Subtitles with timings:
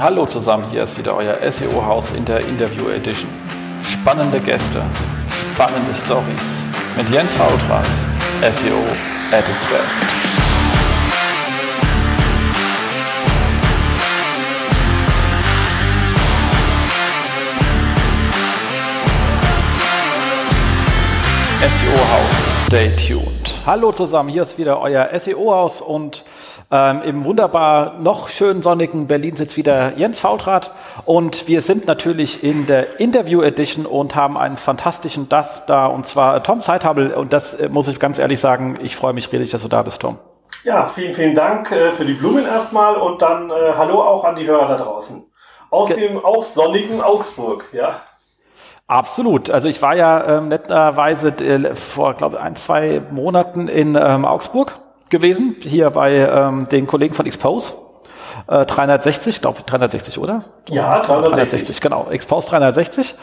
[0.00, 3.30] Hallo zusammen, hier ist wieder euer SEO-Haus in der Interview Edition.
[3.82, 4.82] Spannende Gäste,
[5.28, 6.64] spannende Stories
[6.96, 7.86] mit Jens Fautrat,
[8.40, 8.78] SEO
[9.30, 10.02] at its best.
[21.60, 23.60] SEO-Haus, stay tuned.
[23.66, 26.24] Hallo zusammen, hier ist wieder euer SEO-Haus und
[26.72, 30.72] ähm, Im wunderbar noch schön sonnigen Berlin sitzt wieder Jens Fautrat
[31.04, 36.06] und wir sind natürlich in der Interview Edition und haben einen fantastischen Gast da und
[36.06, 39.50] zwar Tom Zeithabel und das äh, muss ich ganz ehrlich sagen, ich freue mich riesig,
[39.50, 40.18] dass du da bist, Tom.
[40.64, 44.36] Ja, vielen, vielen Dank äh, für die Blumen erstmal und dann äh, Hallo auch an
[44.36, 45.30] die Hörer da draußen.
[45.68, 48.00] Aus Ge dem auch sonnigen Augsburg, ja.
[48.86, 49.50] Absolut.
[49.50, 54.24] Also ich war ja ähm, netterweise äh, vor, glaube ich, ein, zwei Monaten in ähm,
[54.24, 54.80] Augsburg
[55.12, 57.74] gewesen, hier bei ähm, den Kollegen von Expose.
[58.48, 60.44] Äh, 360, glaube 360, oder?
[60.68, 61.60] Ja, 360.
[61.60, 62.08] 360, genau.
[62.10, 63.14] Expose 360.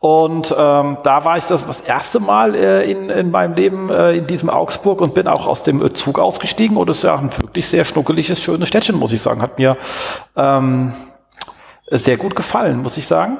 [0.00, 4.12] Und ähm, da war ich das, das erste Mal äh, in, in meinem Leben äh,
[4.12, 6.76] in diesem Augsburg und bin auch aus dem Zug ausgestiegen.
[6.76, 9.40] Und es ist ja ein wirklich sehr schnuckeliges, schönes Städtchen, muss ich sagen.
[9.40, 9.76] Hat mir
[10.36, 10.92] ähm,
[11.90, 13.38] sehr gut gefallen, muss ich sagen.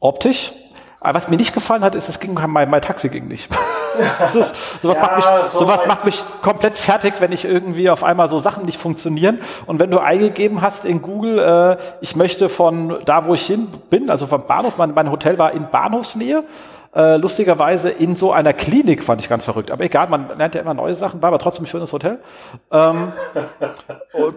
[0.00, 0.52] Optisch.
[1.00, 3.48] Aber was mir nicht gefallen hat, ist, es ging mein, mein Taxi ging nicht.
[4.34, 8.02] ist, sowas, ja, macht mich, so sowas macht mich komplett fertig, wenn ich irgendwie auf
[8.02, 9.38] einmal so Sachen nicht funktionieren.
[9.66, 13.68] Und wenn du eingegeben hast in Google, äh, ich möchte von da, wo ich hin
[13.90, 16.42] bin, also vom Bahnhof, mein, mein Hotel war in Bahnhofsnähe,
[16.96, 19.70] äh, lustigerweise in so einer Klinik, fand ich ganz verrückt.
[19.70, 22.18] Aber egal, man lernt ja immer neue Sachen, war aber trotzdem ein schönes Hotel.
[22.72, 23.12] Ähm,
[24.14, 24.34] und,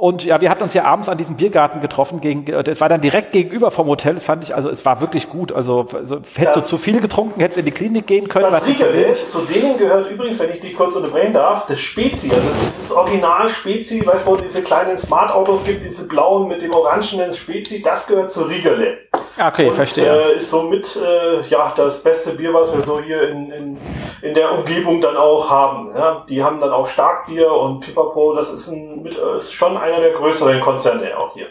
[0.00, 2.22] und ja, wir hatten uns ja abends an diesem Biergarten getroffen.
[2.22, 4.14] Gegen, das war dann direkt gegenüber vom Hotel.
[4.14, 5.52] Das fand ich, also es war wirklich gut.
[5.52, 8.50] Also, also hättest du zu viel getrunken, hättest in die Klinik gehen können.
[8.50, 12.32] Das Siegel, zu denen gehört übrigens, wenn ich dich kurz unterbrechen darf, das Spezi.
[12.32, 16.48] Also das ist das Original Spezi, weißt du, wo diese kleinen Smart-Autos gibt, diese blauen
[16.48, 19.00] mit dem orangenen Spezi, das gehört zu Riegele.
[19.36, 20.32] Ah, okay, Und, verstehe.
[20.32, 23.78] Äh, ist somit äh, ja, das beste Bier, was wir so hier in, in,
[24.22, 25.90] in der Umgebung dann auch haben.
[25.94, 28.34] Ja, die haben dann auch Starkbier und Pipapo.
[28.34, 31.46] Das ist, ein, mit, äh, ist schon ein einer der größeren Konzerne auch hier.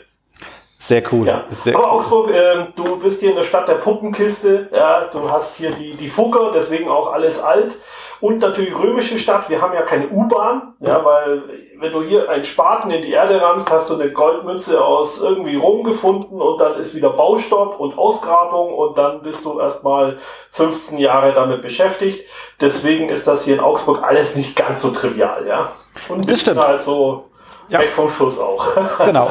[0.89, 1.27] Sehr cool.
[1.27, 1.43] Ja.
[1.51, 1.91] Sehr Aber cool.
[1.91, 4.69] Augsburg, äh, du bist hier in der Stadt der Puppenkiste.
[4.73, 7.75] Ja, du hast hier die, die Fugger, deswegen auch alles alt.
[8.21, 9.49] Und natürlich römische Stadt.
[9.49, 11.43] Wir haben ja keine U-Bahn, ja, weil
[11.77, 15.55] wenn du hier einen Spaten in die Erde rammst, hast du eine Goldmünze aus irgendwie
[15.55, 20.17] Rom gefunden und dann ist wieder Baustopp und Ausgrabung und dann bist du erstmal
[20.51, 22.25] 15 Jahre damit beschäftigt.
[22.59, 25.71] Deswegen ist das hier in Augsburg alles nicht ganz so trivial, ja.
[26.09, 26.59] Und das stimmt.
[26.59, 27.28] halt so
[27.69, 27.79] ja.
[27.79, 28.65] Weg vom Schuss auch.
[29.05, 29.29] Genau.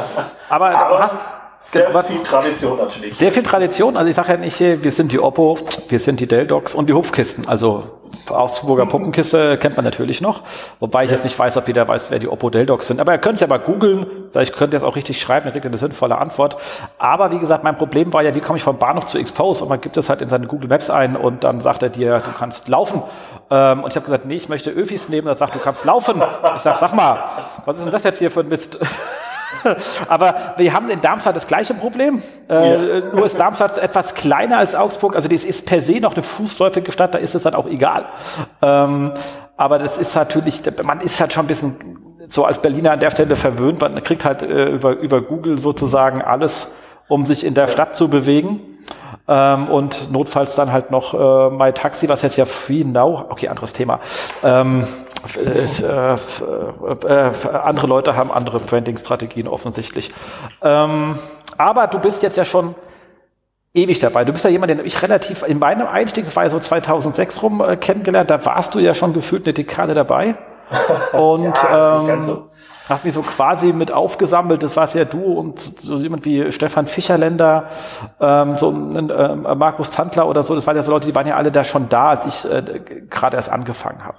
[0.49, 1.38] Aber, Aber du hast
[1.71, 3.15] sehr was, viel Tradition natürlich.
[3.15, 3.99] Sehr viel Tradition.
[3.99, 5.59] Also ich sage ja nicht, wir sind die Oppo,
[5.89, 7.47] wir sind die Dell-Docs und die Hupfkisten.
[7.47, 7.85] Also
[8.31, 10.45] Augsburger Puppenkiste kennt man natürlich noch.
[10.81, 11.17] Wobei ich ja.
[11.17, 13.03] jetzt nicht weiß, ob jeder weiß, wer die Oppo Dell-Docs sind.
[13.03, 14.07] Aber ihr könnt es ja mal googeln.
[14.33, 16.57] Vielleicht könnt ihr es auch richtig schreiben, dann kriegt ihr eine sinnvolle Antwort.
[16.97, 19.63] Aber wie gesagt, mein Problem war ja, wie komme ich vom Bahnhof zu Expose?
[19.63, 22.19] Und man gibt es halt in seine Google Maps ein und dann sagt er dir,
[22.21, 23.03] du kannst laufen.
[23.51, 25.27] Ähm, und ich habe gesagt, nee, ich möchte Öfis nehmen.
[25.27, 26.23] Er sagt, du kannst laufen.
[26.57, 27.25] Ich sag, sag mal,
[27.67, 28.79] was ist denn das jetzt hier für ein Mist?
[30.09, 32.23] Aber wir haben in Darmstadt das gleiche Problem.
[32.49, 33.01] Äh, ja.
[33.15, 35.17] Nur ist Darmstadt etwas kleiner als Augsburg.
[35.17, 38.07] Also das ist per se noch eine fußläufige Stadt, da ist es dann auch egal.
[38.63, 39.13] Ähm,
[39.57, 41.77] aber das ist natürlich, man ist halt schon ein bisschen
[42.29, 43.81] so als Berliner an der Stelle verwöhnt.
[43.81, 46.75] Man kriegt halt äh, über, über Google sozusagen alles,
[47.09, 48.61] um sich in der Stadt zu bewegen.
[49.27, 53.49] Ähm, und notfalls dann halt noch äh, My Taxi, was jetzt ja Free Now, okay,
[53.49, 54.01] anderes Thema.
[54.43, 54.87] Ähm,
[55.37, 56.17] äh, äh,
[57.07, 60.13] äh, andere Leute haben andere Branding-Strategien offensichtlich.
[60.63, 61.19] Ähm,
[61.57, 62.75] aber du bist jetzt ja schon
[63.75, 64.25] ewig dabei.
[64.25, 67.43] Du bist ja jemand, den ich relativ in meinem Einstieg, das war ja so 2006
[67.43, 70.37] rum, äh, kennengelernt, da warst du ja schon gefühlt eine Dekade dabei.
[71.13, 72.49] Und ja, ähm, so.
[72.89, 74.63] hast mich so quasi mit aufgesammelt.
[74.63, 77.71] Das warst ja du und so jemand wie Stefan Fischerländer,
[78.21, 80.55] ähm, so ein äh, Markus Tandler oder so.
[80.55, 82.81] Das waren ja so Leute, die waren ja alle da schon da, als ich äh,
[83.09, 84.19] gerade erst angefangen habe.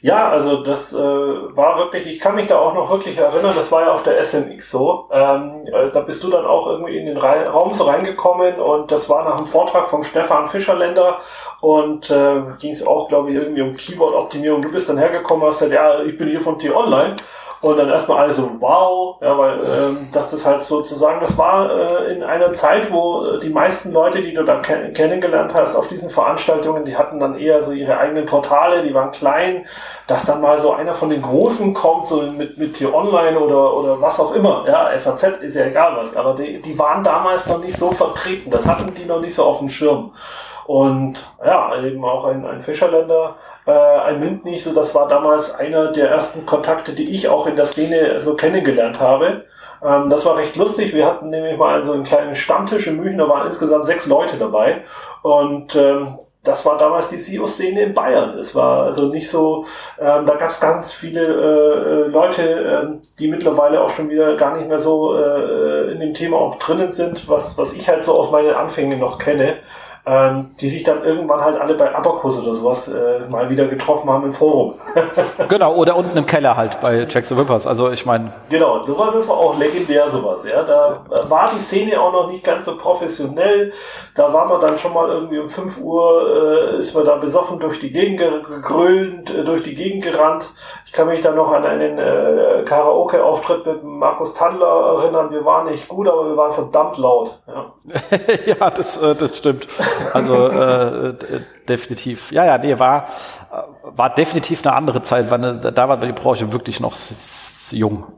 [0.00, 3.72] Ja, also das äh, war wirklich, ich kann mich da auch noch wirklich erinnern, das
[3.72, 5.08] war ja auf der SMX so.
[5.10, 8.92] Ähm, äh, da bist du dann auch irgendwie in den Ra Raum so reingekommen und
[8.92, 11.18] das war nach einem Vortrag vom Stefan Fischerländer
[11.60, 14.62] und äh, ging es auch, glaube ich, irgendwie um Keyword-Optimierung.
[14.62, 17.16] Du bist dann hergekommen, hast gesagt, ja, ich bin hier von T-Online
[17.60, 21.70] und dann erstmal alle so, wow, ja, weil ähm, dass das halt sozusagen, das war
[21.70, 25.74] äh, in einer Zeit, wo äh, die meisten Leute, die du dann kenn kennengelernt hast
[25.74, 29.66] auf diesen Veranstaltungen, die hatten dann eher so ihre eigenen Portale, die waren klein,
[30.06, 33.74] dass dann mal so einer von den Großen kommt, so mit, mit hier online oder,
[33.74, 37.48] oder was auch immer, ja, FAZ ist ja egal was, aber die, die waren damals
[37.48, 40.12] noch nicht so vertreten, das hatten die noch nicht so auf dem Schirm.
[40.68, 43.36] Und ja, eben auch ein, ein Fischerländer,
[43.66, 47.56] äh, ein Mintnich, so das war damals einer der ersten Kontakte, die ich auch in
[47.56, 49.44] der Szene so kennengelernt habe.
[49.82, 50.92] Ähm, das war recht lustig.
[50.92, 54.36] Wir hatten nämlich mal so einen kleinen Stammtisch in München, da waren insgesamt sechs Leute
[54.36, 54.82] dabei.
[55.22, 58.36] Und ähm, das war damals die SEO-Szene in Bayern.
[58.36, 59.64] Es war also nicht so,
[59.98, 64.54] ähm, da gab es ganz viele äh, Leute, ähm, die mittlerweile auch schon wieder gar
[64.54, 68.12] nicht mehr so äh, in dem Thema auch drinnen sind, was, was ich halt so
[68.12, 69.56] aus meinen Anfängen noch kenne
[70.08, 74.08] ähm, die sich dann irgendwann halt alle bei Abacus oder sowas äh, mal wieder getroffen
[74.08, 74.74] haben im Forum.
[75.48, 77.66] genau, oder unten im Keller halt bei Checks the Whippers.
[77.66, 78.32] Also ich meine.
[78.48, 80.62] Genau, sowas, das war auch legendär sowas, ja.
[80.62, 83.72] Da war die Szene auch noch nicht ganz so professionell.
[84.14, 87.58] Da war man dann schon mal irgendwie um 5 Uhr, äh, ist man da besoffen
[87.58, 90.48] durch die Gegend gegrölt, äh, durch die Gegend gerannt.
[90.86, 95.30] Ich kann mich da noch an einen äh, Karaoke-Auftritt mit Markus Tandler erinnern.
[95.30, 97.38] Wir waren nicht gut, aber wir waren verdammt laut.
[97.46, 97.66] Ja,
[98.46, 99.68] ja das, äh, das stimmt.
[100.12, 101.14] Also äh,
[101.68, 102.32] definitiv.
[102.32, 103.08] Ja, ja, nee, war,
[103.82, 105.30] war definitiv eine andere Zeit.
[105.30, 106.94] War da war die Branche wirklich noch
[107.70, 108.17] jung.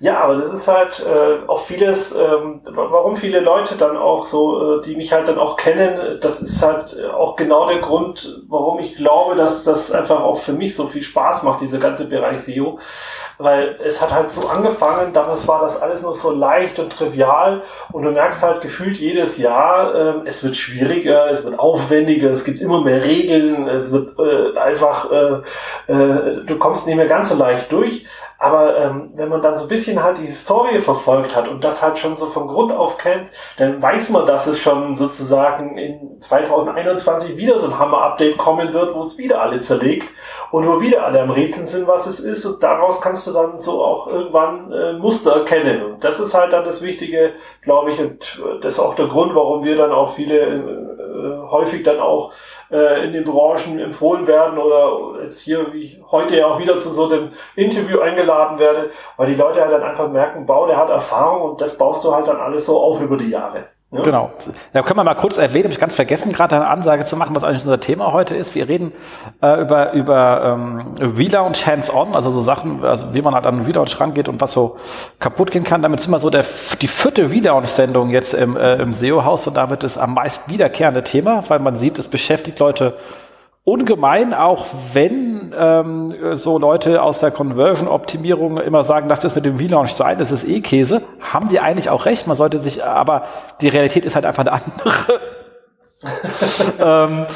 [0.00, 4.78] Ja, aber das ist halt äh, auch vieles, ähm, warum viele Leute dann auch so,
[4.78, 8.78] äh, die mich halt dann auch kennen, das ist halt auch genau der Grund, warum
[8.78, 12.40] ich glaube, dass das einfach auch für mich so viel Spaß macht, dieser ganze Bereich
[12.42, 12.78] SEO.
[13.38, 17.62] Weil es hat halt so angefangen, damals war das alles nur so leicht und trivial
[17.92, 22.44] und du merkst halt gefühlt jedes Jahr, äh, es wird schwieriger, es wird aufwendiger, es
[22.44, 27.28] gibt immer mehr Regeln, es wird äh, einfach, äh, äh, du kommst nicht mehr ganz
[27.28, 28.06] so leicht durch.
[28.40, 31.82] Aber ähm, wenn man dann so ein bisschen halt die Historie verfolgt hat und das
[31.82, 36.20] halt schon so von Grund auf kennt, dann weiß man, dass es schon sozusagen in
[36.20, 40.08] 2021 wieder so ein Hammer-Update kommen wird, wo es wieder alle zerlegt
[40.50, 42.46] und wo wieder alle am Rätseln sind, was es ist.
[42.46, 45.84] Und daraus kannst du dann so auch irgendwann äh, Muster erkennen.
[45.84, 49.34] Und das ist halt dann das Wichtige, glaube ich, und das ist auch der Grund,
[49.34, 52.32] warum wir dann auch viele äh, häufig dann auch
[52.70, 56.78] äh, in den Branchen empfohlen werden oder jetzt hier, wie ich heute ja auch wieder
[56.78, 60.76] zu so einem Interview eingeladen werde, weil die Leute halt dann einfach merken, Bau, der
[60.76, 63.77] hat Erfahrung und das baust du halt dann alles so auf über die Jahre.
[63.90, 64.02] Ja.
[64.02, 64.30] Genau.
[64.74, 67.34] Da können wir mal kurz erwähnen, habe ich ganz vergessen, gerade eine Ansage zu machen,
[67.34, 68.54] was eigentlich unser Thema heute ist.
[68.54, 68.92] Wir reden
[69.40, 73.64] äh, über, über ähm, Relaunch Hands-on, also so Sachen, also wie man halt an den
[73.64, 74.76] Relaunch rangeht und was so
[75.20, 75.80] kaputt gehen kann.
[75.80, 76.44] Damit sind wir so der,
[76.82, 81.44] die vierte Relaunch-Sendung jetzt im, äh, im SEO-Haus und damit ist am meist wiederkehrende Thema,
[81.48, 82.98] weil man sieht, es beschäftigt Leute
[83.68, 89.56] ungemein, auch wenn ähm, so Leute aus der Conversion-Optimierung immer sagen, lass das mit dem
[89.56, 92.26] Relaunch sein, das ist eh Käse, haben die eigentlich auch recht.
[92.26, 93.24] Man sollte sich, aber
[93.60, 95.20] die Realität ist halt einfach eine andere.
[96.80, 97.26] ähm,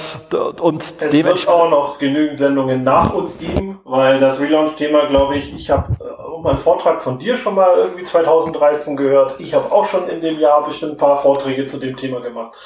[0.60, 5.52] und es wird auch noch genügend Sendungen nach uns geben, weil das Relaunch-Thema, glaube ich,
[5.54, 9.40] ich habe äh, meinen Vortrag von dir schon mal irgendwie 2013 gehört.
[9.40, 12.56] Ich habe auch schon in dem Jahr bestimmt ein paar Vorträge zu dem Thema gemacht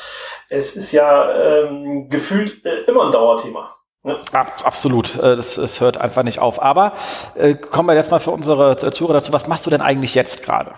[0.48, 3.70] es ist ja ähm, gefühlt äh, immer ein Dauerthema.
[4.02, 4.16] Ne?
[4.32, 6.62] Absolut, äh, das, das hört einfach nicht auf.
[6.62, 6.92] Aber
[7.34, 10.44] äh, kommen wir jetzt mal für unsere Zuhörer dazu, was machst du denn eigentlich jetzt
[10.44, 10.72] gerade?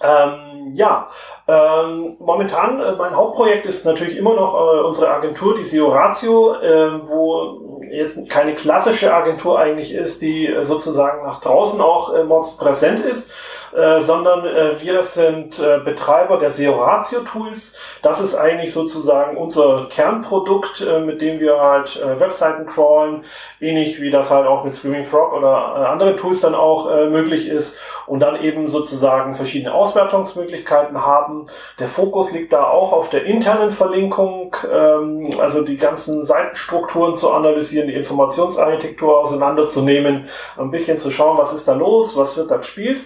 [0.00, 1.08] Ähm, ja,
[1.46, 6.54] ähm, momentan, äh, mein Hauptprojekt ist natürlich immer noch äh, unsere Agentur, die SEO Ratio,
[6.54, 12.24] äh, wo jetzt keine klassische Agentur eigentlich ist, die äh, sozusagen nach draußen auch äh,
[12.58, 13.32] präsent ist,
[13.74, 17.76] äh, sondern äh, wir sind äh, Betreiber der SEO Ratio Tools.
[18.02, 23.22] Das ist eigentlich sozusagen unser Kernprodukt, äh, mit dem wir halt äh, Webseiten crawlen,
[23.60, 27.48] ähnlich wie das halt auch mit Screaming Frog oder äh, andere Tools dann auch möglich
[27.48, 31.46] ist und dann eben sozusagen verschiedene Auswertungsmöglichkeiten haben.
[31.78, 37.30] Der Fokus liegt da auch auf der internen Verlinkung, ähm, also die ganzen Seitenstrukturen zu
[37.30, 42.56] analysieren, die Informationsarchitektur auseinanderzunehmen, ein bisschen zu schauen, was ist da los, was wird da
[42.56, 43.00] gespielt.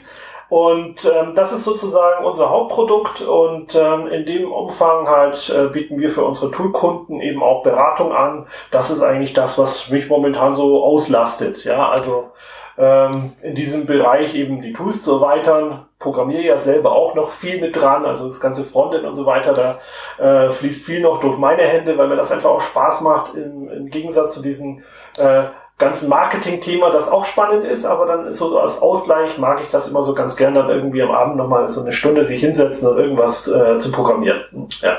[0.49, 5.99] Und ähm, das ist sozusagen unser Hauptprodukt und ähm, in dem Umfang halt äh, bieten
[5.99, 8.47] wir für unsere Toolkunden eben auch Beratung an.
[8.71, 11.65] Das ist eigentlich das, was mich momentan so auslastet.
[11.65, 12.31] Ja, also
[12.79, 15.87] ähm, in diesem Bereich eben die Tools zu erweitern.
[15.99, 19.55] Programmiere ja selber auch noch viel mit dran, also das ganze Frontend und so weiter,
[19.55, 19.79] da
[20.23, 23.71] äh, fließt viel noch durch meine Hände, weil mir das einfach auch Spaß macht, im,
[23.71, 24.85] im Gegensatz zu diesen
[25.17, 25.45] äh,
[25.79, 29.89] ganzen Marketing-Thema, das auch spannend ist, aber dann ist so als Ausgleich mag ich das
[29.89, 32.99] immer so ganz gern dann irgendwie am Abend nochmal so eine Stunde sich hinsetzen und
[32.99, 34.43] irgendwas äh, zu programmieren.
[34.81, 34.99] Ja.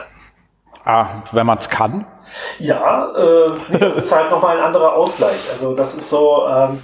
[0.85, 2.05] Ah, wenn man es kann.
[2.59, 5.49] Ja, äh, das ist halt nochmal ein anderer Ausgleich.
[5.51, 6.81] Also das ist so, ähm,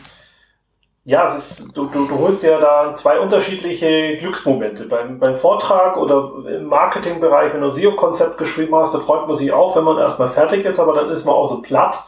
[1.05, 4.85] ja, es ist, du, du, du holst ja da zwei unterschiedliche Glücksmomente.
[4.85, 9.35] Beim, beim Vortrag oder im Marketingbereich, wenn du ein SEO-Konzept geschrieben hast, da freut man
[9.35, 12.03] sich auch, wenn man erstmal fertig ist, aber dann ist man auch so platt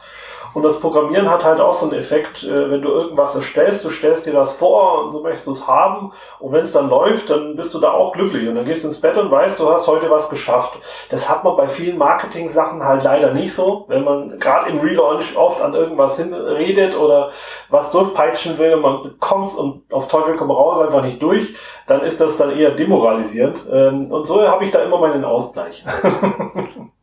[0.56, 3.90] Und das Programmieren hat halt auch so einen Effekt, äh, wenn du irgendwas erstellst, du
[3.90, 6.12] stellst dir das vor und so möchtest du es haben.
[6.40, 8.48] Und wenn es dann läuft, dann bist du da auch glücklich.
[8.48, 10.78] Und dann gehst du ins Bett und weißt, du hast heute was geschafft.
[11.10, 13.84] Das hat man bei vielen Marketing-Sachen halt leider nicht so.
[13.88, 17.28] Wenn man gerade im Relaunch oft an irgendwas hinredet oder
[17.68, 21.54] was durchpeitschen will und man kommt und auf Teufel komm raus einfach nicht durch,
[21.86, 23.66] dann ist das dann eher demoralisierend.
[23.70, 25.84] Ähm, und so habe ich da immer meinen Ausgleich.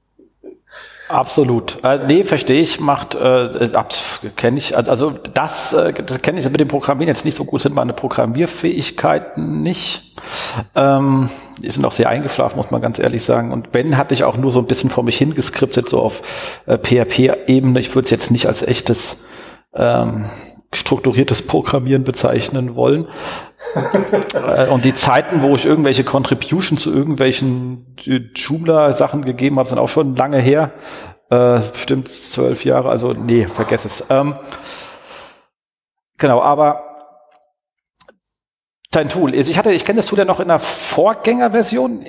[1.10, 1.80] Absolut.
[1.84, 3.72] Äh, nee, verstehe ich, macht, äh,
[4.36, 7.76] kenne ich, also das, äh, kenne ich mit dem Programmieren jetzt nicht so gut, sind
[7.76, 10.16] meine Programmierfähigkeiten nicht.
[10.76, 11.30] Ähm,
[11.60, 13.52] die sind auch sehr eingeschlafen, muss man ganz ehrlich sagen.
[13.52, 16.22] Und Ben hatte ich auch nur so ein bisschen vor mich hingeskriptet, so auf
[16.66, 17.80] äh, PHP-Ebene.
[17.80, 19.24] Ich würde es jetzt nicht als echtes
[19.76, 20.30] ähm,
[20.76, 23.08] strukturiertes Programmieren bezeichnen wollen.
[24.34, 27.96] Äh, und die Zeiten, wo ich irgendwelche Contribution zu irgendwelchen
[28.36, 30.74] Joomla-Sachen gegeben habe, sind auch schon lange her.
[31.30, 34.06] Äh, bestimmt zwölf Jahre, also nee, vergess es.
[34.10, 34.36] Ähm,
[36.18, 36.84] genau, aber
[38.92, 42.06] dein Tool, also ich hatte, ich kenne das Tool ja noch in der Vorgängerversion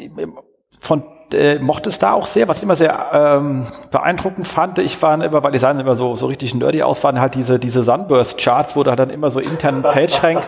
[0.81, 4.79] von äh, mochte es da auch sehr, was ich immer sehr ähm, beeindruckend fand.
[4.79, 7.59] Ich war immer, weil die sahen immer so, so richtig nerdy aus, waren halt diese,
[7.59, 10.43] diese Sunburst-Charts, wo da dann immer so internen PageRank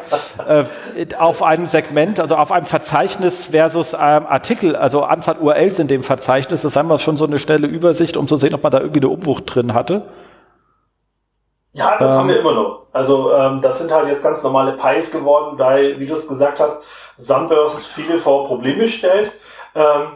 [0.46, 0.64] äh,
[1.18, 6.02] auf einem Segment, also auf einem Verzeichnis versus ähm, Artikel, also Anzahl URLs in dem
[6.02, 8.80] Verzeichnis, das ist einmal schon so eine schnelle Übersicht, um zu sehen, ob man da
[8.80, 10.02] irgendwie eine Umwucht drin hatte.
[11.72, 12.86] Ja, das ähm, haben wir immer noch.
[12.92, 16.58] Also ähm, das sind halt jetzt ganz normale Pies geworden, weil, wie du es gesagt
[16.58, 16.84] hast,
[17.18, 19.32] Sunburst viele vor Probleme stellt.
[19.74, 20.08] Ähm,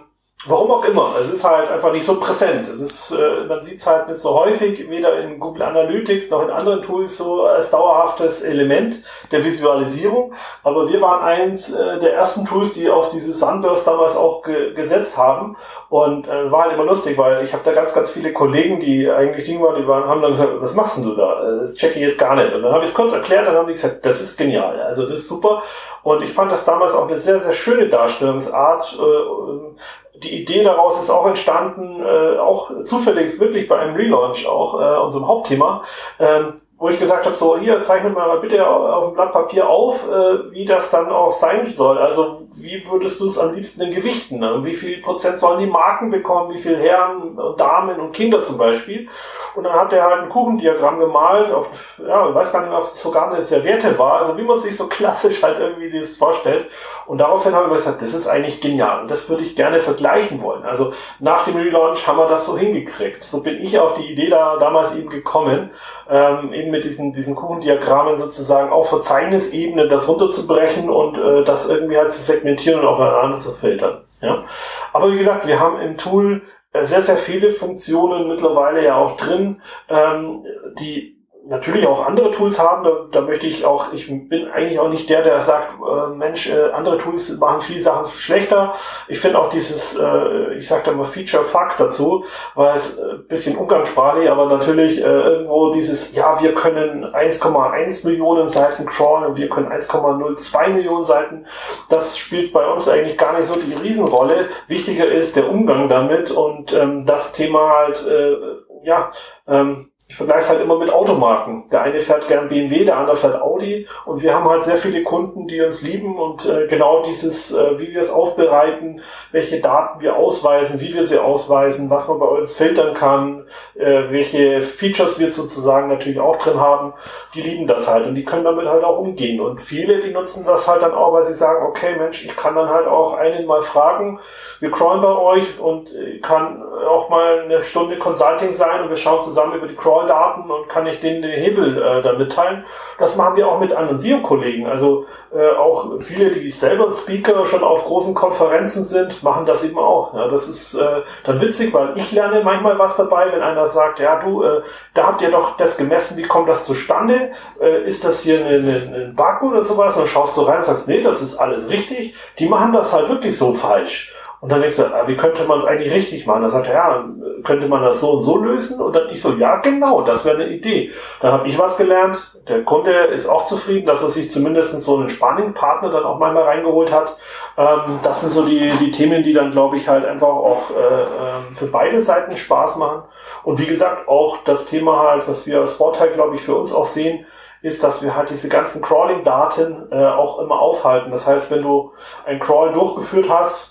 [0.47, 1.17] Warum auch immer.
[1.21, 2.67] Es ist halt einfach nicht so präsent.
[2.67, 6.43] Es ist, äh, man sieht es halt nicht so häufig, weder in Google Analytics noch
[6.43, 10.33] in anderen Tools so als dauerhaftes Element der Visualisierung.
[10.65, 14.73] Aber wir waren eins äh, der ersten Tools, die auf diese Sunburst damals auch ge
[14.73, 15.59] gesetzt haben.
[15.91, 19.11] Und äh, war halt immer lustig, weil ich habe da ganz, ganz viele Kollegen, die
[19.11, 21.59] eigentlich Dinge waren, die waren, haben dann gesagt, was machst denn du da?
[21.61, 22.55] Das checke ich jetzt gar nicht.
[22.55, 24.81] Und dann habe ich es kurz erklärt, dann haben die gesagt, das ist genial.
[24.81, 25.63] Also das ist super.
[26.03, 28.99] Und ich fand das damals auch eine sehr, sehr schöne Darstellungsart.
[28.99, 34.81] Äh, die Idee daraus ist auch entstanden, äh, auch zufällig wirklich bei einem Relaunch auch,
[34.81, 35.83] äh, unserem Hauptthema.
[36.19, 40.09] Ähm, wo ich gesagt habe, so hier, zeichne mal bitte auf dem Blatt Papier auf,
[40.09, 41.99] äh, wie das dann auch sein soll.
[41.99, 44.39] Also wie würdest du es am liebsten in Gewichten?
[44.39, 44.61] Ne?
[44.63, 46.55] Wie viel Prozent sollen die Marken bekommen?
[46.55, 49.07] Wie viel Herren, Damen und Kinder zum Beispiel?
[49.55, 51.69] Und dann hat er halt ein Kuchendiagramm gemalt, auf,
[51.99, 54.75] ja, ich weiß gar nicht, ob es sogar eine Serviette war, also wie man sich
[54.75, 56.65] so klassisch halt irgendwie das vorstellt.
[57.05, 60.41] Und daraufhin haben wir gesagt, das ist eigentlich genial und das würde ich gerne vergleichen
[60.41, 60.65] wollen.
[60.65, 63.23] Also nach dem Relaunch haben wir das so hingekriegt.
[63.23, 65.71] So bin ich auf die Idee da damals eben gekommen,
[66.09, 71.97] ähm, eben mit diesen, diesen Kuchendiagrammen sozusagen auf Verzeichnisebene das runterzubrechen und äh, das irgendwie
[71.97, 74.03] halt zu segmentieren und aufeinander zu filtern.
[74.21, 74.45] Ja?
[74.93, 79.17] Aber wie gesagt, wir haben im Tool äh, sehr, sehr viele Funktionen mittlerweile ja auch
[79.17, 80.45] drin, ähm,
[80.79, 81.20] die
[81.51, 82.85] natürlich auch andere Tools haben.
[82.85, 86.49] Da, da möchte ich auch, ich bin eigentlich auch nicht der, der sagt, äh, Mensch,
[86.49, 88.75] äh, andere Tools machen viele Sachen schlechter.
[89.09, 93.17] Ich finde auch dieses, äh, ich sage da mal Feature Fuck dazu, weil es äh,
[93.29, 99.37] bisschen umgangssprachlich, aber natürlich äh, irgendwo dieses, ja, wir können 1,1 Millionen Seiten crawlen und
[99.37, 101.47] wir können 1,02 Millionen Seiten.
[101.89, 104.47] Das spielt bei uns eigentlich gar nicht so die Riesenrolle.
[104.69, 108.37] Wichtiger ist der Umgang damit und ähm, das Thema halt, äh,
[108.85, 109.11] ja,
[109.49, 111.69] ähm, ich vergleiche es halt immer mit Automarken.
[111.71, 115.05] Der eine fährt gern BMW, der andere fährt Audi und wir haben halt sehr viele
[115.05, 120.01] Kunden, die uns lieben und äh, genau dieses, äh, wie wir es aufbereiten, welche Daten
[120.01, 123.45] wir ausweisen, wie wir sie ausweisen, was man bei uns filtern kann,
[123.77, 126.93] äh, welche Features wir sozusagen natürlich auch drin haben,
[127.37, 129.41] die lieben das halt und die können damit halt auch umgehen.
[129.41, 132.57] Und viele, die nutzen das halt dann auch, weil sie sagen, okay Mensch, ich kann
[132.57, 134.19] dann halt auch einen mal fragen,
[134.59, 139.23] wir crawlen bei euch und kann auch mal eine Stunde Consulting sein und wir schauen
[139.23, 142.65] zusammen über die Crawl Call-Daten und kann ich denen den Hebel äh, dann mitteilen.
[142.99, 144.67] Das machen wir auch mit anderen SEO-Kollegen.
[144.67, 149.79] Also äh, auch viele, die selber Speaker schon auf großen Konferenzen sind, machen das eben
[149.79, 150.15] auch.
[150.15, 154.01] Ja, das ist äh, dann witzig, weil ich lerne manchmal was dabei, wenn einer sagt,
[154.01, 154.63] ja du, äh,
[154.95, 157.31] da habt ihr doch das gemessen, wie kommt das zustande?
[157.61, 159.97] Äh, ist das hier ein Bug oder sowas?
[159.97, 162.15] Und dann schaust du rein und sagst, nee, das ist alles richtig.
[162.39, 164.15] Die machen das halt wirklich so falsch.
[164.41, 166.43] Und dann denkst du, ah, wie könnte man es eigentlich richtig machen?
[166.43, 167.05] Dann sagt er, ja,
[167.45, 168.81] könnte man das so und so lösen?
[168.81, 170.91] Und dann ich so, ja, genau, das wäre eine Idee.
[171.21, 172.41] Dann habe ich was gelernt.
[172.49, 176.37] Der Kunde ist auch zufrieden, dass er sich zumindest so einen Spanning-Partner dann auch mal
[176.37, 177.17] reingeholt hat.
[177.59, 181.03] Ähm, das sind so die, die Themen, die dann, glaube ich, halt einfach auch äh,
[181.03, 183.03] ähm, für beide Seiten Spaß machen.
[183.45, 186.73] Und wie gesagt, auch das Thema halt, was wir als Vorteil, glaube ich, für uns
[186.73, 187.27] auch sehen,
[187.63, 191.11] ist, dass wir halt diese ganzen Crawling-Daten äh, auch immer aufhalten.
[191.11, 191.93] Das heißt, wenn du
[192.25, 193.70] ein Crawl durchgeführt hast,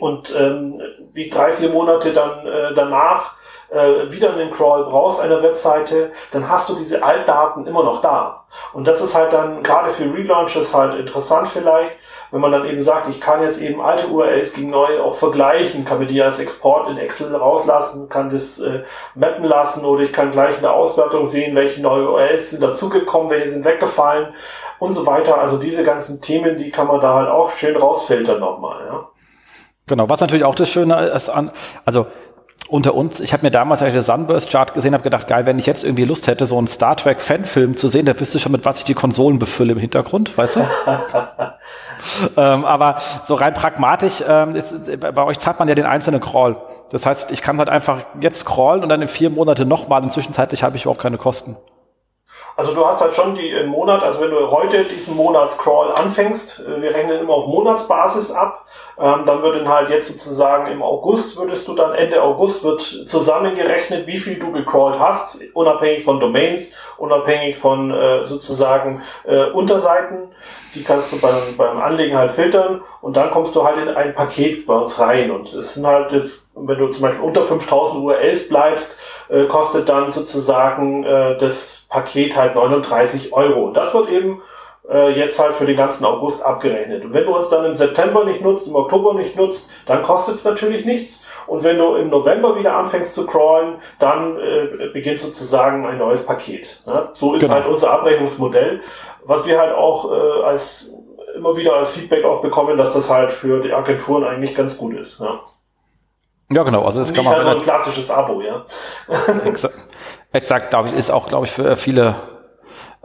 [0.00, 0.80] und ähm,
[1.12, 3.34] wie drei, vier Monate dann äh, danach
[3.74, 8.44] äh, wieder einen Crawl brauchst einer Webseite, dann hast du diese Altdaten immer noch da.
[8.72, 11.92] Und das ist halt dann gerade für Relaunches halt interessant vielleicht,
[12.30, 15.84] wenn man dann eben sagt, ich kann jetzt eben alte URLs gegen neue auch vergleichen,
[15.84, 18.82] kann mir die als Export in Excel rauslassen, kann das äh,
[19.14, 23.30] mappen lassen oder ich kann gleich in der Auswertung sehen, welche neue URLs sind dazugekommen,
[23.30, 24.28] welche sind weggefallen
[24.78, 25.38] und so weiter.
[25.38, 28.86] Also diese ganzen Themen, die kann man da halt auch schön rausfiltern nochmal.
[28.86, 29.08] Ja.
[29.86, 31.50] Genau, was natürlich auch das Schöne ist an,
[31.84, 32.06] also
[32.68, 35.58] unter uns, ich habe mir damals, als ich den Sunburst-Chart gesehen habe, gedacht, geil, wenn
[35.58, 38.64] ich jetzt irgendwie Lust hätte, so einen Star Trek-Fanfilm zu sehen, da wüsste schon, mit
[38.64, 40.60] was ich die Konsolen befülle im Hintergrund, weißt du?
[42.38, 46.56] ähm, aber so rein pragmatisch, ähm, ist, bei euch zahlt man ja den einzelnen Crawl.
[46.90, 50.10] Das heißt, ich kann halt einfach jetzt crawlen und dann in vier Monate nochmal und
[50.10, 51.56] zwischenzeitlich habe ich überhaupt keine Kosten.
[52.56, 55.92] Also du hast halt schon die im Monat, also wenn du heute diesen Monat Crawl
[55.92, 58.64] anfängst, äh, wir rechnen immer auf Monatsbasis ab,
[58.96, 62.80] ähm, dann wird dann halt jetzt sozusagen im August würdest du dann Ende August wird
[62.80, 70.28] zusammengerechnet, wie viel du gecrawlt hast, unabhängig von Domains, unabhängig von äh, sozusagen äh, Unterseiten.
[70.76, 74.14] Die kannst du beim, beim Anlegen halt filtern und dann kommst du halt in ein
[74.14, 75.30] Paket bei uns rein.
[75.30, 79.88] Und es sind halt jetzt, wenn du zum Beispiel unter 5000 URLs bleibst, äh, kostet
[79.88, 83.66] dann sozusagen äh, das Paket halt 39 Euro.
[83.66, 84.42] Und das wird eben
[84.88, 87.04] äh, jetzt halt für den ganzen August abgerechnet.
[87.04, 90.34] Und wenn du uns dann im September nicht nutzt, im Oktober nicht nutzt, dann kostet
[90.34, 91.28] es natürlich nichts.
[91.46, 96.26] Und wenn du im November wieder anfängst zu crawlen, dann äh, beginnt sozusagen ein neues
[96.26, 96.82] Paket.
[96.86, 97.08] Ne?
[97.14, 97.54] So ist genau.
[97.54, 98.80] halt unser Abrechnungsmodell,
[99.24, 100.94] was wir halt auch äh, als
[101.34, 104.94] immer wieder als Feedback auch bekommen, dass das halt für die Agenturen eigentlich ganz gut
[104.94, 105.20] ist.
[105.20, 105.40] Ja.
[106.50, 106.84] Ja, genau.
[106.84, 107.34] Also es kann man.
[107.34, 108.64] Also ein klassisches Abo, ja.
[109.46, 109.74] exakt,
[110.30, 112.33] exakt glaube ich, ist auch, glaube ich, für viele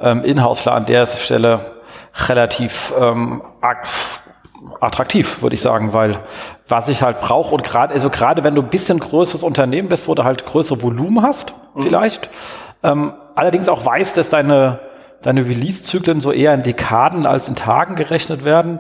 [0.02, 1.80] ähm, Inhouse-Fler an der Stelle
[2.28, 3.42] relativ ähm,
[4.80, 6.20] attraktiv, würde ich sagen, weil
[6.68, 10.08] was ich halt brauche und gerade, also gerade wenn du ein bisschen größeres Unternehmen bist,
[10.08, 11.82] wo du halt größere Volumen hast, mhm.
[11.82, 12.30] vielleicht,
[12.84, 14.80] ähm, allerdings auch weißt, dass deine
[15.22, 18.80] deine Release-Zyklen so eher in Dekaden als in Tagen gerechnet werden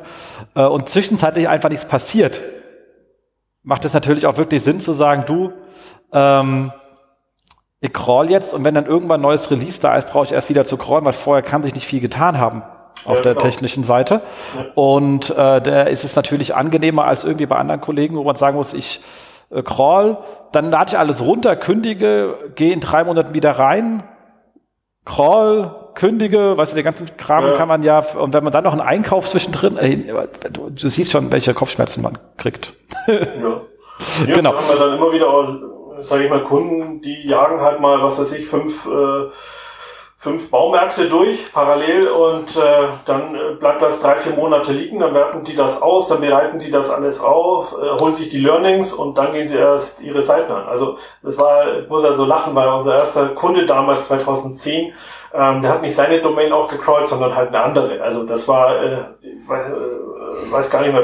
[0.55, 2.41] äh, und zwischenzeitlich einfach nichts passiert,
[3.63, 5.51] macht es natürlich auch wirklich Sinn zu sagen, du,
[6.13, 6.71] ähm,
[7.81, 10.49] ich crawl jetzt und wenn dann irgendwann ein neues Release da ist, brauche ich erst
[10.49, 12.63] wieder zu crawlen, weil vorher kann sich nicht viel getan haben
[13.05, 13.45] auf ja, der genau.
[13.45, 14.21] technischen Seite.
[14.55, 14.65] Ja.
[14.75, 18.57] Und äh, da ist es natürlich angenehmer als irgendwie bei anderen Kollegen, wo man sagen
[18.57, 19.01] muss, ich
[19.49, 20.17] äh, crawl,
[20.51, 24.03] dann lade ich alles runter, kündige, gehe in drei Monaten wieder rein,
[25.05, 27.51] crawl, kündige, weißt du, den ganzen Kram ja.
[27.53, 31.11] kann man ja, und wenn man dann noch einen Einkauf zwischendrin, äh, du, du, siehst
[31.11, 32.73] schon, welche Kopfschmerzen man kriegt.
[33.07, 33.13] ja.
[34.27, 34.53] ja genau.
[34.53, 38.31] haben wir dann immer wieder, sage ich mal, Kunden, die jagen halt mal, was weiß
[38.33, 39.29] ich, fünf, äh,
[40.15, 45.13] fünf Baumärkte durch parallel und äh, dann äh, bleibt das drei, vier Monate liegen, dann
[45.13, 48.91] werten die das aus, dann bereiten die das alles auf, äh, holen sich die Learnings
[48.91, 50.67] und dann gehen sie erst ihre Seiten an.
[50.67, 54.93] Also das war, ich muss ja so lachen, weil unser erster Kunde damals 2010
[55.33, 58.01] ähm, der hat nicht seine Domain auch gecrawlt, sondern halt eine andere.
[58.01, 61.03] Also das war, äh, ich weiß, äh, weiß gar nicht mehr,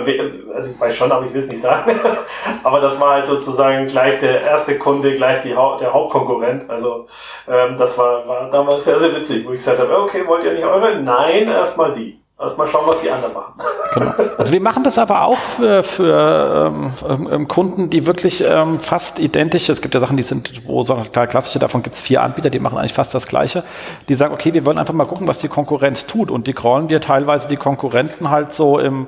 [0.53, 1.99] also ich weiß schon, aber ich will es nicht sagen.
[2.63, 6.69] aber das war halt sozusagen gleich der erste Kunde, gleich die ha der Hauptkonkurrent.
[6.69, 7.07] Also
[7.47, 10.53] ähm, das war, war damals sehr, sehr witzig, wo ich gesagt habe, okay, wollt ihr
[10.53, 10.95] nicht eure?
[11.01, 12.19] Nein, erstmal die.
[12.38, 13.54] Erstmal schauen, was die anderen machen.
[13.93, 14.12] Genau.
[14.38, 16.74] Also wir machen das aber auch für, für
[17.08, 20.84] ähm, ähm, Kunden, die wirklich ähm, fast identisch, es gibt ja Sachen, die sind, wo
[20.84, 23.63] so klar klassische, davon gibt es vier Anbieter, die machen eigentlich fast das Gleiche.
[24.10, 26.30] Die sagen, okay, wir wollen einfach mal gucken, was die Konkurrenz tut.
[26.30, 29.08] Und die crawlen wir teilweise die Konkurrenten halt so im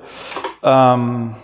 [0.63, 1.36] ähm,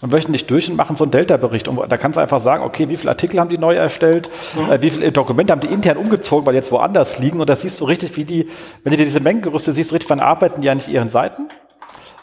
[0.00, 1.68] wöchentlich durch und machen so einen Delta-Bericht.
[1.68, 4.72] Und da kannst du einfach sagen, okay, wie viele Artikel haben die neu erstellt, mhm.
[4.72, 7.40] äh, wie viele Dokumente haben die intern umgezogen, weil jetzt woanders liegen.
[7.40, 8.48] Und da siehst du richtig, wie die,
[8.84, 11.48] wenn du dir diese Mengengerüste siehst, richtig, wann arbeiten die an ihren Seiten.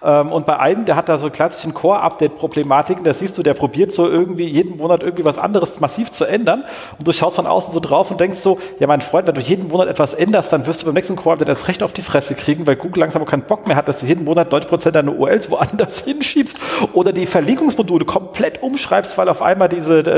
[0.03, 3.91] Ähm, und bei einem, der hat da so klassischen Core-Update-Problematiken, da siehst du, der probiert
[3.91, 6.65] so irgendwie jeden Monat irgendwie was anderes massiv zu ändern.
[6.97, 9.41] Und du schaust von außen so drauf und denkst so, ja, mein Freund, wenn du
[9.41, 12.35] jeden Monat etwas änderst, dann wirst du beim nächsten Core-Update das Recht auf die Fresse
[12.35, 14.95] kriegen, weil Google langsam auch keinen Bock mehr hat, dass du jeden Monat 90 Prozent
[14.95, 16.57] deiner URLs woanders hinschiebst
[16.93, 20.17] oder die Verlinkungsmodule komplett umschreibst, weil auf einmal diese äh,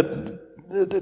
[0.81, 1.01] äh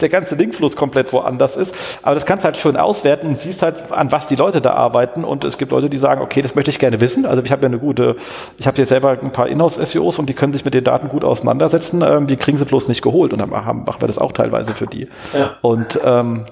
[0.00, 1.74] der ganze Linkfluss komplett woanders ist.
[2.02, 4.72] Aber das kannst du halt schon auswerten und siehst halt, an was die Leute da
[4.72, 5.24] arbeiten.
[5.24, 7.26] Und es gibt Leute, die sagen, okay, das möchte ich gerne wissen.
[7.26, 8.16] Also ich habe ja eine gute,
[8.58, 11.24] ich habe jetzt selber ein paar Inhouse-SEOs und die können sich mit den Daten gut
[11.24, 12.02] auseinandersetzen.
[12.02, 13.32] Ähm, die kriegen sie bloß nicht geholt.
[13.32, 15.08] Und dann machen, machen wir das auch teilweise für die.
[15.32, 15.56] Ja.
[15.62, 16.44] Und ähm,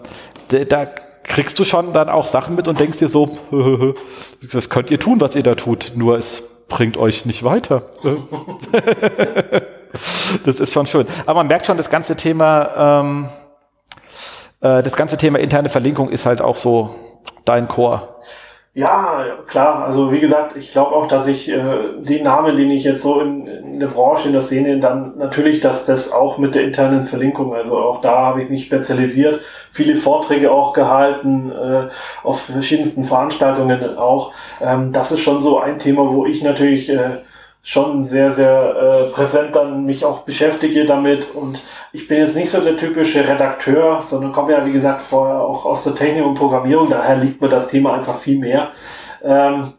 [0.49, 0.87] da
[1.25, 3.39] kriegst du schon dann auch Sachen mit und denkst dir so,
[4.53, 5.93] das könnt ihr tun, was ihr da tut.
[5.97, 7.91] Nur es bringt euch nicht weiter.
[10.45, 11.07] das ist schon schön.
[11.27, 13.29] Aber man merkt schon, das ganze Thema, ähm,
[14.61, 16.95] äh, das ganze Thema interne Verlinkung ist halt auch so
[17.45, 18.09] dein Core.
[18.75, 19.85] Ja, klar.
[19.85, 21.59] Also wie gesagt, ich glaube auch, dass ich äh,
[21.99, 25.61] den Namen, den ich jetzt so in, in der Branche, in der Szene, dann natürlich,
[25.61, 29.41] dass das auch mit der internen Verlinkung, also auch da habe ich mich spezialisiert,
[29.73, 31.89] viele Vorträge auch gehalten, äh,
[32.23, 34.33] auf verschiedensten Veranstaltungen auch.
[34.63, 37.19] Ähm, das ist schon so ein Thema, wo ich natürlich äh,
[37.63, 41.35] schon sehr, sehr äh, präsent dann mich auch beschäftige damit.
[41.35, 45.41] Und ich bin jetzt nicht so der typische Redakteur, sondern komme ja, wie gesagt, vorher
[45.41, 46.91] auch aus der Technik und Programmierung.
[46.91, 48.73] Daher liegt mir das Thema einfach viel mehr.
[49.23, 49.75] Ähm,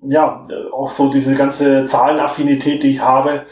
[0.00, 3.42] ja, auch so diese ganze Zahlenaffinität, die ich habe,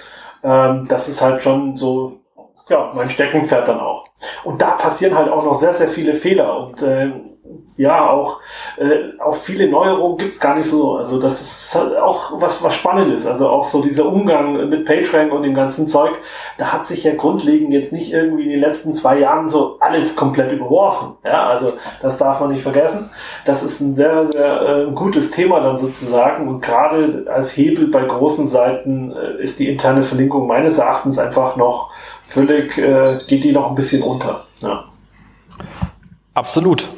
[0.42, 2.20] ähm, das ist halt schon so,
[2.68, 4.04] ja, mein Steckenpferd dann auch.
[4.44, 6.56] Und da passieren halt auch noch sehr, sehr viele Fehler.
[6.66, 7.10] Und äh,
[7.76, 8.40] ja, auch,
[8.76, 10.96] äh, auch viele Neuerungen gibt's gar nicht so.
[10.96, 13.26] Also das ist auch was, was Spannendes.
[13.26, 16.12] Also auch so dieser Umgang mit PageRank und dem ganzen Zeug,
[16.58, 20.16] da hat sich ja grundlegend jetzt nicht irgendwie in den letzten zwei Jahren so alles
[20.16, 21.16] komplett überworfen.
[21.24, 23.10] Ja, also das darf man nicht vergessen.
[23.44, 26.48] Das ist ein sehr, sehr äh, gutes Thema dann sozusagen.
[26.48, 31.56] Und gerade als Hebel bei großen Seiten äh, ist die interne Verlinkung meines Erachtens einfach
[31.56, 31.92] noch
[32.26, 34.44] völlig, äh, geht die noch ein bisschen unter.
[34.60, 34.84] Ja.
[36.34, 36.88] Absolut.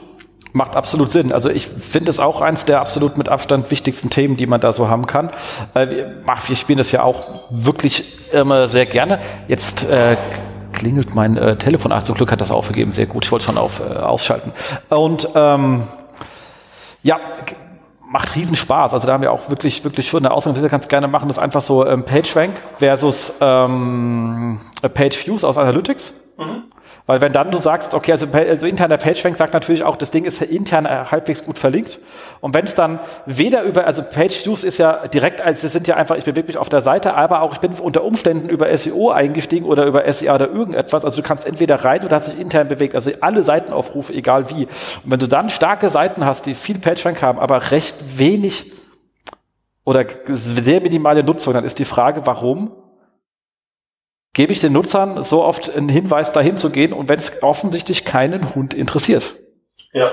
[0.54, 1.32] Macht absolut Sinn.
[1.32, 4.72] Also ich finde es auch eins der absolut mit Abstand wichtigsten Themen, die man da
[4.72, 5.30] so haben kann.
[5.72, 6.06] Äh,
[6.46, 9.18] wir spielen das ja auch wirklich immer sehr gerne.
[9.48, 10.16] Jetzt äh,
[10.72, 11.92] klingelt mein äh, Telefon.
[11.92, 12.92] Ach, zum Glück hat das aufgegeben.
[12.92, 13.24] Sehr gut.
[13.24, 14.52] Ich wollte schon auf, äh, ausschalten.
[14.90, 15.84] Und ähm,
[17.02, 17.18] ja,
[18.12, 18.92] macht riesen Spaß.
[18.92, 21.28] Also da haben wir auch wirklich, wirklich schon eine Ausgabe, die wir ganz gerne machen,
[21.28, 24.60] das einfach so ähm, PageRank versus ähm,
[24.94, 26.12] Page Views aus Analytics.
[26.38, 26.64] Mhm.
[27.06, 30.24] Weil wenn dann du sagst, okay, also, also interner PageRank sagt natürlich auch, das Ding
[30.24, 31.98] ist intern äh, halbwegs gut verlinkt.
[32.40, 35.96] Und wenn es dann weder über, also Page Views ist ja direkt, also sind ja
[35.96, 39.10] einfach, ich bewege mich auf der Seite, aber auch ich bin unter Umständen über SEO
[39.10, 41.04] eingestiegen oder über SEA oder irgendetwas.
[41.04, 42.94] Also du kannst entweder rein oder hast dich intern bewegt.
[42.94, 44.66] Also alle Seitenaufrufe, egal wie.
[44.66, 48.72] Und wenn du dann starke Seiten hast, die viel PageRank haben, aber recht wenig
[49.84, 52.70] oder sehr minimale Nutzung, dann ist die Frage, warum?
[54.34, 58.04] Gebe ich den Nutzern so oft einen Hinweis, dahin zu gehen und wenn es offensichtlich
[58.04, 59.34] keinen Hund interessiert.
[59.92, 60.08] Ja.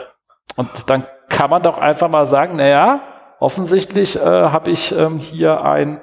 [0.55, 3.01] Und dann kann man doch einfach mal sagen, naja,
[3.39, 6.01] offensichtlich äh, habe ich ähm, hier ein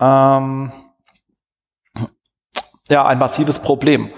[0.00, 0.72] ähm,
[2.88, 4.12] ja ein massives Problem.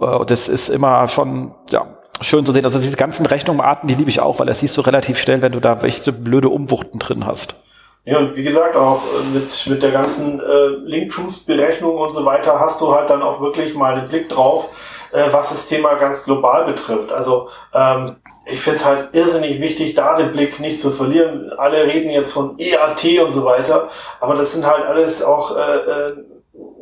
[0.00, 2.64] Äh, das ist immer schon ja schön zu sehen.
[2.64, 5.52] Also diese ganzen Rechnungsarten, die liebe ich auch, weil das siehst du relativ schnell, wenn
[5.52, 7.62] du da welche blöde Umwuchten drin hast.
[8.04, 12.58] Ja, und wie gesagt, auch äh, mit, mit der ganzen äh, Link-Truth-Berechnung und so weiter
[12.58, 14.70] hast du halt dann auch wirklich mal einen Blick drauf,
[15.12, 17.12] äh, was das Thema ganz global betrifft.
[17.12, 21.52] Also ähm, ich finde es halt irrsinnig wichtig, da den Blick nicht zu verlieren.
[21.58, 23.88] Alle reden jetzt von EAT und so weiter,
[24.20, 26.16] aber das sind halt alles auch äh, äh,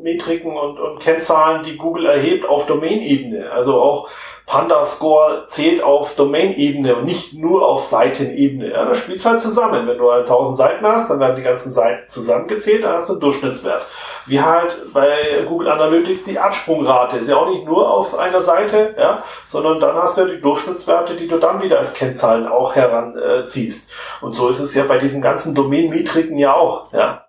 [0.02, 3.50] Metriken und, und Kennzahlen, die Google erhebt auf Domain-Ebene.
[3.50, 4.08] Also auch
[4.48, 8.70] Panda-Score zählt auf Domain-Ebene und nicht nur auf Seitenebene.
[8.70, 9.86] Ja, das spielt halt zusammen.
[9.86, 13.12] Wenn du halt 1000 Seiten hast, dann werden die ganzen Seiten zusammengezählt, dann hast du
[13.12, 13.86] einen Durchschnittswert.
[14.24, 17.18] Wie halt bei Google Analytics die Absprungrate.
[17.18, 20.40] Ist ja auch nicht nur auf einer Seite, ja, sondern dann hast du ja die
[20.40, 23.90] Durchschnittswerte, die du dann wieder als Kennzahlen auch heranziehst.
[23.90, 27.27] Äh, und so ist es ja bei diesen ganzen Domain-Metriken ja auch, ja.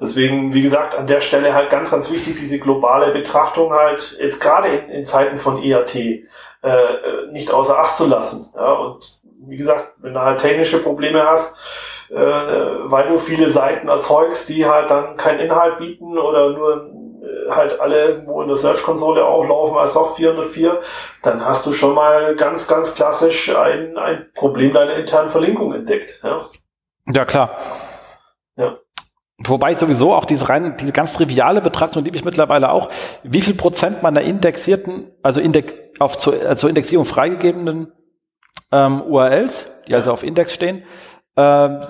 [0.00, 4.40] Deswegen, wie gesagt, an der Stelle halt ganz, ganz wichtig, diese globale Betrachtung halt jetzt
[4.40, 6.20] gerade in, in Zeiten von EAT äh,
[7.30, 8.52] nicht außer Acht zu lassen.
[8.56, 11.58] Ja, und wie gesagt, wenn du halt technische Probleme hast,
[12.10, 16.90] äh, weil du viele Seiten erzeugst, die halt dann keinen Inhalt bieten oder nur
[17.22, 20.80] äh, halt alle, wo in der Search-Konsole auflaufen als Soft 404,
[21.22, 26.20] dann hast du schon mal ganz, ganz klassisch ein, ein Problem deiner internen Verlinkung entdeckt.
[26.22, 26.48] Ja,
[27.06, 27.50] ja klar.
[28.56, 28.78] Ja.
[29.38, 32.88] Wobei sowieso auch diese rein, diese ganz triviale Betrachtung liebe ich mittlerweile auch.
[33.24, 37.92] Wie viel Prozent meiner indexierten, also Index, auf zur, zur Indexierung freigegebenen
[38.70, 40.84] ähm, URLs, die also auf Index stehen,
[41.36, 41.80] ähm,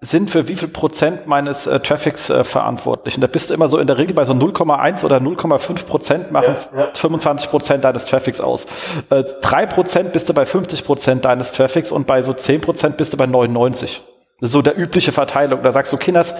[0.00, 3.16] sind für wie viel Prozent meines äh, Traffics äh, verantwortlich?
[3.16, 6.32] Und da bist du immer so in der Regel bei so 0,1 oder 0,5 Prozent
[6.32, 6.90] machen ja, ja.
[6.94, 8.66] 25 Prozent deines Traffics aus.
[9.10, 12.96] Äh, 3 Prozent bist du bei 50 Prozent deines Traffics und bei so 10 Prozent
[12.96, 14.02] bist du bei 99.
[14.40, 15.62] Das ist so der übliche Verteilung.
[15.62, 16.34] Da sagst du, Kinders,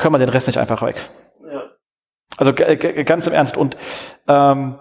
[0.00, 0.96] können wir den Rest nicht einfach weg.
[1.44, 1.62] Ja.
[2.36, 3.56] Also ganz im Ernst.
[3.56, 3.76] Und
[4.26, 4.78] ähm,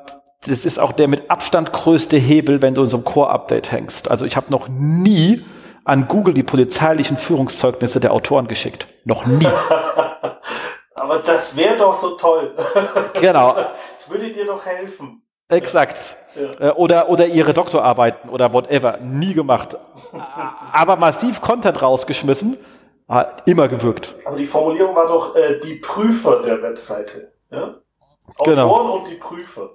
[0.48, 4.10] das ist auch der mit Abstand größte Hebel, wenn du in so einem Core-Update hängst.
[4.10, 5.44] Also ich habe noch nie
[5.84, 8.88] an Google die polizeilichen Führungszeugnisse der Autoren geschickt.
[9.06, 9.48] Noch nie.
[10.96, 12.56] Aber das wäre doch so toll.
[13.20, 13.54] Genau.
[13.54, 15.24] Das würde dir doch helfen.
[15.50, 16.16] Exakt.
[16.36, 16.70] Ja.
[16.70, 18.98] Äh, oder, oder ihre Doktorarbeiten oder whatever.
[18.98, 19.78] Nie gemacht.
[20.72, 22.58] Aber massiv Content rausgeschmissen,
[23.10, 24.16] hat immer gewirkt.
[24.24, 27.34] Aber die Formulierung war doch äh, die Prüfer der Webseite.
[27.52, 27.58] Ja?
[27.58, 27.76] Genau.
[28.38, 28.96] Autoren genau.
[28.98, 29.70] und die Prüfer.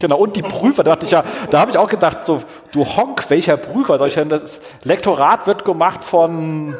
[0.00, 2.84] Genau, und die Prüfer, da dachte ich ja, da habe ich auch gedacht, so, du
[2.84, 3.98] Honk, welcher Prüfer?
[3.98, 6.74] Soll ich denn, das Lektorat wird gemacht von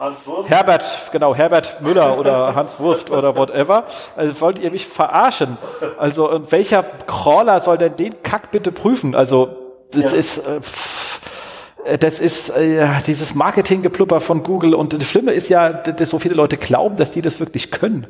[0.00, 0.48] Hans Wurst.
[0.48, 3.84] Herbert, genau, Herbert Müller oder Hans Wurst oder whatever.
[4.16, 5.58] Also wollt ihr mich verarschen?
[5.98, 9.14] Also, und welcher Crawler soll denn den Kack bitte prüfen?
[9.14, 9.50] Also,
[9.92, 10.18] das ja.
[10.18, 10.60] ist, äh,
[11.98, 16.34] das ist äh, dieses Marketinggeplupper von Google und das Schlimme ist ja, dass so viele
[16.34, 18.06] Leute glauben, dass die das wirklich können.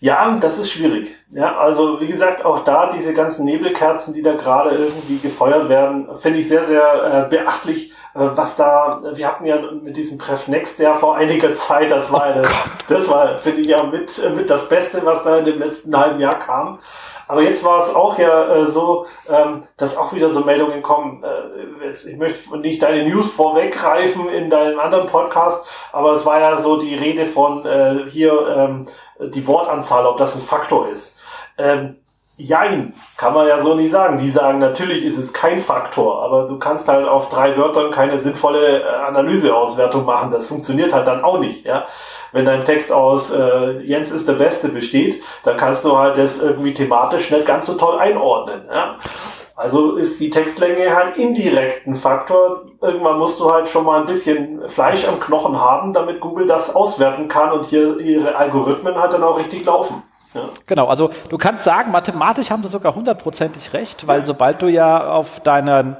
[0.00, 1.14] Ja, das ist schwierig.
[1.30, 6.08] Ja, also wie gesagt, auch da diese ganzen Nebelkerzen, die da gerade irgendwie gefeuert werden,
[6.16, 10.46] finde ich sehr, sehr äh, beachtlich, äh, was da, wir hatten ja mit diesem Pref
[10.48, 12.52] Next ja vor einiger Zeit, das war, oh das,
[12.88, 16.20] das war, finde ich ja mit, mit das Beste, was da in dem letzten halben
[16.20, 16.78] Jahr kam.
[17.28, 21.24] Aber jetzt war es auch ja äh, so, ähm, dass auch wieder so Meldungen kommen.
[21.24, 26.40] Äh, jetzt, ich möchte nicht deine News vorweggreifen in deinem anderen Podcast, aber es war
[26.40, 28.86] ja so die Rede von äh, hier ähm,
[29.30, 31.18] die Wortanzahl, ob das ein Faktor ist.
[31.56, 32.01] Ähm,
[32.46, 34.18] Jein, kann man ja so nicht sagen.
[34.18, 38.18] Die sagen, natürlich ist es kein Faktor, aber du kannst halt auf drei Wörtern keine
[38.18, 40.32] sinnvolle äh, Analyseauswertung machen.
[40.32, 41.64] Das funktioniert halt dann auch nicht.
[41.64, 41.84] Ja?
[42.32, 46.42] Wenn dein Text aus äh, Jens ist der Beste besteht, dann kannst du halt das
[46.42, 48.62] irgendwie thematisch nicht ganz so toll einordnen.
[48.68, 48.96] Ja?
[49.54, 52.64] Also ist die Textlänge halt indirekt ein Faktor.
[52.80, 56.74] Irgendwann musst du halt schon mal ein bisschen Fleisch am Knochen haben, damit Google das
[56.74, 60.02] auswerten kann und hier ihre Algorithmen halt dann auch richtig laufen.
[60.34, 60.48] Ja.
[60.66, 65.10] Genau, also du kannst sagen, mathematisch haben sie sogar hundertprozentig recht, weil sobald du ja
[65.10, 65.96] auf deinen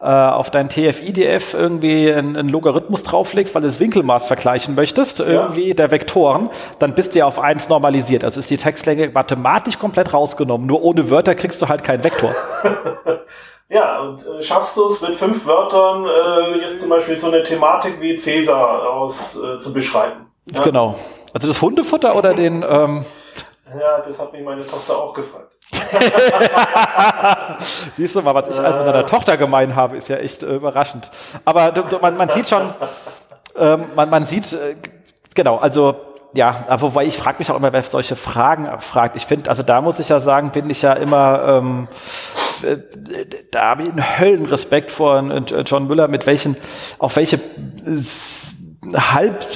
[0.00, 5.20] äh, auf dein TF-IDF irgendwie einen, einen, Logarithmus drauflegst, weil du das Winkelmaß vergleichen möchtest,
[5.20, 5.24] ja.
[5.24, 8.22] irgendwie der Vektoren, dann bist du ja auf eins normalisiert.
[8.22, 10.66] Also ist die Textlänge mathematisch komplett rausgenommen.
[10.66, 12.34] Nur ohne Wörter kriegst du halt keinen Vektor.
[13.70, 17.42] ja, und äh, schaffst du es mit fünf Wörtern äh, jetzt zum Beispiel so eine
[17.42, 20.26] Thematik wie Cäsar aus äh, zu beschreiben?
[20.52, 20.62] Ja?
[20.64, 20.96] Genau.
[21.32, 23.06] Also das Hundefutter oder den ähm,
[23.78, 25.50] ja, das hat mich meine Tochter auch gefragt.
[27.96, 30.56] Siehst du mal, was ich als mit meiner Tochter gemein habe, ist ja echt äh,
[30.56, 31.10] überraschend.
[31.44, 32.74] Aber man, man, sieht schon,
[33.56, 34.76] ähm, man, man sieht, äh,
[35.34, 35.96] genau, also
[36.34, 39.14] ja, wobei ich frage mich auch immer, wer solche Fragen fragt.
[39.16, 41.88] Ich finde, also da muss ich ja sagen, bin ich ja immer, ähm,
[42.62, 42.78] äh,
[43.52, 45.22] da habe ich einen Höllenrespekt vor
[45.64, 46.56] John Müller, mit welchen,
[46.98, 47.38] auf welche
[48.92, 49.46] halb,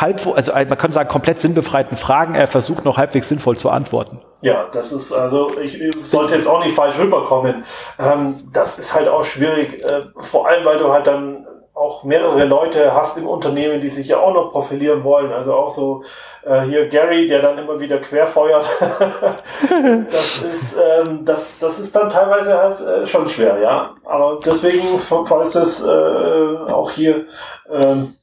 [0.00, 4.20] halb, also man kann sagen, komplett sinnbefreiten Fragen er versucht noch halbwegs sinnvoll zu antworten.
[4.42, 7.64] Ja, das ist, also ich, sollte jetzt auch nicht falsch rüberkommen.
[7.98, 11.46] Ähm, das ist halt auch schwierig, äh, vor allem weil du halt dann
[11.76, 15.30] auch mehrere Leute hast im Unternehmen, die sich ja auch noch profilieren wollen.
[15.30, 16.02] Also auch so
[16.42, 18.66] äh, hier Gary, der dann immer wieder querfeuert.
[20.10, 23.94] das ist ähm, das das ist dann teilweise halt äh, schon schwer, ja.
[24.04, 27.26] Aber deswegen falls das äh, auch hier
[27.70, 28.14] ähm,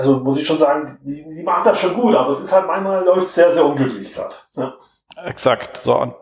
[0.00, 2.66] also muss ich schon sagen, die, die machen das schon gut, aber es ist halt
[2.66, 4.34] manchmal läuft sehr, sehr unglücklich gerade.
[4.56, 4.72] Ja.
[5.26, 5.76] Exakt.
[5.76, 6.14] So, und,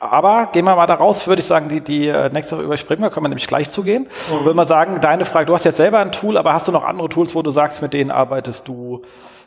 [0.00, 3.02] aber gehen wir mal da raus, würde ich sagen, die, die äh, nächste Woche überspringen
[3.02, 4.08] wir, können wir nämlich gleich zugehen.
[4.30, 4.44] Mhm.
[4.44, 6.84] Würde mal sagen, deine Frage, du hast jetzt selber ein Tool, aber hast du noch
[6.84, 9.02] andere Tools, wo du sagst, mit denen arbeitest du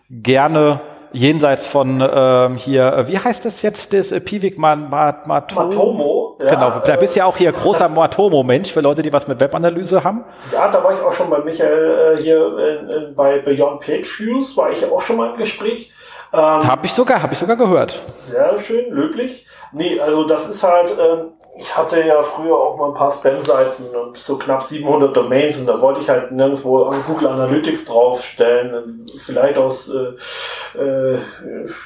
[0.09, 0.79] gerne
[1.11, 6.24] jenseits von ähm, hier, äh, wie heißt das jetzt, das äh, Pivik Mat, Mat, Matomo?
[6.39, 9.39] Ja, genau, da bist du ja auch hier großer Matomo-Mensch für Leute, die was mit
[9.39, 10.25] Webanalyse haben.
[10.51, 14.57] Ja, da war ich auch schon bei Michael äh, hier äh, bei Beyond Page Views,
[14.57, 15.93] war ich auch schon mal im Gespräch.
[16.33, 18.01] Ähm, habe ich sogar, habe ich sogar gehört.
[18.17, 19.47] Sehr schön, löblich.
[19.71, 23.95] Nee, also das ist halt, ähm, ich hatte ja früher auch mal ein paar Spam-Seiten
[23.95, 29.57] und so knapp 700 Domains und da wollte ich halt nirgendwo Google Analytics draufstellen, vielleicht
[29.57, 31.19] aus äh, äh,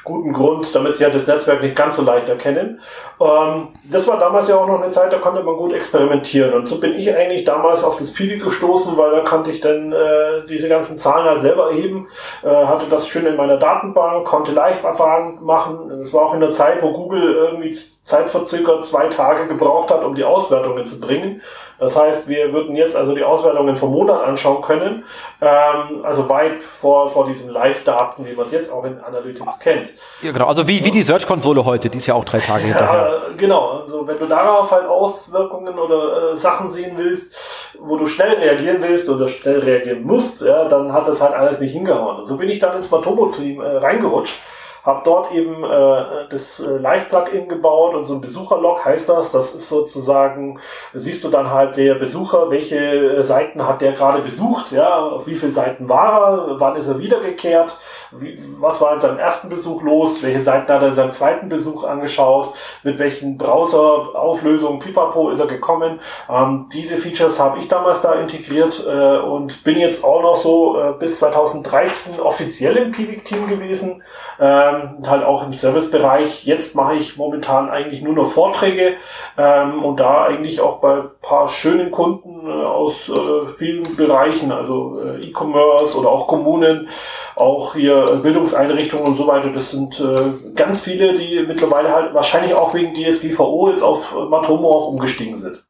[0.03, 2.81] gutem Grund, damit sie halt das Netzwerk nicht ganz so leicht erkennen.
[3.21, 6.67] Ähm, das war damals ja auch noch eine Zeit, da konnte man gut experimentieren und
[6.67, 10.41] so bin ich eigentlich damals auf das Pivi gestoßen, weil da konnte ich dann äh,
[10.49, 12.07] diese ganzen Zahlen halt selber erheben,
[12.43, 15.91] äh, hatte das schön in meiner Datenbank, konnte Live-Verfahren machen.
[16.01, 17.71] Es war auch in der Zeit, wo Google irgendwie
[18.09, 21.41] zeitverzögert zwei Tage gebraucht hat, um die Auswertungen zu bringen.
[21.79, 25.05] Das heißt, wir würden jetzt also die Auswertungen vom Monat anschauen können,
[25.41, 29.93] ähm, also weit vor, vor diesen Live-Daten, wie man es jetzt auch in Analytics kennt.
[30.21, 30.47] Ja, genau.
[30.47, 33.21] Also wie, wie die Search-Konsole heute, die ist ja auch drei Tage hinterher.
[33.29, 33.79] Ja, genau.
[33.81, 38.77] Also wenn du darauf halt Auswirkungen oder äh, Sachen sehen willst, wo du schnell reagieren
[38.81, 42.19] willst oder schnell reagieren musst, ja, dann hat das halt alles nicht hingehauen.
[42.19, 44.35] Und so bin ich dann ins Matomo-Team äh, reingerutscht
[44.83, 49.31] habe dort eben äh, das äh, Live-Plugin gebaut und so ein Besucherlog heißt das.
[49.31, 50.59] Das ist sozusagen,
[50.93, 55.27] siehst du dann halt der Besucher, welche äh, Seiten hat der gerade besucht, ja, auf
[55.27, 57.77] wie viele Seiten war er, wann ist er wiedergekehrt,
[58.11, 61.49] wie, was war in seinem ersten Besuch los, welche Seiten hat er in seinem zweiten
[61.49, 65.99] Besuch angeschaut, mit welchen Browser-Auflösungen, pipapo ist er gekommen.
[66.29, 70.79] Ähm, diese Features habe ich damals da integriert äh, und bin jetzt auch noch so
[70.79, 74.03] äh, bis 2013 offiziell im Pivik-Team gewesen.
[74.39, 76.45] Äh, ähm, halt auch im Servicebereich.
[76.45, 78.95] Jetzt mache ich momentan eigentlich nur noch Vorträge
[79.37, 85.01] ähm, und da eigentlich auch bei paar schönen Kunden äh, aus äh, vielen Bereichen, also
[85.01, 86.87] äh, E-Commerce oder auch Kommunen,
[87.35, 89.49] auch hier Bildungseinrichtungen und so weiter.
[89.49, 94.71] Das sind äh, ganz viele, die mittlerweile halt wahrscheinlich auch wegen DSGVO jetzt auf Matomo
[94.71, 95.65] auch umgestiegen sind.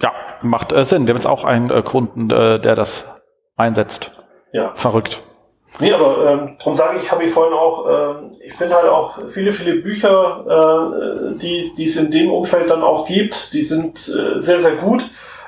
[0.00, 0.12] Ja,
[0.42, 1.06] macht äh, Sinn.
[1.06, 3.22] Wir haben jetzt auch einen äh, Kunden, der das
[3.56, 4.12] einsetzt.
[4.52, 4.72] Ja.
[4.74, 5.22] Verrückt.
[5.80, 9.18] Nee, aber ähm, darum sage ich, habe ich vorhin auch, ähm, ich finde halt auch
[9.26, 13.98] viele, viele Bücher, äh, die, die es in dem Umfeld dann auch gibt, die sind
[13.98, 15.04] äh, sehr, sehr gut.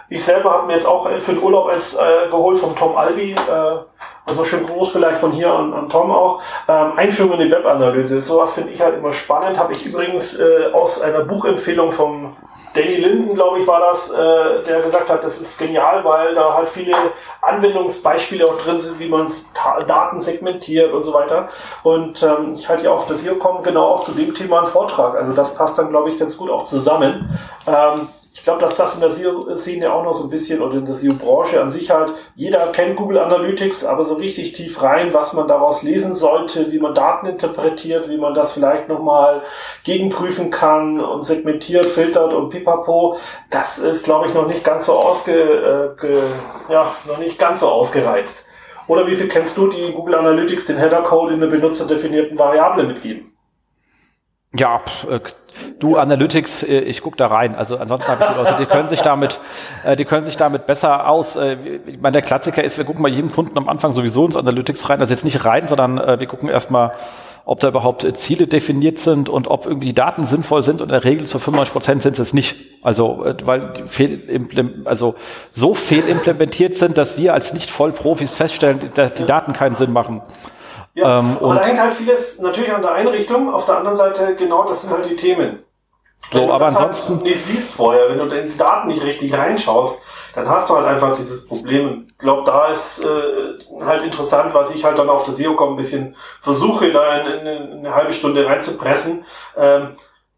[0.09, 3.33] Ich selber habe mir jetzt auch für den Urlaub eins äh, geholt vom Tom Albi,
[3.33, 3.79] äh,
[4.25, 6.40] also schön groß vielleicht von hier an, an Tom auch.
[6.68, 8.21] Ähm, Einführung in die Webanalyse.
[8.21, 9.59] Sowas finde ich halt immer spannend.
[9.59, 12.37] Habe ich übrigens äh, aus einer Buchempfehlung vom
[12.74, 16.54] Danny Linden, glaube ich, war das, äh, der gesagt hat, das ist genial, weil da
[16.54, 16.94] halt viele
[17.42, 19.30] Anwendungsbeispiele auch drin sind, wie man
[19.87, 21.48] Daten segmentiert und so weiter.
[21.82, 24.66] Und ähm, ich halte ja auf das hier kommen genau auch zu dem Thema einen
[24.66, 25.14] Vortrag.
[25.16, 27.38] Also das passt dann, glaube ich, ganz gut auch zusammen.
[27.66, 30.87] Ähm, ich glaube, dass das in der SEO-Szene auch noch so ein bisschen oder in
[30.87, 35.35] der SEO-Branche an sich halt, jeder kennt Google Analytics, aber so richtig tief rein, was
[35.35, 39.42] man daraus lesen sollte, wie man Daten interpretiert, wie man das vielleicht nochmal
[39.85, 43.16] gegenprüfen kann und segmentiert, filtert und pipapo,
[43.51, 47.68] das ist, glaube ich, noch nicht ganz so ausge, äh, ja, noch nicht ganz so
[47.68, 48.49] ausgereizt.
[48.87, 53.37] Oder wie viel kennst du, die Google Analytics den Header-Code in einer benutzerdefinierten Variable mitgeben?
[54.55, 55.21] Ja, äh,
[55.83, 57.55] du Analytics, äh, ich guck da rein.
[57.55, 59.40] Also ansonsten habe ich die Leute, die können sich damit,
[59.85, 61.37] äh, die können sich damit besser aus.
[61.37, 64.88] Ich meine, der Klassiker ist, wir gucken mal jedem Kunden am Anfang sowieso ins Analytics
[64.88, 65.01] rein.
[65.01, 66.92] Also jetzt nicht rein, sondern wir gucken erstmal,
[67.45, 70.81] ob da überhaupt Ziele definiert sind und ob irgendwie die Daten sinnvoll sind.
[70.81, 72.57] Und in der Regel zu 95 Prozent sind es nicht.
[72.83, 74.49] Also weil fehl
[74.85, 75.14] also
[75.53, 80.23] so fehlimplementiert sind, dass wir als nicht Vollprofis feststellen, dass die Daten keinen Sinn machen.
[80.95, 84.35] Ja, ähm, aber da hängt halt vieles natürlich an der Einrichtung, auf der anderen Seite
[84.37, 85.59] genau, das sind halt die Themen.
[86.30, 87.14] So, aber ansonsten.
[87.14, 90.02] Halt nicht siehst vorher, wenn du in die Daten nicht richtig reinschaust,
[90.35, 92.06] dann hast du halt einfach dieses Problem.
[92.08, 95.76] Ich glaube, da ist äh, halt interessant, was ich halt dann auf der SEO-Com ein
[95.76, 99.24] bisschen versuche, da in, in, in eine halbe Stunde reinzupressen.
[99.56, 99.88] Ähm,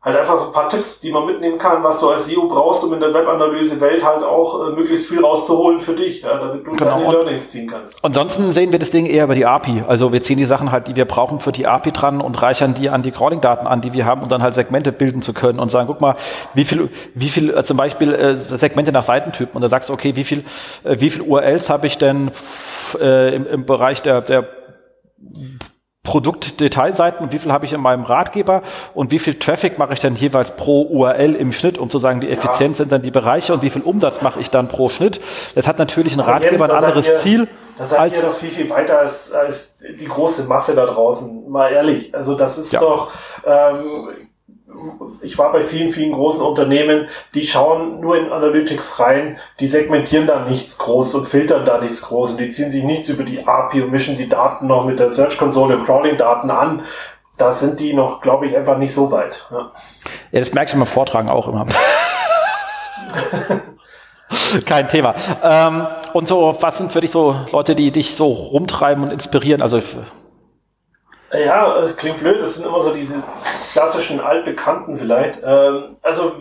[0.04, 2.84] halt einfach so ein paar Tipps, die man mitnehmen kann, was du als SEO brauchst,
[2.84, 6.72] um in der Webanalyse-Welt halt auch äh, möglichst viel rauszuholen für dich, ja, damit du
[6.72, 6.98] genau.
[6.98, 8.04] deine Learnings ziehen kannst.
[8.04, 9.82] Ansonsten sehen wir das Ding eher über die API.
[9.88, 12.74] Also wir ziehen die Sachen halt, die wir brauchen für die API dran und reichern
[12.74, 15.58] die an die Crawling-Daten an, die wir haben, um dann halt Segmente bilden zu können
[15.58, 16.16] und sagen, guck mal,
[16.52, 19.94] wie viel, wie viel äh, zum Beispiel äh, Segmente nach Seitentypen und da sagst du,
[19.94, 20.44] okay, wie viel,
[20.84, 22.30] äh, wie viel URLs habe ich denn
[23.00, 24.46] äh, im, im Bereich der, der
[26.04, 28.62] Produktdetailseiten und wie viel habe ich in meinem Ratgeber
[28.94, 32.20] und wie viel Traffic mache ich dann jeweils pro URL im Schnitt, um zu sagen,
[32.22, 32.76] wie effizient ja.
[32.76, 35.20] sind dann die Bereiche und wie viel Umsatz mache ich dann pro Schnitt.
[35.54, 37.48] Das hat natürlich ein Ratgeber ein anderes ihr, Ziel.
[37.78, 41.50] Da seid als, ihr doch viel, viel weiter als, als die große Masse da draußen,
[41.50, 42.14] mal ehrlich.
[42.14, 42.80] Also das ist ja.
[42.80, 43.10] doch,
[43.46, 44.28] ähm,
[45.22, 50.26] ich war bei vielen, vielen großen Unternehmen, die schauen nur in Analytics rein, die segmentieren
[50.26, 53.46] da nichts groß und filtern da nichts groß und die ziehen sich nichts über die
[53.46, 56.82] API und mischen die Daten noch mit der Search Console und Crawling-Daten an.
[57.36, 59.44] Da sind die noch, glaube ich, einfach nicht so weit.
[59.50, 59.72] Ja,
[60.30, 61.66] ja das merkst du beim Vortragen auch immer.
[64.66, 65.14] Kein Thema.
[65.42, 69.62] Ähm, und so, was sind für dich so Leute, die dich so rumtreiben und inspirieren?
[69.62, 69.80] Also
[71.38, 73.22] ja, klingt blöd, das sind immer so diese
[73.72, 75.40] klassischen Altbekannten vielleicht.
[75.44, 76.32] Ähm, also,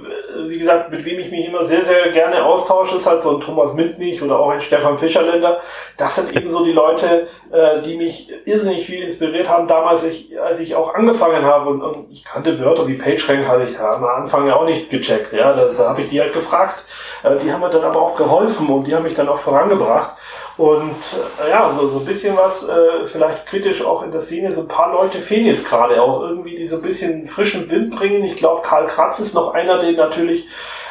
[0.45, 3.41] wie gesagt, mit wem ich mich immer sehr, sehr gerne austausche, ist halt so ein
[3.41, 5.59] Thomas Mintlich oder auch ein Stefan Fischerländer.
[5.97, 10.05] Das sind eben so die Leute, äh, die mich irrsinnig viel inspiriert haben, damals,
[10.43, 11.71] als ich auch angefangen habe.
[11.71, 15.33] Und, ich kannte Wörter wie PageRank, habe ich am Anfang ja auch nicht gecheckt.
[15.33, 16.83] Ja, da, da habe ich die halt gefragt.
[17.23, 20.13] Äh, die haben mir dann aber auch geholfen und die haben mich dann auch vorangebracht.
[20.57, 20.95] Und
[21.43, 24.61] äh, ja, so, so ein bisschen was, äh, vielleicht kritisch auch in der Szene, so
[24.61, 28.23] ein paar Leute fehlen jetzt gerade auch irgendwie, die so ein bisschen frischen Wind bringen.
[28.23, 30.47] Ich glaube, Karl Kratz ist noch einer, den natürlich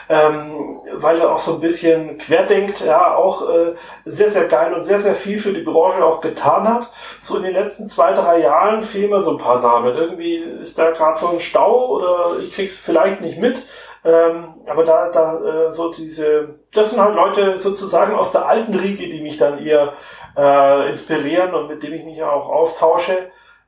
[0.09, 4.83] ähm, weil er auch so ein bisschen querdenkt, ja, auch äh, sehr, sehr geil und
[4.83, 6.91] sehr, sehr viel für die Branche auch getan hat.
[7.21, 9.97] So in den letzten zwei, drei Jahren fehlen mir so ein paar Namen.
[9.97, 13.63] Irgendwie ist da gerade so ein Stau oder ich krieg's vielleicht nicht mit.
[14.05, 15.39] Ähm, aber da, da
[15.69, 19.65] äh, so diese, das sind halt Leute sozusagen aus der alten Riege, die mich dann
[19.65, 19.93] eher
[20.37, 23.17] äh, inspirieren und mit denen ich mich auch austausche.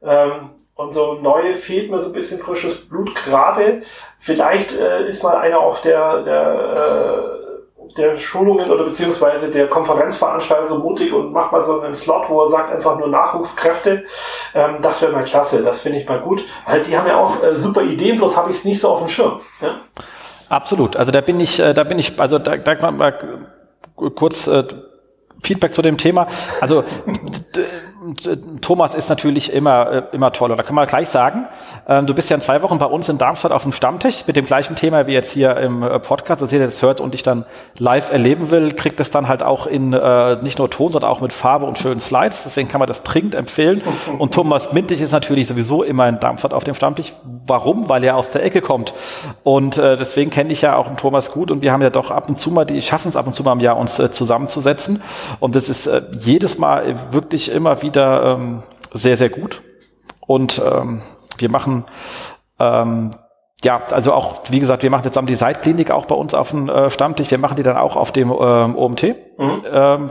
[0.03, 3.83] Ähm, und so neue fehlt mir so ein bisschen frisches Blut gerade.
[4.19, 7.39] Vielleicht äh, ist mal einer auch der, der,
[7.87, 12.29] äh, der Schulungen oder beziehungsweise der Konferenzveranstalter so mutig und macht mal so einen Slot,
[12.29, 14.05] wo er sagt einfach nur Nachwuchskräfte.
[14.55, 16.45] Ähm, das wäre mal klasse, das finde ich mal gut.
[16.67, 18.99] Halt, die haben ja auch äh, super Ideen, bloß habe ich es nicht so auf
[18.99, 19.41] dem Schirm.
[19.63, 19.77] Ja?
[20.55, 20.95] Absolut.
[20.95, 23.13] Also da bin ich, äh, da bin ich, also da, da mal
[24.15, 24.63] kurz äh,
[25.43, 26.29] Feedback zu dem Thema.
[26.61, 26.85] Also
[28.61, 30.51] Thomas ist natürlich immer, äh, immer toll.
[30.51, 31.47] Und da kann man gleich sagen,
[31.89, 34.37] ähm, du bist ja in zwei Wochen bei uns in Darmstadt auf dem Stammtisch mit
[34.37, 36.43] dem gleichen Thema wie jetzt hier im äh, Podcast.
[36.43, 37.47] Dass jeder das hört und dich dann
[37.79, 41.21] live erleben will, kriegt das dann halt auch in äh, nicht nur Ton, sondern auch
[41.21, 42.43] mit Farbe und schönen Slides.
[42.45, 43.81] Deswegen kann man das dringend empfehlen.
[44.19, 47.13] Und Thomas Mintig ist natürlich sowieso immer in Darmstadt auf dem Stammtisch.
[47.47, 47.89] Warum?
[47.89, 48.95] Weil er aus der Ecke kommt.
[49.43, 52.29] Und deswegen kenne ich ja auch den Thomas gut und wir haben ja doch ab
[52.29, 55.03] und zu mal, die schaffen es ab und zu mal im Jahr, uns zusammenzusetzen.
[55.41, 59.63] Und das ist jedes Mal wirklich immer wieder ähm, sehr, sehr gut.
[60.21, 61.03] Und ähm,
[61.39, 61.85] wir machen
[62.59, 63.11] ähm,
[63.65, 66.51] ja, also auch, wie gesagt, wir machen jetzt am die Seitklinik auch bei uns auf
[66.51, 67.31] dem äh, Stammtisch.
[67.31, 69.03] Wir machen die dann auch auf dem ähm, OMT.
[69.39, 69.63] Mhm.
[69.65, 70.09] Ähm,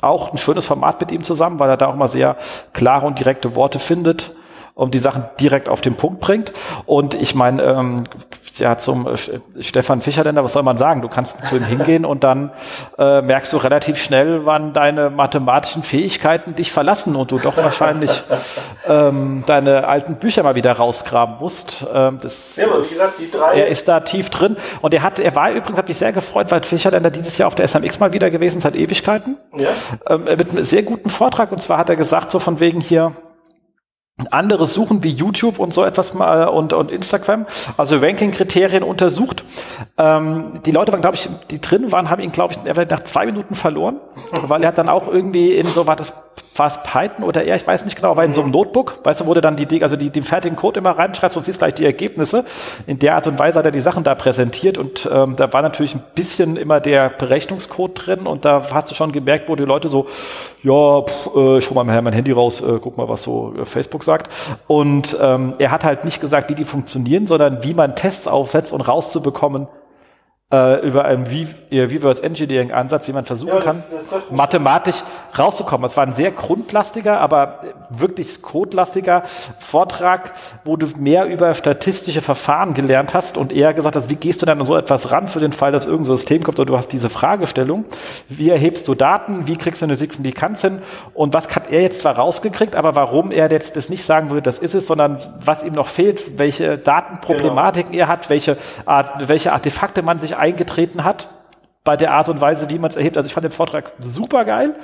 [0.00, 2.36] auch ein schönes Format mit ihm zusammen, weil er da auch mal sehr
[2.72, 4.32] klare und direkte Worte findet
[4.74, 6.52] und die Sachen direkt auf den Punkt bringt.
[6.84, 8.04] Und ich meine, ähm,
[8.56, 11.00] ja, zum äh, Stefan Fischerländer, was soll man sagen?
[11.00, 12.50] Du kannst zu ihm hingehen und dann
[12.98, 18.22] äh, merkst du relativ schnell, wann deine mathematischen Fähigkeiten dich verlassen und du doch wahrscheinlich
[18.88, 21.86] ähm, deine alten Bücher mal wieder rausgraben musst.
[21.94, 24.56] Ähm, das ja, aber wie gesagt, die drei er ist da tief drin.
[24.82, 27.54] Und er hat, er war übrigens, hat mich sehr gefreut, weil Fischerländer dieses Jahr auf
[27.54, 29.36] der SMX mal wieder gewesen seit Ewigkeiten.
[29.56, 29.70] Ja.
[30.08, 31.52] Ähm, mit einem sehr guten Vortrag.
[31.52, 33.12] Und zwar hat er gesagt, so von wegen hier,
[34.30, 37.46] andere suchen wie YouTube und so etwas mal und, und Instagram,
[37.76, 39.44] also Ranking-Kriterien untersucht.
[39.98, 43.26] Ähm, die Leute waren, glaube ich, die drin waren, haben ihn, glaube ich, nach zwei
[43.26, 44.00] Minuten verloren,
[44.42, 46.12] weil er hat dann auch irgendwie in so war das
[46.54, 49.26] fast Python oder eher, ich weiß nicht genau, war in so einem Notebook, weißt du,
[49.26, 51.84] wo du dann die, also die, den fertigen Code immer reinschreibst und siehst gleich die
[51.84, 52.44] Ergebnisse.
[52.86, 55.62] In der Art und Weise hat er die Sachen da präsentiert und ähm, da war
[55.62, 59.64] natürlich ein bisschen immer der Berechnungscode drin und da hast du schon gemerkt, wo die
[59.64, 60.06] Leute so,
[60.62, 63.64] ja, pff, äh, ich hol mal mein Handy raus, äh, guck mal, was so äh,
[63.64, 64.32] Facebook sagt.
[64.68, 68.72] Und ähm, er hat halt nicht gesagt, wie die funktionieren, sondern wie man Tests aufsetzt
[68.72, 69.66] und rauszubekommen,
[70.54, 75.02] äh, über einen Reverse Engineering Ansatz, wie man versuchen ja, das, kann, das mathematisch
[75.36, 75.86] rauszukommen.
[75.86, 77.60] Es war ein sehr grundlastiger, aber
[78.00, 79.22] wirklich codelastiger
[79.58, 80.32] Vortrag,
[80.64, 84.46] wo du mehr über statistische Verfahren gelernt hast und eher gesagt hast, wie gehst du
[84.46, 86.88] dann an so etwas ran für den Fall, dass irgendein System kommt oder du hast
[86.88, 87.84] diese Fragestellung.
[88.28, 89.46] Wie erhebst du Daten?
[89.46, 90.78] Wie kriegst du eine Signifikanz hin?
[91.14, 94.42] Und was hat er jetzt zwar rausgekriegt, aber warum er jetzt das nicht sagen würde,
[94.42, 98.04] das ist es, sondern was ihm noch fehlt, welche Datenproblematiken genau.
[98.04, 101.28] er hat, welche Art, welche Artefakte man sich eingetreten hat
[101.84, 103.18] bei der Art und Weise, wie man es erhebt.
[103.18, 104.74] Also ich fand den Vortrag super geil,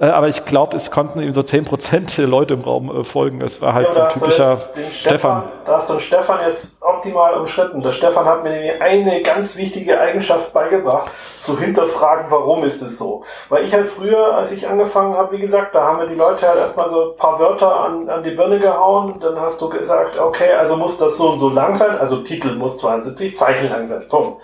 [0.00, 3.04] äh, aber ich glaube, es konnten eben so zehn Prozent der Leute im Raum äh,
[3.04, 3.40] folgen.
[3.42, 5.42] Es war halt ja, so ein typischer Stefan, Stefan.
[5.64, 7.80] Da hast du den Stefan jetzt optimal umschritten.
[7.80, 12.98] Der Stefan hat mir nämlich eine ganz wichtige Eigenschaft beigebracht, zu hinterfragen, warum ist es
[12.98, 13.22] so.
[13.50, 16.48] Weil ich halt früher, als ich angefangen habe, wie gesagt, da haben wir die Leute
[16.48, 19.20] halt erstmal so ein paar Wörter an, an die Birne gehauen.
[19.20, 21.96] Dann hast du gesagt, okay, also muss das so und so lang sein.
[21.98, 24.04] Also Titel muss 72 Zeichen lang sein.
[24.08, 24.42] Punkt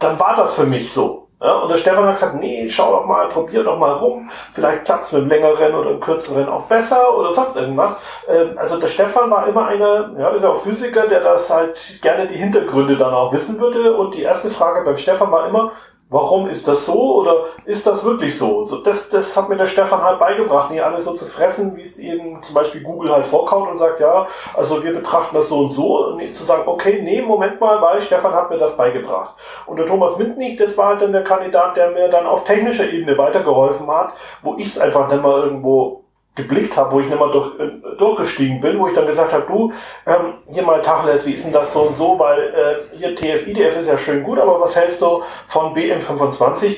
[0.00, 1.19] dann war das für mich so.
[1.42, 4.28] Ja, und der Stefan hat gesagt, nee, schau doch mal, probier doch mal rum.
[4.52, 7.98] Vielleicht klappt's mit einem längeren oder einem kürzeren auch besser oder sonst irgendwas.
[8.28, 12.00] Ähm, also der Stefan war immer einer, ja, ist ja auch Physiker, der das halt
[12.02, 13.96] gerne die Hintergründe dann auch wissen würde.
[13.96, 15.72] Und die erste Frage beim Stefan war immer,
[16.10, 18.64] warum ist das so oder ist das wirklich so?
[18.64, 21.82] so das, das hat mir der Stefan halt beigebracht, nicht alles so zu fressen, wie
[21.82, 25.60] es eben zum Beispiel Google halt vorkaut und sagt, ja, also wir betrachten das so
[25.60, 29.36] und so, und zu sagen, okay, nee, Moment mal, weil Stefan hat mir das beigebracht.
[29.66, 32.90] Und der Thomas Mintnich, das war halt dann der Kandidat, der mir dann auf technischer
[32.90, 36.04] Ebene weitergeholfen hat, wo ich es einfach dann mal irgendwo
[36.42, 39.44] geblickt habe, wo ich nicht mal durch, äh, durchgestiegen bin, wo ich dann gesagt habe,
[39.46, 39.72] du,
[40.06, 43.78] ähm, hier mal Tacheles, wie ist denn das so und so, weil äh, hier TF-IDF
[43.78, 46.66] ist ja schön gut, aber was hältst du von BM25?
[46.66, 46.76] Äh,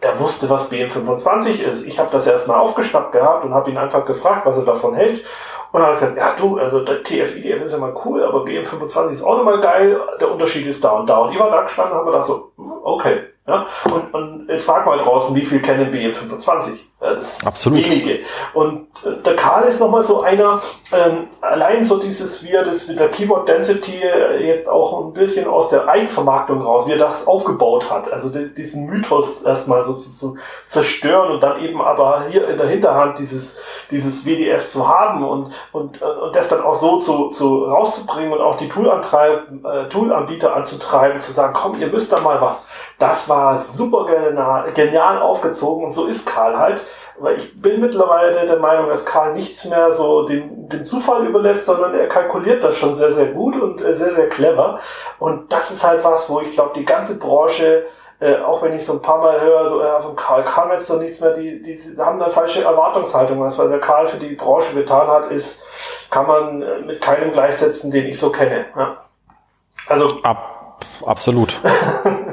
[0.00, 1.86] er wusste, was BM25 ist.
[1.86, 4.94] Ich habe das erst mal aufgeschnappt gehabt und habe ihn einfach gefragt, was er davon
[4.94, 5.24] hält.
[5.72, 8.44] Und dann hat er gesagt, ja du, also der TF-IDF ist ja mal cool, aber
[8.44, 11.18] BM25 ist auch nochmal geil, der Unterschied ist da und da.
[11.18, 13.20] Und ich war da gestanden und habe gedacht so, hm, okay.
[13.46, 13.66] Ja?
[13.84, 16.89] Und, und jetzt frag mal draußen, wie viel kennen BM25?
[17.00, 17.78] Ja, das Absolut.
[17.78, 18.18] wenige.
[18.52, 20.60] Und äh, der Karl ist nochmal so einer,
[20.92, 25.14] ähm, allein so dieses, wie er das mit der Keyboard Density äh, jetzt auch ein
[25.14, 28.12] bisschen aus der Eigenvermarktung raus, wie er das aufgebaut hat.
[28.12, 30.36] Also diesen Mythos erstmal so zu, zu,
[30.66, 35.50] zerstören und dann eben aber hier in der Hinterhand dieses, dieses WDF zu haben und,
[35.72, 39.88] und, äh, und das dann auch so zu, zu rauszubringen und auch die Toolanbieter äh,
[39.88, 42.68] Toolanbieter anzutreiben, zu sagen, komm, ihr müsst da mal was.
[42.98, 46.82] Das war super genial, genial aufgezogen und so ist Karl halt
[47.20, 51.66] weil ich bin mittlerweile der Meinung, dass Karl nichts mehr so dem, dem Zufall überlässt,
[51.66, 54.78] sondern er kalkuliert das schon sehr, sehr gut und äh, sehr, sehr clever.
[55.18, 57.86] Und das ist halt was, wo ich glaube, die ganze Branche,
[58.20, 60.88] äh, auch wenn ich so ein paar Mal höre, so äh, von Karl kam jetzt
[60.88, 63.40] doch nichts mehr, die, die haben eine falsche Erwartungshaltung.
[63.40, 65.66] Was der Karl für die Branche getan hat, ist,
[66.10, 68.64] kann man äh, mit keinem gleichsetzen, den ich so kenne.
[68.76, 68.96] Ja.
[69.86, 71.60] Also Ab, absolut.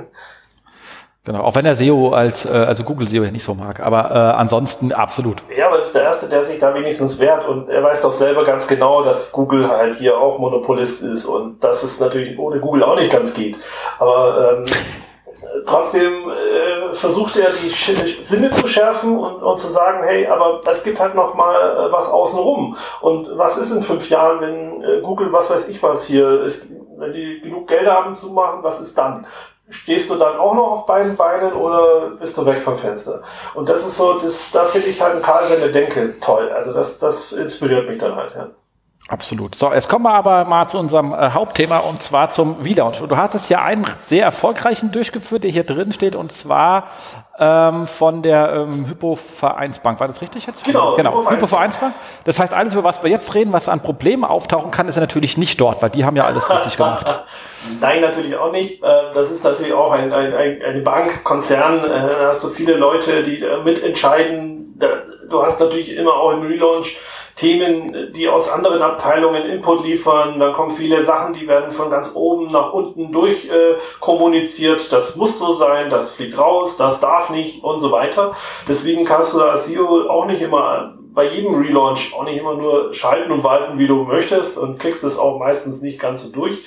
[1.27, 4.11] Genau, auch wenn er SEO als, äh, also Google SEO ja nicht so mag, aber
[4.11, 5.43] äh, ansonsten absolut.
[5.53, 8.13] Ja, aber das ist der Erste, der sich da wenigstens wehrt und er weiß doch
[8.13, 12.61] selber ganz genau, dass Google halt hier auch Monopolist ist und dass es natürlich ohne
[12.61, 13.59] Google auch nicht ganz geht.
[13.99, 14.65] Aber ähm,
[15.65, 17.71] trotzdem äh, versucht er die
[18.23, 21.91] Sinne zu schärfen und, und zu sagen, hey, aber es gibt halt noch mal äh,
[21.91, 22.77] was außenrum.
[23.01, 26.71] Und was ist in fünf Jahren, wenn äh, Google, was weiß ich was hier, ist,
[26.95, 29.25] wenn die genug Geld haben zu machen, was ist dann?
[29.69, 33.21] Stehst du dann auch noch auf beiden Beinen oder bist du weg vom Fenster?
[33.53, 36.49] Und das ist so, das, da finde ich halt Karl seine Denke toll.
[36.51, 38.47] Also das, das inspiriert mich dann halt, ja.
[39.09, 39.55] Absolut.
[39.55, 42.99] So, jetzt kommen wir aber mal zu unserem äh, Hauptthema und zwar zum V-Launch.
[42.99, 46.89] Du hattest ja einen sehr erfolgreichen durchgeführt, der hier drin steht und zwar
[47.39, 49.99] ähm, von der ähm, Hypo-Vereinsbank.
[49.99, 50.63] War das richtig jetzt?
[50.63, 51.29] Genau, genau.
[51.29, 51.93] Hypo-Vereinsbank.
[52.23, 55.01] Das heißt, alles, über was wir jetzt reden, was an Problemen auftauchen kann, ist ja
[55.01, 57.23] natürlich nicht dort, weil die haben ja alles richtig gemacht.
[57.81, 58.83] Nein, natürlich auch nicht.
[58.83, 61.83] Äh, das ist natürlich auch ein, ein, ein, Bankkonzern.
[61.83, 64.79] Äh, da hast du viele Leute, die äh, mitentscheiden.
[65.29, 66.97] Du hast natürlich immer auch im Relaunch
[67.37, 70.39] Themen, die aus anderen Abteilungen Input liefern.
[70.39, 74.91] Dann kommen viele Sachen, die werden von ganz oben nach unten durch äh, kommuniziert.
[74.91, 78.35] Das muss so sein, das fliegt raus, das darf nicht und so weiter.
[78.67, 82.93] Deswegen kannst du als CEO auch nicht immer bei jedem Relaunch auch nicht immer nur
[82.93, 86.59] schalten und walten, wie du möchtest und kriegst es auch meistens nicht ganz so durch.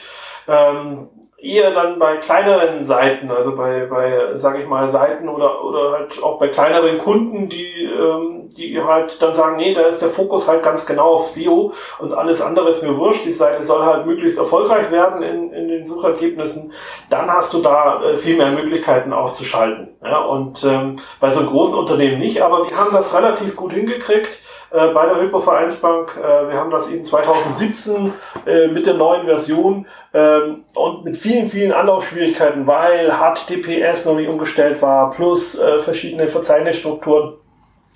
[0.48, 1.08] Ähm,
[1.42, 6.22] eher dann bei kleineren Seiten, also bei, bei sage ich mal, Seiten oder, oder halt
[6.22, 10.46] auch bei kleineren Kunden, die, ähm, die halt dann sagen, nee, da ist der Fokus
[10.46, 14.06] halt ganz genau auf SEO und alles andere ist mir wurscht, die Seite soll halt
[14.06, 16.72] möglichst erfolgreich werden in, in den Suchergebnissen,
[17.08, 19.88] dann hast du da äh, viel mehr Möglichkeiten auch zu schalten.
[20.04, 20.18] Ja?
[20.18, 24.40] Und ähm, bei so einem großen Unternehmen nicht, aber wir haben das relativ gut hingekriegt
[24.70, 26.16] äh, bei der Hypo-Vereinsbank.
[26.16, 28.12] Äh, wir haben das eben 2017
[28.46, 34.28] äh, mit der neuen Version ähm, und mit vielen, vielen Anlaufschwierigkeiten, weil HTTPS noch nicht
[34.28, 37.34] umgestellt war, plus äh, verschiedene Verzeichnisstrukturen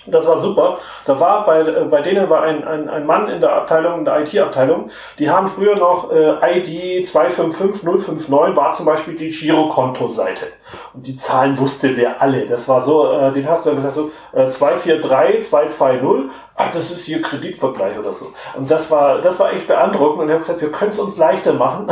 [0.07, 0.79] das war super.
[1.07, 4.05] Da war bei, äh, bei denen war ein, ein, ein Mann in der Abteilung, in
[4.05, 10.47] der IT-Abteilung, die haben früher noch äh, ID 255059 war zum Beispiel die Girokonto-Seite.
[10.93, 12.47] Und die Zahlen wusste der alle.
[12.47, 16.91] Das war so, äh, den hast du ja gesagt, so äh, 243, 220, ach, das
[16.91, 18.33] ist hier Kreditvergleich oder so.
[18.57, 20.23] Und das war, das war echt beeindruckend.
[20.23, 21.89] Und ich habe gesagt, wir können es uns leichter machen.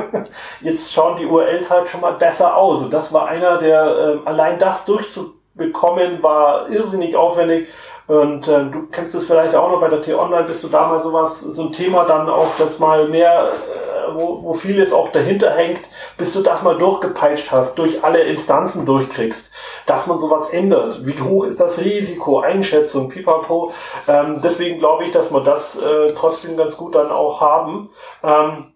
[0.60, 2.82] Jetzt schauen die URLs halt schon mal besser aus.
[2.82, 7.68] Und das war einer, der äh, allein das durchzu bekommen, war irrsinnig aufwendig.
[8.08, 11.00] Und äh, du kennst es vielleicht auch noch bei der T-Online, bist du da mal
[11.00, 15.50] sowas, so ein Thema dann auch, das mal mehr, äh, wo, wo vieles auch dahinter
[15.50, 15.80] hängt,
[16.18, 19.52] bis du das mal durchgepeitscht hast, durch alle Instanzen durchkriegst,
[19.86, 21.06] dass man sowas ändert.
[21.06, 23.72] Wie hoch ist das Risiko, Einschätzung, pipapo.
[24.08, 27.88] Ähm, deswegen glaube ich, dass wir das äh, trotzdem ganz gut dann auch haben.
[28.24, 28.71] Ähm,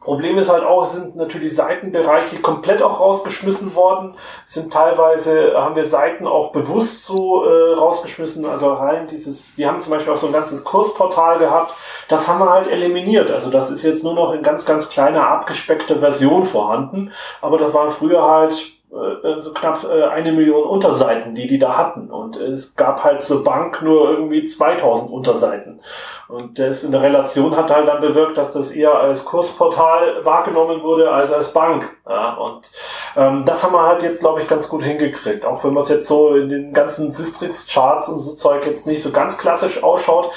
[0.00, 4.14] Problem ist halt auch, es sind natürlich Seitenbereiche komplett auch rausgeschmissen worden.
[4.46, 9.66] Es sind teilweise, haben wir Seiten auch bewusst so äh, rausgeschmissen, also rein dieses, die
[9.66, 11.74] haben zum Beispiel auch so ein ganzes Kursportal gehabt,
[12.08, 13.30] das haben wir halt eliminiert.
[13.32, 17.10] Also das ist jetzt nur noch in ganz, ganz kleiner, abgespeckter Version vorhanden.
[17.40, 22.08] Aber das waren früher halt so knapp äh, eine Million Unterseiten, die die da hatten.
[22.08, 25.80] Und es gab halt zur Bank nur irgendwie 2000 Unterseiten.
[26.28, 30.82] Und das in der Relation hat halt dann bewirkt, dass das eher als Kursportal wahrgenommen
[30.82, 31.96] wurde als als Bank.
[32.08, 32.70] Ja, und
[33.16, 35.44] ähm, das haben wir halt jetzt, glaube ich, ganz gut hingekriegt.
[35.44, 39.02] Auch wenn man es jetzt so in den ganzen Sistrix-Charts und so Zeug jetzt nicht
[39.02, 40.30] so ganz klassisch ausschaut,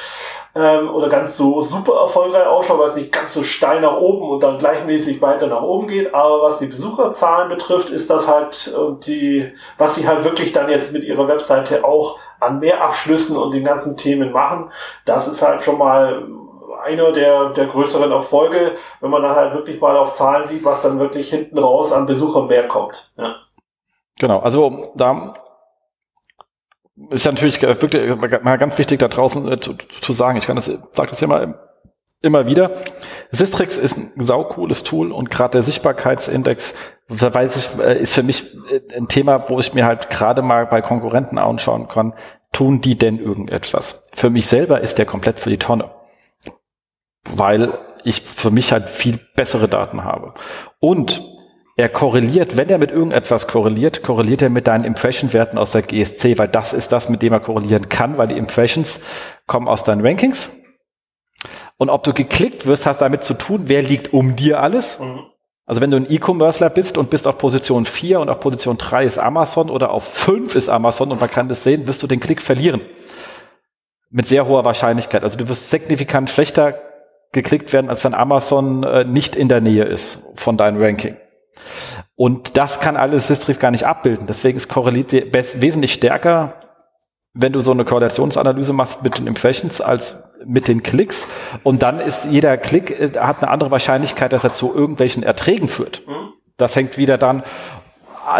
[0.56, 4.30] ähm, oder ganz so super erfolgreich ausschaut, weil es nicht ganz so steil nach oben
[4.30, 6.14] und dann gleichmäßig weiter nach oben geht.
[6.14, 10.70] Aber was die Besucherzahlen betrifft, ist das halt äh, die, was sie halt wirklich dann
[10.70, 14.72] jetzt mit ihrer Webseite auch an mehr Abschlüssen und den ganzen Themen machen.
[15.06, 16.24] Das ist halt schon mal
[16.84, 20.82] einer der, der größeren Erfolge, wenn man dann halt wirklich mal auf Zahlen sieht, was
[20.82, 23.12] dann wirklich hinten raus an Besuchern mehr kommt.
[23.18, 23.36] Ja.
[24.18, 25.34] Genau, also da
[27.12, 30.38] ist ja natürlich wirklich mal ganz wichtig da draußen äh, zu, zu, sagen.
[30.38, 31.56] Ich kann das, sage das immer,
[32.22, 32.72] immer wieder.
[33.32, 36.76] Sistrix ist ein saucooles Tool und gerade der Sichtbarkeitsindex,
[37.08, 40.42] da weiß ich, äh, ist für mich äh, ein Thema, wo ich mir halt gerade
[40.42, 42.14] mal bei Konkurrenten anschauen kann,
[42.52, 44.10] tun die denn irgendetwas?
[44.14, 45.92] Für mich selber ist der komplett für die Tonne.
[47.30, 50.34] Weil ich für mich halt viel bessere Daten habe.
[50.80, 51.22] Und
[51.80, 56.38] er korreliert, wenn er mit irgendetwas korreliert, korreliert er mit deinen Impression-Werten aus der GSC,
[56.38, 59.00] weil das ist das, mit dem er korrelieren kann, weil die Impressions
[59.48, 60.50] kommen aus deinen Rankings.
[61.78, 65.00] Und ob du geklickt wirst, hast damit zu tun, wer liegt um dir alles.
[65.00, 65.22] Mhm.
[65.66, 69.06] Also wenn du ein E-Commercer bist und bist auf Position 4 und auf Position 3
[69.06, 72.20] ist Amazon oder auf 5 ist Amazon und man kann das sehen, wirst du den
[72.20, 72.82] Klick verlieren.
[74.10, 75.24] Mit sehr hoher Wahrscheinlichkeit.
[75.24, 76.76] Also du wirst signifikant schlechter
[77.32, 81.16] geklickt werden, als wenn Amazon äh, nicht in der Nähe ist von deinem Ranking.
[82.16, 84.28] Und das kann alles Systrix gar nicht abbilden.
[84.28, 86.54] Deswegen ist korreliert wesentlich stärker,
[87.34, 91.28] wenn du so eine Korrelationsanalyse machst mit den Impressions als mit den Klicks.
[91.64, 95.68] Und dann ist jeder Klick äh, hat eine andere Wahrscheinlichkeit, dass er zu irgendwelchen Erträgen
[95.68, 96.04] führt.
[96.08, 96.34] Mhm.
[96.58, 97.44] Das hängt wieder dann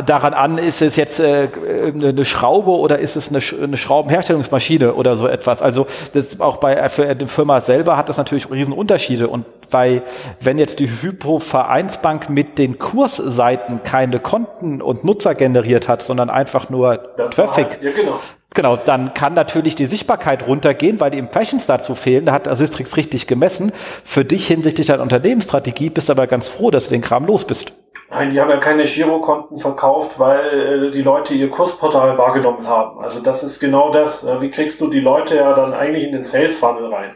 [0.06, 1.48] daran an, ist es jetzt äh,
[1.94, 5.62] eine Schraube oder ist es eine, eine Schraubenherstellungsmaschine oder so etwas.
[5.62, 9.28] Also das auch bei für eine Firma selber hat das natürlich Riesenunterschiede.
[9.28, 10.02] Und bei
[10.42, 16.70] wenn jetzt die Hypo-Vereinsbank mit den Kursseiten keine Konten und Nutzer generiert hat, sondern einfach
[16.70, 18.20] nur das Traffic, halt, ja, genau.
[18.56, 22.26] Genau, dann kann natürlich die Sichtbarkeit runtergehen, weil die Impressions dazu fehlen.
[22.26, 23.72] Da hat Assistrix richtig gemessen.
[24.04, 27.46] Für dich hinsichtlich deiner Unternehmensstrategie bist du aber ganz froh, dass du den Kram los
[27.46, 27.74] bist.
[28.12, 33.00] Nein, die haben ja keine Girokonten verkauft, weil äh, die Leute ihr Kursportal wahrgenommen haben.
[33.00, 34.24] Also das ist genau das.
[34.24, 37.12] Äh, wie kriegst du die Leute ja dann eigentlich in den Sales Funnel rein?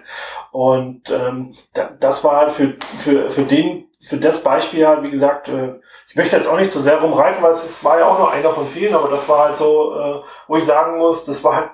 [0.52, 1.56] Und ähm,
[2.00, 5.76] das war halt für, für, für den, für das Beispiel halt, wie gesagt, äh,
[6.10, 8.32] ich möchte jetzt auch nicht zu so sehr rumreiten, weil es war ja auch nur
[8.32, 11.56] einer von vielen, aber das war halt so, äh, wo ich sagen muss, das war
[11.56, 11.70] halt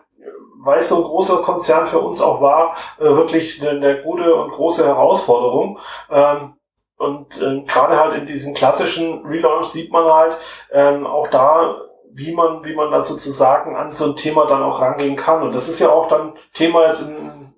[0.62, 4.36] weil es so ein großer Konzern für uns auch war, äh, wirklich eine, eine gute
[4.36, 5.80] und große Herausforderung.
[6.12, 6.56] Ähm,
[6.98, 10.36] und gerade halt in diesem klassischen Relaunch sieht man halt
[10.70, 11.78] ähm, auch da,
[12.12, 15.42] wie man, wie man da sozusagen an so ein Thema dann auch rangehen kann.
[15.42, 17.49] Und das ist ja auch dann Thema jetzt in,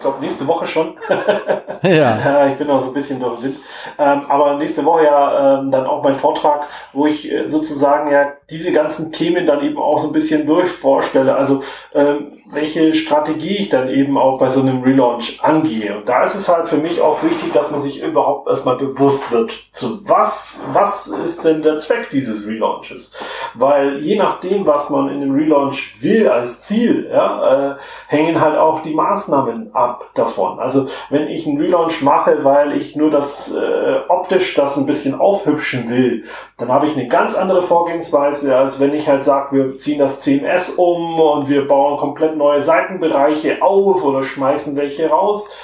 [0.00, 0.94] glaube, nächste Woche schon.
[1.82, 2.46] ja.
[2.48, 3.58] ich bin auch so ein bisschen durch den Wind.
[3.98, 8.32] Ähm, aber nächste Woche ja ähm, dann auch mein Vortrag, wo ich äh, sozusagen ja
[8.50, 11.34] diese ganzen Themen dann eben auch so ein bisschen durchvorstelle.
[11.34, 11.62] Also
[11.94, 15.96] ähm, welche Strategie ich dann eben auch bei so einem Relaunch angehe.
[15.96, 19.30] Und da ist es halt für mich auch wichtig, dass man sich überhaupt erstmal bewusst
[19.30, 23.14] wird, zu was, was ist denn der Zweck dieses Relaunches?
[23.54, 27.76] Weil je nachdem, was man in einem Relaunch will als Ziel, ja, äh,
[28.08, 30.58] hängen halt auch die Maßnahmen ab davon.
[30.58, 35.18] Also wenn ich einen Relaunch mache, weil ich nur das äh, optisch das ein bisschen
[35.18, 36.24] aufhübschen will,
[36.58, 40.20] dann habe ich eine ganz andere Vorgehensweise, als wenn ich halt sage, wir ziehen das
[40.20, 45.54] CMS um und wir bauen komplett neue Seitenbereiche auf oder schmeißen welche raus.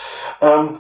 [0.41, 0.79] Ähm,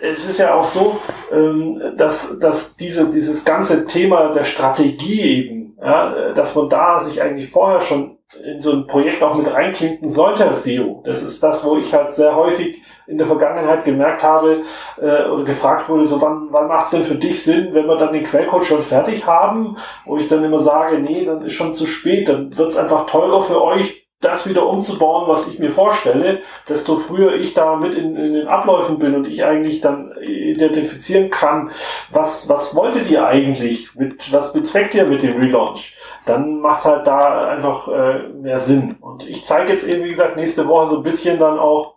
[0.00, 0.98] es ist ja auch so,
[1.30, 7.20] ähm, dass, dass diese, dieses ganze Thema der Strategie eben, ja, dass man da sich
[7.20, 11.02] eigentlich vorher schon in so ein Projekt auch mit reinklinken sollte als SEO.
[11.04, 14.62] Das ist das, wo ich halt sehr häufig in der Vergangenheit gemerkt habe
[15.00, 17.96] äh, oder gefragt wurde, so wann, wann macht es denn für dich Sinn, wenn wir
[17.96, 19.76] dann den Quellcode schon fertig haben,
[20.06, 23.06] wo ich dann immer sage, nee, dann ist schon zu spät, dann wird es einfach
[23.06, 27.94] teurer für euch, das wieder umzubauen, was ich mir vorstelle, desto früher ich da mit
[27.94, 31.70] in, in, den Abläufen bin und ich eigentlich dann identifizieren kann,
[32.10, 35.94] was, was wolltet ihr eigentlich, mit, was bezweckt ihr mit dem Relaunch,
[36.26, 38.96] dann macht halt da einfach äh, mehr Sinn.
[39.00, 41.96] Und ich zeige jetzt eben, wie gesagt, nächste Woche so ein bisschen dann auch,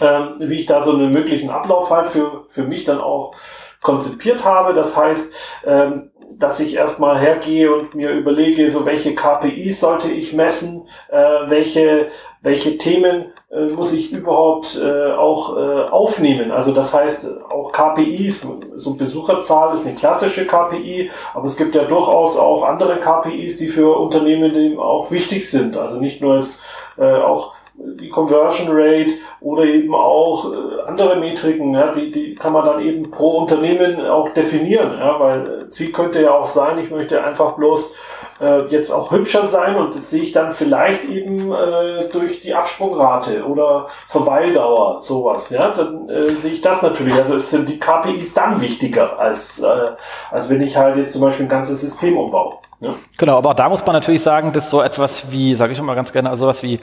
[0.00, 3.34] ähm, wie ich da so einen möglichen Ablauf halt für, für mich dann auch
[3.82, 4.72] konzipiert habe.
[4.72, 5.34] Das heißt,
[5.66, 11.16] ähm, dass ich erstmal hergehe und mir überlege, so welche KPIs sollte ich messen, äh,
[11.48, 12.08] welche,
[12.40, 16.52] welche Themen muss ich überhaupt äh, auch äh, aufnehmen.
[16.52, 18.46] Also das heißt, auch KPIs,
[18.76, 23.66] so Besucherzahl ist eine klassische KPI, aber es gibt ja durchaus auch andere KPIs, die
[23.66, 25.76] für Unternehmen eben auch wichtig sind.
[25.76, 26.60] Also nicht nur als,
[26.96, 32.52] äh, auch die Conversion Rate oder eben auch äh, andere Metriken, ja, die, die kann
[32.52, 36.90] man dann eben pro Unternehmen auch definieren, ja, weil Ziel könnte ja auch sein, ich
[36.90, 37.96] möchte einfach bloß
[38.40, 42.54] äh, jetzt auch hübscher sein und das sehe ich dann vielleicht eben äh, durch die
[42.54, 47.14] Absprungrate oder Verweildauer, sowas, ja, dann äh, sehe ich das natürlich.
[47.14, 49.92] Also es sind die KPIs dann wichtiger, als, äh,
[50.30, 52.54] als wenn ich halt jetzt zum Beispiel ein ganzes System umbaue.
[52.80, 52.94] Ja.
[53.18, 56.12] Genau, aber da muss man natürlich sagen, dass so etwas wie, sage ich mal ganz
[56.12, 56.80] gerne, also was wie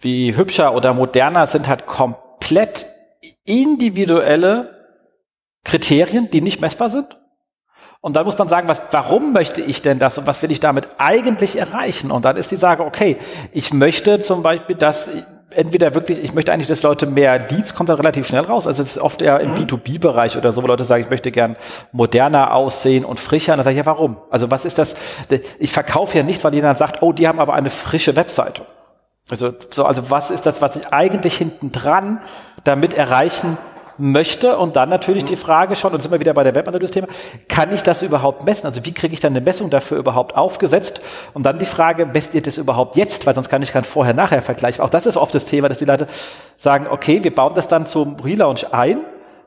[0.00, 2.86] wie hübscher oder moderner sind halt komplett
[3.44, 4.86] individuelle
[5.64, 7.17] Kriterien, die nicht messbar sind.
[8.00, 10.60] Und dann muss man sagen, was, warum möchte ich denn das und was will ich
[10.60, 12.10] damit eigentlich erreichen?
[12.10, 13.16] Und dann ist die Sage, okay,
[13.52, 15.08] ich möchte zum Beispiel, dass
[15.50, 18.66] entweder wirklich, ich möchte eigentlich, dass Leute mehr Leads kommt dann relativ schnell raus.
[18.66, 19.56] Also es ist oft eher im mhm.
[19.56, 21.56] B2B-Bereich oder so, wo Leute sagen, ich möchte gern
[21.90, 23.54] moderner aussehen und frischer.
[23.54, 24.18] Und dann sage ich, ja, warum?
[24.30, 24.94] Also was ist das?
[25.58, 28.62] Ich verkaufe ja nichts, weil jemand sagt, oh, die haben aber eine frische Webseite.
[29.30, 32.20] Also, so, also was ist das, was ich eigentlich hinten dran
[32.64, 33.58] damit erreichen
[33.98, 34.56] möchte?
[34.56, 37.08] Und dann natürlich die Frage schon, und sind wir wieder bei der Webanalyse-Thema,
[37.48, 38.66] kann ich das überhaupt messen?
[38.66, 41.00] Also wie kriege ich dann eine Messung dafür überhaupt aufgesetzt?
[41.34, 43.26] Und dann die Frage, messt ihr das überhaupt jetzt?
[43.26, 44.80] Weil sonst kann ich keinen Vorher-Nachher-Vergleich.
[44.80, 46.06] Auch das ist oft das Thema, dass die Leute
[46.56, 49.00] sagen, okay, wir bauen das dann zum Relaunch ein.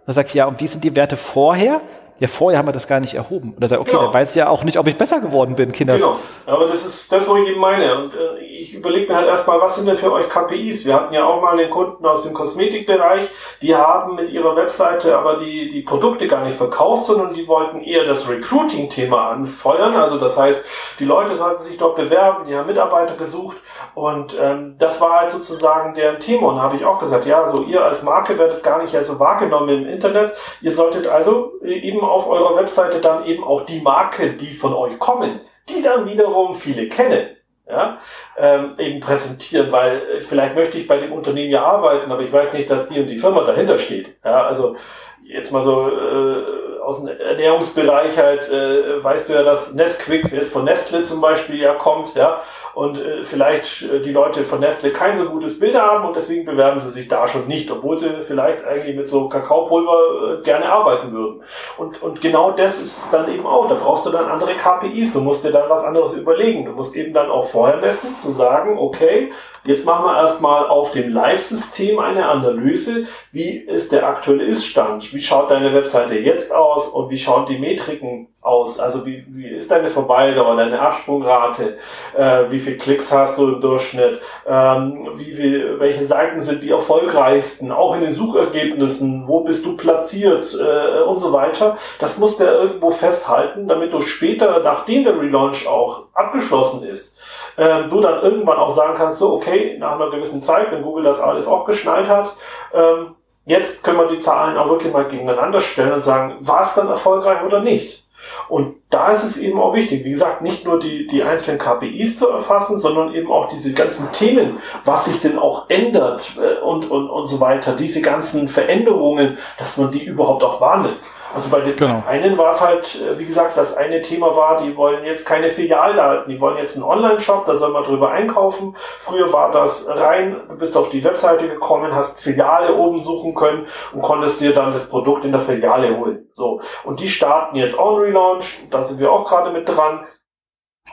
[0.05, 1.81] Dann sage ich, ja, und wie sind die Werte vorher?
[2.21, 3.55] Ja, vorher haben wir das gar nicht erhoben.
[3.57, 4.03] Oder sagt, okay, Genau.
[4.03, 5.95] dann weiß ich ja auch nicht, ob ich besser geworden bin, Kinder.
[5.95, 7.97] Genau, aber das ist das, was ich eben meine.
[7.97, 10.85] Und äh, ich überlege mir halt erstmal, was sind denn für euch KPIs?
[10.85, 13.27] Wir hatten ja auch mal den Kunden aus dem Kosmetikbereich,
[13.63, 17.81] die haben mit ihrer Webseite aber die, die Produkte gar nicht verkauft, sondern die wollten
[17.81, 19.95] eher das Recruiting-Thema anfeuern.
[19.95, 20.63] Also das heißt,
[20.99, 23.57] die Leute sollten sich dort bewerben, die haben Mitarbeiter gesucht
[23.95, 26.49] und ähm, das war halt sozusagen deren Thema.
[26.49, 29.19] Und da habe ich auch gesagt, ja, so ihr als Marke werdet gar nicht also
[29.19, 30.33] wahrgenommen im Internet.
[30.61, 34.73] Ihr solltet also äh, eben auf eurer Webseite dann eben auch die Marke, die von
[34.73, 35.39] euch kommen,
[35.69, 37.29] die dann wiederum viele kennen,
[37.69, 37.97] ja,
[38.37, 42.31] ähm, eben präsentieren, weil äh, vielleicht möchte ich bei dem Unternehmen ja arbeiten, aber ich
[42.31, 44.15] weiß nicht, dass die und die Firma dahinter steht.
[44.23, 44.75] Ja, also
[45.23, 46.43] jetzt mal so äh,
[46.81, 51.59] aus dem Ernährungsbereich halt, äh, weißt du ja, dass Nesquik jetzt von Nestle zum Beispiel
[51.59, 52.41] ja kommt, ja,
[52.73, 56.45] und äh, vielleicht äh, die Leute von Nestle kein so gutes Bild haben und deswegen
[56.45, 60.71] bewerben sie sich da schon nicht, obwohl sie vielleicht eigentlich mit so Kakaopulver äh, gerne
[60.71, 61.41] arbeiten würden.
[61.77, 63.67] Und, und genau das ist es dann eben auch.
[63.67, 65.13] Da brauchst du dann andere KPIs.
[65.13, 66.65] Du musst dir dann was anderes überlegen.
[66.65, 69.31] Du musst eben dann auch vorher messen, zu sagen, okay,
[69.65, 73.05] jetzt machen wir erstmal auf dem Live-System eine Analyse.
[73.31, 75.13] Wie ist der aktuelle Ist-Stand?
[75.13, 78.79] Wie schaut deine Webseite jetzt aus und wie schauen die Metriken aus?
[78.79, 81.77] Also wie, wie ist deine Verweildauer, deine Absprungrate?
[82.17, 84.19] Äh, wie viele Klicks hast du im Durchschnitt?
[84.47, 87.71] Ähm, wie viel, welche Seiten sind die erfolgreichsten?
[87.71, 89.27] Auch in den Suchergebnissen.
[89.27, 90.57] Wo bist du platziert?
[90.59, 91.77] Äh, und so weiter.
[91.99, 97.19] Das muss der irgendwo festhalten, damit du später, nachdem der Relaunch auch abgeschlossen ist,
[97.57, 101.03] äh, du dann irgendwann auch sagen kannst, so, okay, nach einer gewissen Zeit, wenn Google
[101.03, 102.33] das alles auch geschnallt hat,
[102.73, 103.15] ähm,
[103.45, 106.87] jetzt können wir die Zahlen auch wirklich mal gegeneinander stellen und sagen, war es dann
[106.87, 108.07] erfolgreich oder nicht?
[108.49, 112.17] Und da ist es eben auch wichtig, wie gesagt, nicht nur die, die einzelnen KPIs
[112.17, 116.89] zu erfassen, sondern eben auch diese ganzen Themen, was sich denn auch ändert äh, und,
[116.89, 120.99] und, und so weiter, diese ganzen Veränderungen, dass man die überhaupt auch wahrnimmt.
[121.33, 122.03] Also bei den Genau.
[122.07, 125.47] einen war es halt, äh, wie gesagt, das eine Thema war, die wollen jetzt keine
[125.49, 128.75] Filialdaten, die wollen jetzt einen Online-Shop, da soll man drüber einkaufen.
[128.77, 133.65] Früher war das rein, du bist auf die Webseite gekommen, hast Filiale oben suchen können
[133.93, 136.27] und konntest dir dann das Produkt in der Filiale holen.
[136.35, 136.61] So.
[136.83, 140.01] Und die starten jetzt auch einen Relaunch, da sind wir auch gerade mit dran.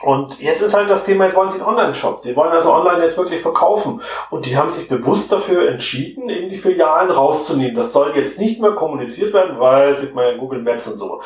[0.01, 2.21] Und jetzt ist halt das Thema, jetzt wollen sie einen Online-Shop.
[2.21, 4.01] Die wollen also online jetzt wirklich verkaufen.
[4.29, 7.75] Und die haben sich bewusst dafür entschieden, eben die Filialen rauszunehmen.
[7.75, 11.21] Das soll jetzt nicht mehr kommuniziert werden, weil, sieht man ja Google Maps und so.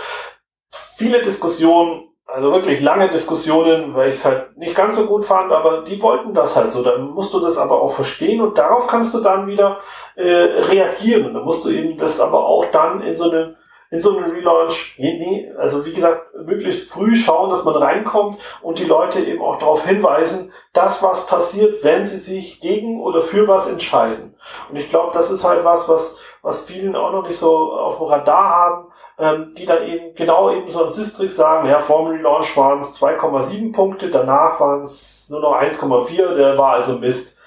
[0.71, 5.51] Viele Diskussionen, also wirklich lange Diskussionen, weil ich es halt nicht ganz so gut fand,
[5.51, 6.81] aber die wollten das halt so.
[6.81, 9.77] Dann musst du das aber auch verstehen und darauf kannst du dann wieder
[10.15, 11.27] äh, reagieren.
[11.27, 13.55] Und dann musst du eben das aber auch dann in so eine
[13.93, 14.99] in so einen Relaunch,
[15.59, 19.85] also wie gesagt, möglichst früh schauen, dass man reinkommt und die Leute eben auch darauf
[19.85, 24.33] hinweisen, dass was passiert, wenn sie sich gegen oder für was entscheiden.
[24.71, 27.99] Und ich glaube, das ist halt was, was, was vielen auch noch nicht so auf
[27.99, 28.87] dem Radar haben,
[29.19, 32.79] ähm, die dann eben genau eben so ein Systrix sagen, ja, vor dem Relaunch waren
[32.79, 37.37] es 2,7 Punkte, danach waren es nur noch 1,4, der war also Mist.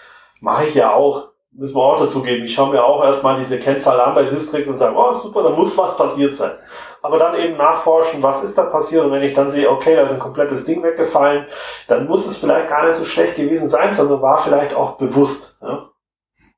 [0.40, 1.25] Mache ich ja auch.
[1.58, 2.44] Müssen wir auch dazu geben.
[2.44, 5.50] Ich schaue mir auch erstmal diese Kennzahl an bei Systrix und sage, oh super, da
[5.50, 6.52] muss was passiert sein.
[7.00, 10.02] Aber dann eben nachforschen, was ist da passiert und wenn ich dann sehe, okay, da
[10.02, 11.46] ist ein komplettes Ding weggefallen,
[11.88, 15.62] dann muss es vielleicht gar nicht so schlecht gewesen sein, sondern war vielleicht auch bewusst.
[15.62, 15.88] Ja?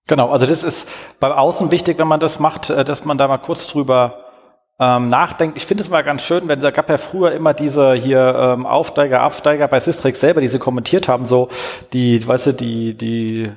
[0.09, 0.89] Genau, also das ist
[1.21, 4.25] beim Außen wichtig, wenn man das macht, äh, dass man da mal kurz drüber
[4.81, 5.57] ähm, nachdenkt.
[5.57, 8.67] Ich finde es mal ganz schön, wenn da gab ja früher immer diese hier ähm,
[8.67, 11.49] Aufsteiger, Absteiger bei Systrix selber, die sie kommentiert haben, so
[11.93, 13.53] die, weißt du, die die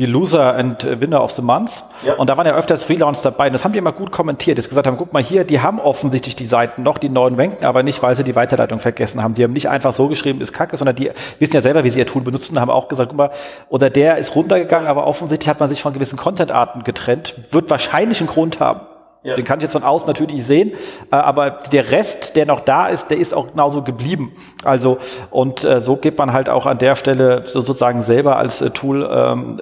[0.00, 1.84] die Loser and Winner of the Month.
[2.04, 2.14] Ja.
[2.14, 3.46] Und da waren ja öfters Relaunches dabei.
[3.46, 4.58] Und das haben die immer gut kommentiert.
[4.58, 7.64] Die gesagt haben, guck mal hier, die haben offensichtlich die Seiten noch, die neuen ranken,
[7.64, 9.34] aber nicht, weil sie die Weiterleitung vergessen haben.
[9.34, 12.00] Die haben nicht einfach so geschrieben, ist kacke, sondern die wissen ja selber, wie sie
[12.00, 13.30] ihr Tool benutzen, haben auch gesagt, guck mal,
[13.68, 17.36] oder der ist runtergegangen, aber offensichtlich hat man sich von gewissen Content-Arten getrennt.
[17.52, 18.80] Wird wahrscheinlich einen Grund haben.
[19.24, 19.36] Ja.
[19.36, 20.72] Den kann ich jetzt von außen natürlich sehen,
[21.10, 24.32] äh, aber der Rest, der noch da ist, der ist auch genauso geblieben.
[24.64, 24.98] Also
[25.30, 28.68] und äh, so geht man halt auch an der Stelle so sozusagen selber als äh,
[28.68, 29.60] Tool ähm,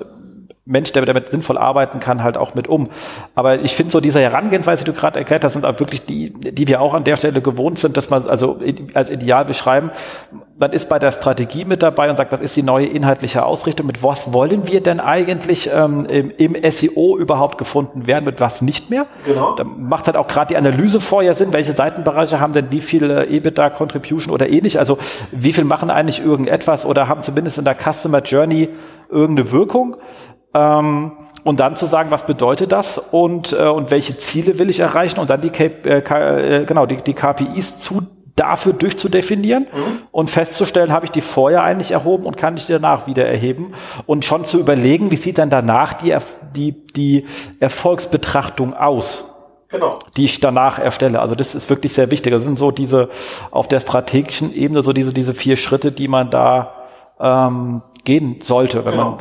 [0.65, 2.89] Mensch, der damit sinnvoll arbeiten kann, halt auch mit um.
[3.35, 6.33] Aber ich finde so diese Herangehensweise, die du gerade erklärt hast, sind auch wirklich die,
[6.33, 8.61] die wir auch an der Stelle gewohnt sind, dass man also
[8.95, 9.91] als ideal beschreiben.
[10.57, 13.89] Man ist bei der Strategie mit dabei und sagt, das ist die neue inhaltliche Ausrichtung.
[13.89, 18.63] Mit was wollen wir denn eigentlich ähm, im, im SEO überhaupt gefunden werden, mit was
[18.63, 19.07] nicht mehr?
[19.25, 19.57] Genau.
[19.57, 23.11] Da macht halt auch gerade die Analyse vorher Sinn, welche Seitenbereiche haben denn wie viel
[23.11, 24.79] äh, EBITDA, Contribution oder ähnlich.
[24.79, 24.99] Also
[25.33, 28.69] wie viel machen eigentlich irgendetwas oder haben zumindest in der Customer Journey
[29.11, 29.97] irgendeine Wirkung.
[30.55, 31.13] Ähm,
[31.45, 35.19] und dann zu sagen, was bedeutet das und, äh, und welche Ziele will ich erreichen
[35.19, 38.03] und dann die, K äh, K äh, genau, die, die KPIs zu
[38.37, 39.67] dafür durchzudefinieren
[40.11, 43.75] und festzustellen, habe ich die vorher eigentlich erhoben und kann ich die danach wieder erheben
[44.07, 46.17] und schon zu überlegen, wie sieht dann danach die,
[46.57, 47.27] die, die
[47.61, 49.29] Erfolgsbetrachtung aus.
[49.69, 49.99] genau.
[50.17, 51.21] die ich danach erstelle.
[51.21, 52.33] Also das ist wirklich sehr wichtig.
[52.33, 53.11] Das sind so diese
[53.51, 56.73] auf der strategischen Ebene so diese diese vier Schritte, die man da
[57.21, 59.11] ähm, gehen sollte, wenn genau.
[59.11, 59.19] man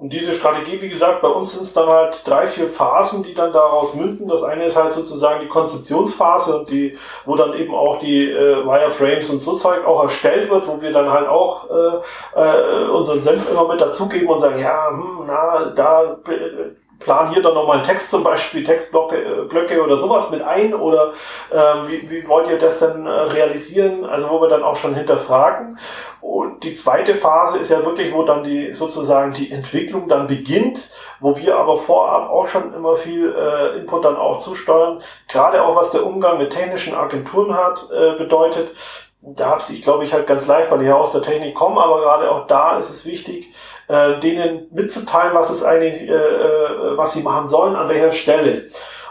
[0.00, 3.34] und diese Strategie, wie gesagt, bei uns sind es dann halt drei, vier Phasen, die
[3.34, 4.26] dann daraus münden.
[4.28, 6.96] Das eine ist halt sozusagen die Konzeptionsphase die,
[7.26, 10.90] wo dann eben auch die äh, Wireframes und so Zeug auch erstellt wird, wo wir
[10.94, 15.66] dann halt auch äh, äh, unseren Senf immer mit dazugeben und sagen, ja, hm, na,
[15.76, 16.70] da äh,
[17.00, 20.74] plan hier dann nochmal einen Text zum Beispiel, Textblöcke äh, Blöcke oder sowas mit ein
[20.74, 21.12] oder
[21.50, 24.04] äh, wie, wie wollt ihr das denn äh, realisieren?
[24.04, 25.78] Also wo wir dann auch schon hinterfragen.
[26.20, 30.90] Und die zweite Phase ist ja wirklich, wo dann die sozusagen die Entwicklung dann beginnt,
[31.18, 35.76] wo wir aber vorab auch schon immer viel äh, Input dann auch zusteuern, gerade auch
[35.76, 38.76] was der Umgang mit technischen Agenturen hat, äh, bedeutet.
[39.22, 41.82] Da habe ich, glaube ich, halt ganz leicht, weil ich ja aus der Technik komme,
[41.82, 43.48] aber gerade auch da ist es wichtig,
[43.90, 48.66] äh, denen mitzuteilen, was es eigentlich, äh, äh, was sie machen sollen, an welcher Stelle.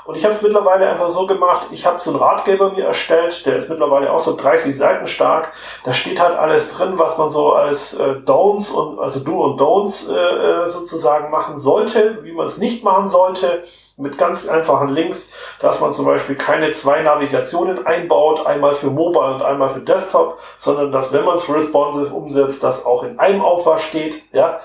[0.06, 3.45] Und ich habe es mittlerweile einfach so gemacht, ich habe so einen Ratgeber mir erstellt,
[3.45, 5.52] der ist mittlerweile auch so 30 Seiten stark.
[5.84, 9.60] Da steht halt alles drin, was man so als äh, Don'ts und also Do und
[9.60, 13.64] Don'ts äh, äh, sozusagen machen sollte, wie man es nicht machen sollte,
[14.00, 19.34] mit ganz einfachen Links, dass man zum Beispiel keine zwei Navigationen einbaut, einmal für Mobile
[19.36, 23.41] und einmal für Desktop, sondern dass, wenn man es responsive umsetzt, das auch in einem
[23.41, 24.24] Aufwasch geht.
[24.32, 24.62] Ja,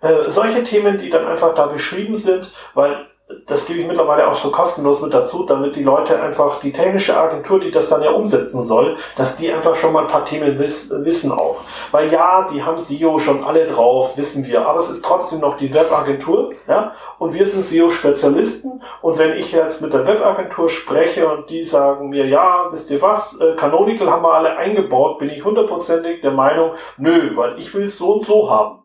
[0.00, 3.06] äh, solche Themen, die dann einfach da beschrieben sind, weil
[3.46, 7.16] das gebe ich mittlerweile auch so kostenlos mit dazu, damit die Leute einfach, die technische
[7.16, 10.58] Agentur, die das dann ja umsetzen soll, dass die einfach schon mal ein paar Themen
[10.58, 11.60] wiss, wissen auch.
[11.90, 15.56] Weil ja, die haben SEO schon alle drauf, wissen wir, aber es ist trotzdem noch
[15.56, 21.28] die Webagentur, ja, und wir sind SEO-Spezialisten und wenn ich jetzt mit der Webagentur spreche
[21.28, 25.30] und die sagen mir, ja, wisst ihr was, äh, Canonical haben wir alle eingebaut, bin
[25.30, 28.79] ich hundertprozentig der Meinung, nö, weil ich will es so und so haben.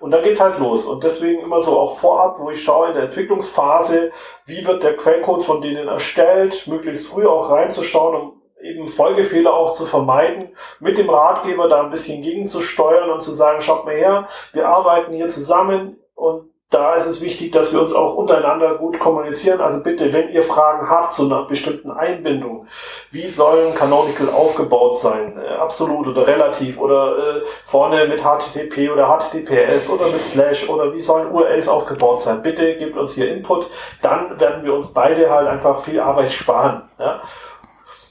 [0.00, 0.86] Und dann geht's halt los.
[0.86, 4.12] Und deswegen immer so auch vorab, wo ich schaue in der Entwicklungsphase,
[4.46, 9.72] wie wird der Quellcode von denen erstellt, möglichst früh auch reinzuschauen, um eben Folgefehler auch
[9.72, 10.50] zu vermeiden,
[10.80, 15.12] mit dem Ratgeber da ein bisschen gegenzusteuern und zu sagen, schaut mal her, wir arbeiten
[15.12, 19.60] hier zusammen und da ist es wichtig, dass wir uns auch untereinander gut kommunizieren.
[19.60, 22.66] Also bitte, wenn ihr Fragen habt zu einer bestimmten Einbindung,
[23.10, 25.36] wie sollen Canonical aufgebaut sein?
[25.36, 30.94] Äh, absolut oder relativ oder äh, vorne mit HTTP oder HTTPS oder mit Slash oder
[30.94, 32.40] wie sollen URLs aufgebaut sein?
[32.40, 33.66] Bitte gebt uns hier Input.
[34.00, 36.82] Dann werden wir uns beide halt einfach viel Arbeit sparen.
[37.00, 37.20] Ja?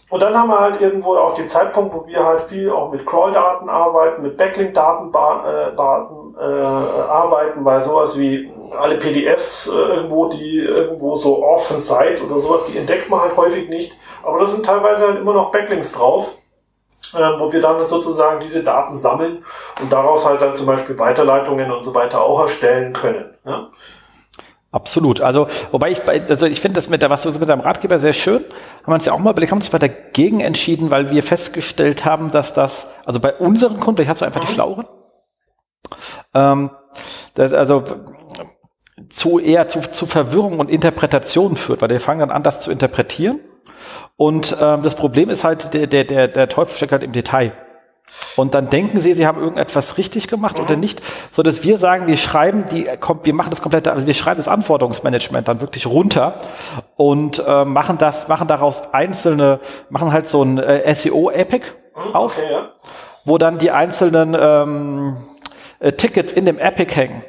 [0.10, 3.06] Und dann haben wir halt irgendwo auch den Zeitpunkt, wo wir halt viel auch mit
[3.06, 5.12] Crawl-Daten arbeiten, mit Backlink-Daten
[6.40, 12.40] äh, arbeiten, weil sowas wie alle PDFs äh, irgendwo, die irgendwo so Orphan Sites oder
[12.40, 13.94] sowas, die entdeckt man halt häufig nicht.
[14.24, 16.30] Aber da sind teilweise halt immer noch Backlinks drauf,
[17.14, 19.44] äh, wo wir dann sozusagen diese Daten sammeln
[19.82, 23.34] und daraus halt dann zum Beispiel Weiterleitungen und so weiter auch erstellen können.
[23.46, 23.70] Ja?
[24.72, 25.20] Absolut.
[25.20, 27.98] Also, wobei ich bei, also ich finde das mit der, was du mit deinem Ratgeber
[27.98, 28.46] sehr schön.
[28.84, 32.06] Haben wir uns ja auch mal überlegt, haben uns zwar dagegen entschieden, weil wir festgestellt
[32.06, 34.86] haben, dass das, also bei unseren Kunden, vielleicht hast du einfach die Schlaueren,
[36.34, 36.72] ähm,
[37.36, 37.84] das, also
[39.10, 42.72] zu eher zu, zu Verwirrung und Interpretation führt, weil die fangen dann an, das zu
[42.72, 43.40] interpretieren.
[44.18, 47.54] Und ähm, das Problem ist halt, der, der, der, der Teufel steckt halt im Detail.
[48.36, 50.64] Und dann denken sie, sie haben irgendetwas richtig gemacht mhm.
[50.66, 51.02] oder nicht,
[51.32, 52.88] so dass wir sagen, wir schreiben die,
[53.24, 56.34] wir machen das komplette, also wir schreiben das Anforderungsmanagement dann wirklich runter
[56.96, 59.60] und äh, machen das, machen daraus einzelne,
[59.90, 61.66] machen halt so ein äh, SEO-Epic
[61.96, 62.70] mhm, auf, okay, ja.
[63.26, 65.18] wo dann die einzelnen ähm,
[65.80, 67.24] äh, Tickets in dem Epic hängen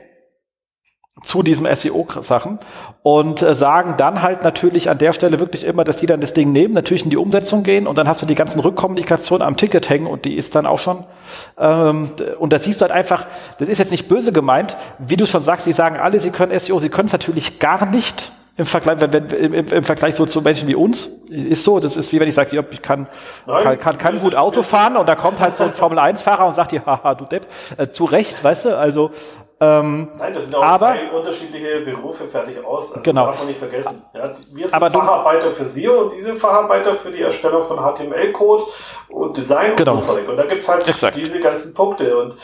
[1.22, 2.61] zu diesem SEO-Sachen
[3.03, 6.32] und äh, sagen dann halt natürlich an der Stelle wirklich immer, dass die dann das
[6.32, 9.57] Ding nehmen, natürlich in die Umsetzung gehen und dann hast du die ganzen Rückkommunikationen am
[9.57, 11.05] Ticket hängen und die ist dann auch schon
[11.59, 13.26] ähm, und da siehst du halt einfach,
[13.59, 16.59] das ist jetzt nicht böse gemeint, wie du schon sagst, sie sagen alle, sie können
[16.59, 20.42] SEO, sie können es natürlich gar nicht im Vergleich, wenn, im, im, Vergleich so zu
[20.42, 23.07] Menschen wie uns, ist so, das ist wie wenn ich sage, ich kann,
[23.46, 26.72] kann, kann, kann gut Auto fahren und da kommt halt so ein Formel-1-Fahrer und sagt
[26.72, 27.46] dir, haha, du Depp,
[27.76, 29.11] äh, zu Recht, weißt du, also
[29.62, 32.92] ähm, Nein, das sind auch aber, zwei unterschiedliche Berufe fertig aus.
[32.92, 33.26] Also genau.
[33.26, 34.03] darf man nicht vergessen.
[34.14, 34.24] Ja,
[34.55, 38.64] wir sind aber Facharbeiter für SEO und diese Facharbeiter für die Erstellung von HTML-Code
[39.11, 39.96] und Design genau.
[39.96, 40.14] und so.
[40.14, 41.14] Und da gibt's halt Exakt.
[41.14, 42.16] diese ganzen Punkte.
[42.16, 42.36] Und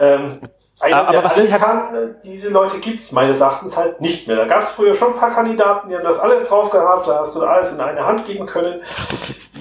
[0.00, 0.40] ähm,
[0.82, 4.36] einer, aber was alles halt kann, äh, diese Leute gibt's meines Erachtens halt nicht mehr.
[4.36, 7.34] Da gab's früher schon ein paar Kandidaten, die haben das alles drauf gehabt, da hast
[7.36, 8.80] du alles in eine Hand geben können.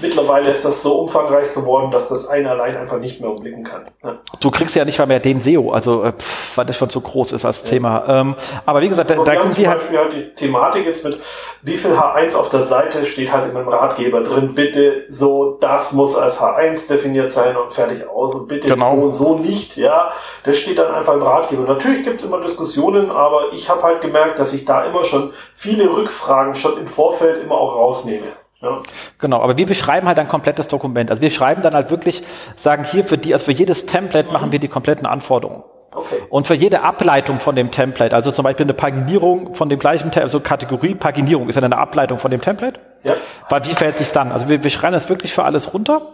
[0.01, 3.85] Mittlerweile ist das so umfangreich geworden, dass das einer allein einfach nicht mehr umblicken kann.
[4.03, 4.17] Ja.
[4.39, 7.01] Du kriegst ja nicht mal mehr den SEO, also äh, pff, weil das schon zu
[7.01, 7.69] groß ist als ja.
[7.69, 8.03] Thema.
[8.07, 11.19] Ähm, aber wie gesagt, da, da kommt wir halt, halt die Thematik jetzt mit,
[11.61, 14.55] wie viel H1 auf der Seite steht halt in meinem Ratgeber drin.
[14.55, 18.95] Bitte so, das muss als H1 definiert sein und fertig aus und bitte genau.
[18.95, 19.77] so und so nicht.
[19.77, 20.11] Ja,
[20.43, 21.63] das steht dann einfach Im Ratgeber.
[21.63, 25.31] Natürlich gibt es immer Diskussionen, aber ich habe halt gemerkt, dass ich da immer schon
[25.55, 28.27] viele Rückfragen schon im Vorfeld immer auch rausnehme.
[28.61, 28.79] Ja.
[29.17, 31.09] Genau, aber wir beschreiben halt ein komplettes Dokument.
[31.09, 32.21] Also wir schreiben dann halt wirklich,
[32.57, 34.33] sagen hier für die, also für jedes Template mhm.
[34.33, 35.63] machen wir die kompletten Anforderungen.
[35.93, 36.21] Okay.
[36.29, 40.11] Und für jede Ableitung von dem Template, also zum Beispiel eine Paginierung von dem gleichen,
[40.15, 42.79] also Kategorie Paginierung ist ja eine Ableitung von dem Template.
[43.03, 43.15] Ja.
[43.49, 44.31] Weil wie verhält sich dann?
[44.31, 46.13] Also wir, wir schreiben das wirklich für alles runter,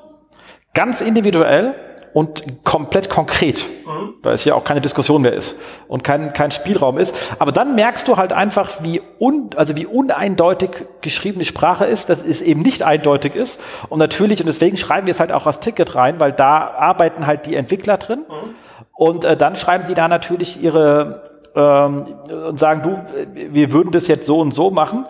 [0.74, 1.76] ganz individuell
[2.18, 3.64] und komplett konkret.
[3.86, 4.16] Mhm.
[4.24, 7.16] Da ist ja auch keine Diskussion mehr ist und kein, kein Spielraum ist.
[7.38, 12.24] Aber dann merkst du halt einfach, wie un, also wie uneindeutig geschriebene Sprache ist, dass
[12.26, 13.60] es eben nicht eindeutig ist.
[13.90, 17.28] Und natürlich, und deswegen schreiben wir es halt auch als Ticket rein, weil da arbeiten
[17.28, 18.22] halt die Entwickler drin.
[18.28, 18.56] Mhm.
[18.96, 21.22] Und äh, dann schreiben die da natürlich ihre
[21.56, 22.16] ähm,
[22.48, 25.06] und sagen, du, wir würden das jetzt so und so machen.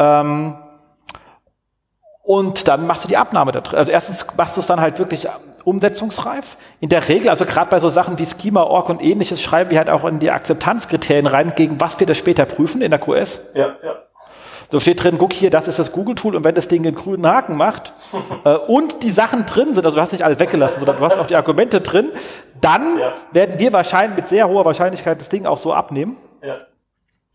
[0.00, 0.56] Ähm,
[2.24, 3.78] und dann machst du die Abnahme da drin.
[3.78, 5.28] Also erstens machst du es dann halt wirklich
[5.68, 6.56] umsetzungsreif.
[6.80, 9.78] In der Regel, also gerade bei so Sachen wie Schema, Org und ähnliches, schreiben wir
[9.78, 13.40] halt auch in die Akzeptanzkriterien rein, gegen was wir das später prüfen in der QS.
[13.54, 13.96] Ja, ja.
[14.70, 17.26] So steht drin, guck hier, das ist das Google-Tool und wenn das Ding einen grünen
[17.26, 17.94] Haken macht
[18.44, 21.18] äh, und die Sachen drin sind, also du hast nicht alles weggelassen, sondern du hast
[21.18, 22.10] auch die Argumente drin,
[22.60, 23.12] dann ja.
[23.32, 26.16] werden wir wahrscheinlich mit sehr hoher Wahrscheinlichkeit das Ding auch so abnehmen.
[26.42, 26.56] Ja.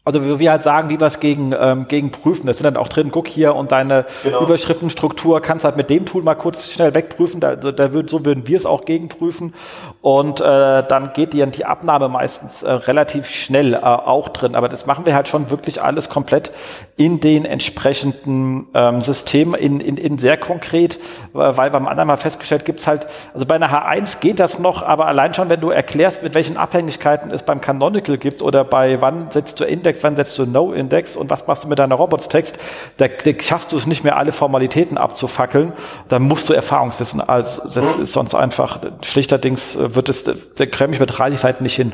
[0.06, 2.46] Also wie wir halt sagen, wie wir es gegen, ähm, gegen prüfen.
[2.46, 4.42] Das sind dann auch drin, guck hier und deine genau.
[4.42, 7.40] Überschriftenstruktur kannst halt mit dem Tool mal kurz schnell wegprüfen.
[7.40, 9.54] Da, da würd, so würden wir es auch gegenprüfen.
[10.02, 14.56] Und äh, dann geht die, die Abnahme meistens äh, relativ schnell äh, auch drin.
[14.56, 16.52] Aber das machen wir halt schon wirklich alles komplett
[16.98, 21.00] in den entsprechenden ähm, Systemen, in, in, in sehr konkret,
[21.32, 25.08] weil beim anderen mal festgestellt gibt's halt, also bei einer H1 geht das noch, aber
[25.08, 29.32] allein schon, wenn du erklärst, mit welchen Abhängigkeiten es beim Canonical gibt oder bei wann
[29.32, 32.58] setzt du Index Index, wann setzt du No-Index und was machst du mit deiner Robots-Text,
[32.98, 35.74] da, da, schaffst du es nicht mehr, alle Formalitäten abzufackeln.
[36.10, 37.22] Da musst du Erfahrungswissen.
[37.22, 41.76] Also das ist sonst einfach, schlichterdings wird es, der kräme ich mit 30 Seiten nicht
[41.76, 41.94] hin.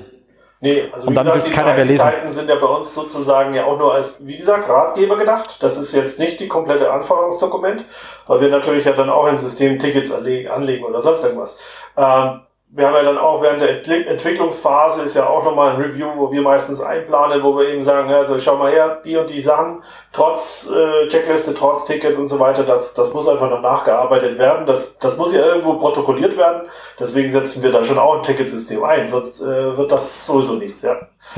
[0.62, 2.00] Nee, also und dann will es keiner mehr lesen.
[2.00, 5.58] Seiten sind ja bei uns sozusagen ja auch nur als, wie gesagt, Ratgeber gedacht.
[5.62, 7.86] Das ist jetzt nicht die komplette Anforderungsdokument,
[8.28, 11.62] weil wir natürlich ja dann auch im System Tickets anlegen oder sonst irgendwas.
[11.95, 12.41] Ähm,
[12.72, 16.32] wir haben ja dann auch während der Entwicklungsphase ist ja auch nochmal ein Review, wo
[16.32, 19.82] wir meistens einplanen, wo wir eben sagen, also schau mal her, die und die Sachen,
[20.13, 24.67] trotz äh, Checkliste, trotz Tickets und so weiter, das, das muss einfach noch nachgearbeitet werden.
[24.67, 26.70] Das, das muss ja irgendwo protokolliert werden.
[26.99, 30.84] Deswegen setzen wir da schon auch ein Ticketsystem ein, sonst äh, wird das sowieso nichts,
[30.84, 30.95] ja.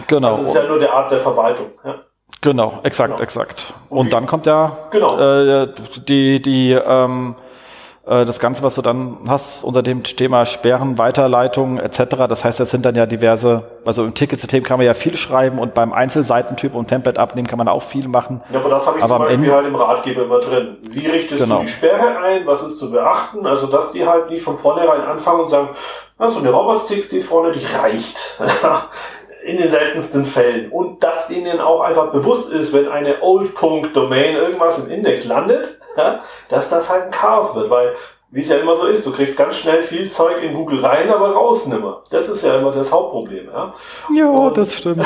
[0.08, 0.32] Genau.
[0.32, 1.96] Das ist ja nur der Art der Verwaltung, ja.
[2.42, 3.24] Genau, exakt, genau.
[3.24, 3.74] exakt.
[3.90, 5.18] Und, und dann kommt ja genau.
[5.18, 5.68] äh,
[6.08, 7.51] die, die ähm, äh,
[8.04, 12.26] das Ganze, was du dann hast unter dem Thema Sperren, Weiterleitung etc.
[12.28, 15.60] Das heißt, das sind dann ja diverse, also im Ticketsystem kann man ja viel schreiben
[15.60, 18.42] und beim Einzelseitentyp und Template abnehmen kann man auch viel machen.
[18.52, 20.78] Ja, aber das habe ich aber zum Beispiel Ende, halt im Ratgeber immer drin.
[20.82, 21.60] Wie richtest genau.
[21.60, 22.48] du die Sperre ein?
[22.48, 23.46] Was ist zu beachten?
[23.46, 25.70] Also, dass die halt nicht von vornherein anfangen und sagen,
[26.18, 28.42] na, so eine Robots-TXT vorne, die reicht.
[29.44, 30.72] in den seltensten Fällen.
[30.72, 36.20] Und dass ihnen auch einfach bewusst ist, wenn eine Old.Domain irgendwas im Index landet, ja,
[36.50, 37.94] dass das halt ein Chaos wird, weil
[38.34, 41.12] wie es ja immer so ist, du kriegst ganz schnell viel Zeug in Google rein,
[41.12, 42.02] aber raus nimmer.
[42.12, 43.50] Das ist ja immer das Hauptproblem.
[43.52, 43.74] Ja,
[44.16, 45.06] ja und, das stimmt.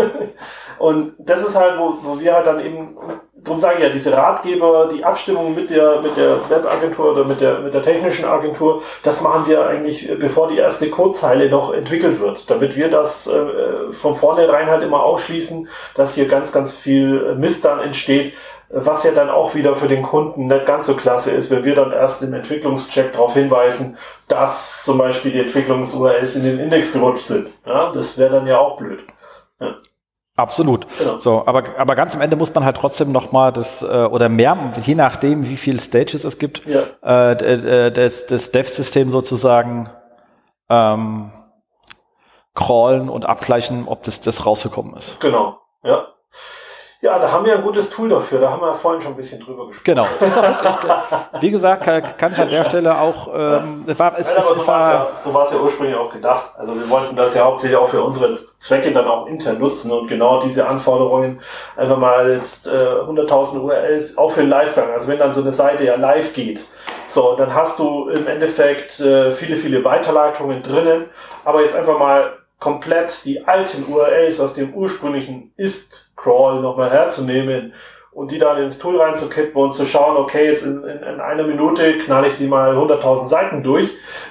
[0.78, 2.96] und das ist halt, wo, wo wir halt dann eben,
[3.34, 7.40] darum sage ich ja, diese Ratgeber, die Abstimmung mit der, mit der Webagentur oder mit
[7.40, 12.20] der, mit der technischen Agentur, das machen wir eigentlich, bevor die erste Codezeile noch entwickelt
[12.20, 17.34] wird, damit wir das äh, von vornherein halt immer ausschließen, dass hier ganz, ganz viel
[17.36, 18.34] Mist dann entsteht,
[18.68, 21.74] was ja dann auch wieder für den Kunden nicht ganz so klasse ist, wenn wir
[21.74, 23.96] dann erst im Entwicklungscheck darauf hinweisen,
[24.28, 27.48] dass zum Beispiel die Entwicklungs-URLs in den Index gerutscht sind.
[27.64, 29.00] Ja, das wäre dann ja auch blöd.
[29.60, 29.76] Ja.
[30.36, 30.86] Absolut.
[30.98, 31.18] Genau.
[31.18, 34.72] So, aber, aber ganz am Ende muss man halt trotzdem nochmal das, äh, oder mehr,
[34.82, 36.82] je nachdem, wie viele Stages es gibt, ja.
[37.32, 39.90] äh, das, das Dev-System sozusagen
[40.68, 41.32] ähm,
[42.54, 45.18] crawlen und abgleichen, ob das, das rausgekommen ist.
[45.20, 46.06] Genau, ja.
[47.06, 48.40] Ja, da haben wir ein gutes Tool dafür.
[48.40, 49.84] Da haben wir ja vorhin schon ein bisschen drüber gesprochen.
[49.84, 50.06] Genau.
[51.40, 51.84] wie gesagt,
[52.18, 53.28] kann ich an der Stelle auch.
[53.32, 55.96] Ähm, es war, es, Nein, aber es so war ja, so war es ja ursprünglich
[55.96, 56.50] auch gedacht.
[56.58, 60.08] Also wir wollten das ja hauptsächlich auch für unsere Zwecke dann auch intern nutzen und
[60.08, 61.38] genau diese Anforderungen
[61.76, 64.90] einfach mal jetzt äh, 100.000 URLs auch für den Livegang.
[64.90, 66.66] Also wenn dann so eine Seite ja live geht,
[67.06, 71.04] so dann hast du im Endeffekt äh, viele viele Weiterleitungen drinnen.
[71.44, 75.52] Aber jetzt einfach mal komplett die alten URLs aus dem ursprünglichen
[76.16, 77.72] Ist-Crawl nochmal herzunehmen
[78.10, 81.42] und die dann ins Tool reinzukippen und zu schauen, okay, jetzt in, in, in einer
[81.42, 83.90] Minute knall ich die mal 100.000 Seiten durch,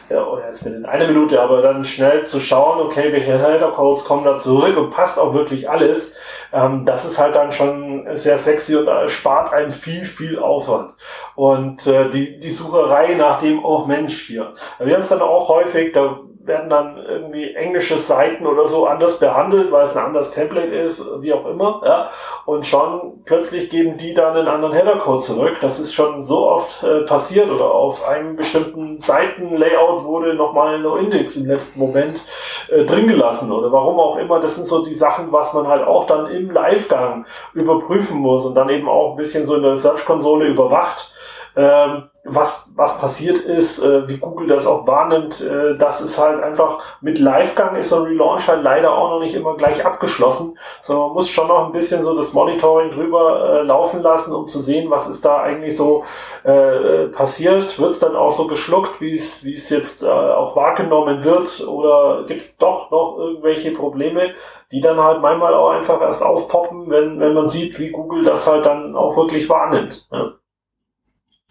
[0.10, 4.06] ja, oder jetzt nicht in einer Minute, aber dann schnell zu schauen, okay, welche Header-Codes
[4.06, 6.20] kommen da zurück und passt auch wirklich alles,
[6.52, 10.96] ähm, das ist halt dann schon sehr sexy und äh, spart einem viel, viel Aufwand.
[11.36, 14.56] Und äh, die, die Sucherei nach dem, oh Mensch, hier.
[14.80, 19.20] Wir haben es dann auch häufig, da werden dann irgendwie englische Seiten oder so anders
[19.20, 21.82] behandelt, weil es ein anderes Template ist, wie auch immer.
[21.86, 22.10] Ja?
[22.46, 25.58] Und schon plötzlich geben die dann einen anderen Header-Code zurück.
[25.62, 30.82] Das ist schon so oft äh, passiert oder auf einem bestimmten Seitenlayout wurde nochmal ein
[30.84, 32.22] No-Index im letzten Moment
[32.70, 34.40] äh, drin gelassen oder warum auch immer.
[34.40, 38.56] Das sind so die Sachen, was man halt auch dann im Live-Gang überprüfen muss und
[38.56, 41.15] dann eben auch ein bisschen so in der Search-Konsole überwacht.
[41.56, 46.42] Ähm, was, was passiert ist, äh, wie Google das auch wahrnimmt, äh, das ist halt
[46.42, 50.58] einfach mit Livegang ist so ein Relaunch halt leider auch noch nicht immer gleich abgeschlossen,
[50.82, 54.48] sondern man muss schon noch ein bisschen so das Monitoring drüber äh, laufen lassen, um
[54.48, 56.04] zu sehen, was ist da eigentlich so
[56.44, 60.56] äh, passiert, wird es dann auch so geschluckt, wie es wie es jetzt äh, auch
[60.56, 64.34] wahrgenommen wird oder gibt es doch noch irgendwelche Probleme,
[64.72, 68.48] die dann halt manchmal auch einfach erst aufpoppen, wenn, wenn man sieht, wie Google das
[68.48, 70.08] halt dann auch wirklich wahrnimmt.
[70.12, 70.32] Ja.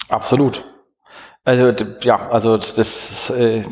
[0.09, 0.65] Absolut.
[1.45, 3.63] Also ja, also das äh,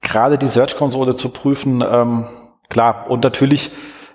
[0.00, 2.26] gerade die Search-Konsole zu prüfen, ähm,
[2.70, 3.70] klar, und natürlich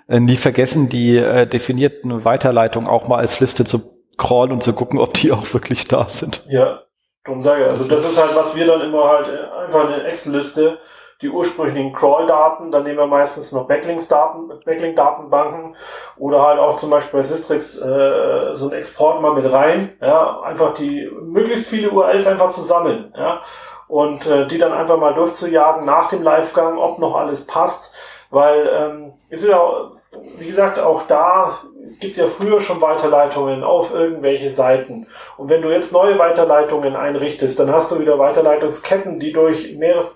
[0.08, 3.80] äh, nie vergessen, die äh, definierten Weiterleitungen auch mal als Liste zu
[4.16, 6.42] crawlen und zu gucken, ob die auch wirklich da sind.
[6.48, 6.82] Ja,
[7.24, 7.70] darum sage ich.
[7.70, 10.78] Also das ist halt, was wir dann immer halt äh, einfach eine Excel-Liste
[11.20, 15.74] die ursprünglichen Crawl-Daten, dann nehmen wir meistens noch Backlinks-Daten, Backlink-Datenbanken
[16.16, 20.40] oder halt auch zum Beispiel bei Systrix äh, so ein Export mal mit rein, ja,
[20.42, 23.40] einfach die möglichst viele URLs einfach zu sammeln, ja,
[23.88, 27.96] und äh, die dann einfach mal durchzujagen nach dem Livegang, ob noch alles passt,
[28.30, 29.90] weil ähm, ist ja
[30.38, 31.52] wie gesagt, auch da,
[31.84, 35.06] es gibt ja früher schon Weiterleitungen auf irgendwelche Seiten.
[35.36, 40.12] Und wenn du jetzt neue Weiterleitungen einrichtest, dann hast du wieder Weiterleitungsketten, die durch mehrere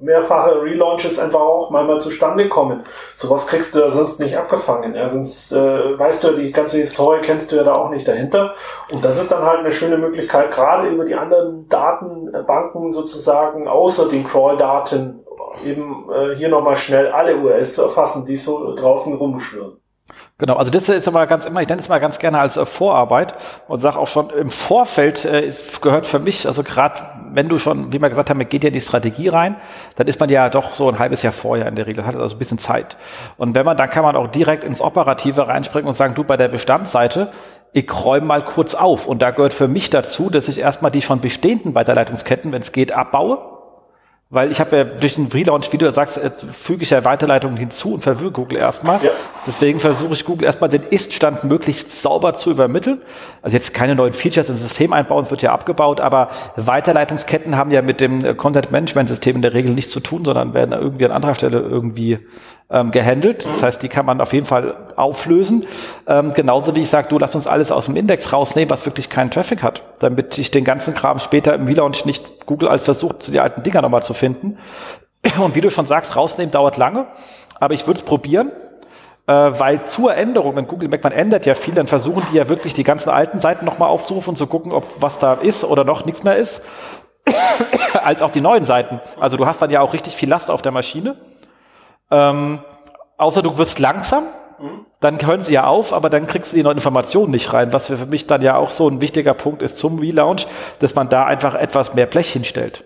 [0.00, 2.84] mehrfache Relaunches einfach auch mal zustande kommen.
[3.16, 4.94] Sowas kriegst du ja sonst nicht abgefangen.
[4.94, 8.06] Ja, sonst äh, weißt du ja, die ganze Historie kennst du ja da auch nicht
[8.06, 8.54] dahinter.
[8.92, 14.08] Und das ist dann halt eine schöne Möglichkeit, gerade über die anderen Datenbanken sozusagen, außer
[14.08, 15.24] den Crawl-Daten,
[15.64, 19.78] eben äh, hier nochmal schnell alle URLs zu erfassen, die so draußen rumschwirren.
[20.38, 22.64] Genau, also das ist aber ganz immer, ich nenne es mal ganz gerne als äh,
[22.64, 23.34] Vorarbeit
[23.66, 27.02] und sage auch schon, im Vorfeld äh, ist, gehört für mich, also gerade
[27.34, 29.56] wenn du schon, wie wir gesagt haben, geht ja in die Strategie rein,
[29.96, 32.36] dann ist man ja doch so ein halbes Jahr vorher in der Regel, hat also
[32.36, 32.96] ein bisschen Zeit.
[33.36, 36.36] Und wenn man, dann kann man auch direkt ins Operative reinspringen und sagen, du bei
[36.36, 37.30] der Bestandsseite,
[37.72, 39.06] ich räume mal kurz auf.
[39.06, 42.72] Und da gehört für mich dazu, dass ich erstmal die schon bestehenden Weiterleitungsketten, wenn es
[42.72, 43.57] geht, abbaue
[44.30, 46.20] weil ich habe ja durch den Relaunch, wie du sagst,
[46.52, 49.02] füge ich ja Weiterleitungen hinzu und verwirre Google erstmal.
[49.02, 49.10] Ja.
[49.46, 53.00] Deswegen versuche ich Google erstmal den Ist-Stand möglichst sauber zu übermitteln.
[53.40, 57.70] Also jetzt keine neuen Features ins System einbauen, es wird ja abgebaut, aber Weiterleitungsketten haben
[57.70, 61.34] ja mit dem Content-Management-System in der Regel nichts zu tun, sondern werden irgendwie an anderer
[61.34, 62.18] Stelle irgendwie
[62.70, 63.46] ähm, gehandelt.
[63.46, 65.66] Das heißt, die kann man auf jeden Fall auflösen.
[66.06, 69.08] Ähm, genauso wie ich sage, du lass uns alles aus dem Index rausnehmen, was wirklich
[69.08, 73.22] keinen Traffic hat, damit ich den ganzen Kram später im Relaunch nicht Google als versucht,
[73.22, 74.58] zu die alten Dinger nochmal zu finden.
[75.40, 77.06] Und wie du schon sagst, rausnehmen dauert lange,
[77.58, 78.52] aber ich würde es probieren
[79.26, 82.48] äh, weil zur Änderung, wenn Google merkt, man ändert ja viel, dann versuchen die ja
[82.48, 85.84] wirklich die ganzen alten Seiten nochmal aufzurufen und zu gucken, ob was da ist oder
[85.84, 86.62] noch nichts mehr ist,
[88.02, 89.00] als auch die neuen Seiten.
[89.20, 91.16] Also du hast dann ja auch richtig viel Last auf der Maschine
[92.10, 92.60] ähm,
[93.16, 94.24] außer du wirst langsam,
[94.58, 94.86] mhm.
[95.00, 97.88] dann hören sie ja auf, aber dann kriegst du die neuen Informationen nicht rein, was
[97.88, 100.46] für mich dann ja auch so ein wichtiger Punkt ist zum Relaunch,
[100.78, 102.84] dass man da einfach etwas mehr Blech hinstellt.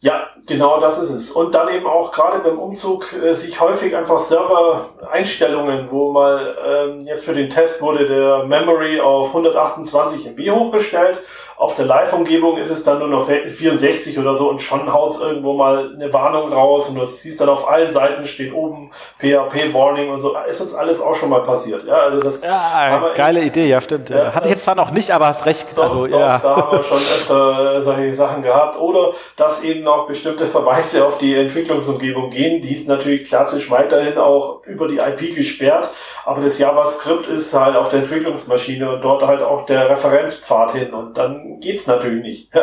[0.00, 1.30] Ja, genau das ist es.
[1.30, 7.00] Und dann eben auch gerade beim Umzug äh, sich häufig einfach Server-Einstellungen, wo mal ähm,
[7.02, 11.20] jetzt für den Test wurde der Memory auf 128 MB hochgestellt
[11.58, 15.54] auf der Live-Umgebung ist es dann nur noch 64 oder so und schon haut irgendwo
[15.54, 20.08] mal eine Warnung raus und du siehst dann auf allen Seiten steht oben PHP Warning
[20.08, 20.36] und so.
[20.48, 21.84] Ist uns alles auch schon mal passiert.
[21.84, 24.08] Ja, also das ja, geile Idee, ja stimmt.
[24.08, 25.66] Ja, Hatte ich jetzt zwar noch nicht, aber hast recht.
[25.74, 26.38] Doch, also, doch, ja.
[26.38, 28.78] Da haben wir schon öfter solche Sachen gehabt.
[28.78, 32.60] Oder dass eben noch bestimmte Verweise auf die Entwicklungsumgebung gehen.
[32.60, 35.90] Die ist natürlich klassisch weiterhin auch über die IP gesperrt.
[36.24, 40.94] Aber das JavaScript ist halt auf der Entwicklungsmaschine und dort halt auch der Referenzpfad hin.
[40.94, 42.50] Und dann geht's natürlich nicht.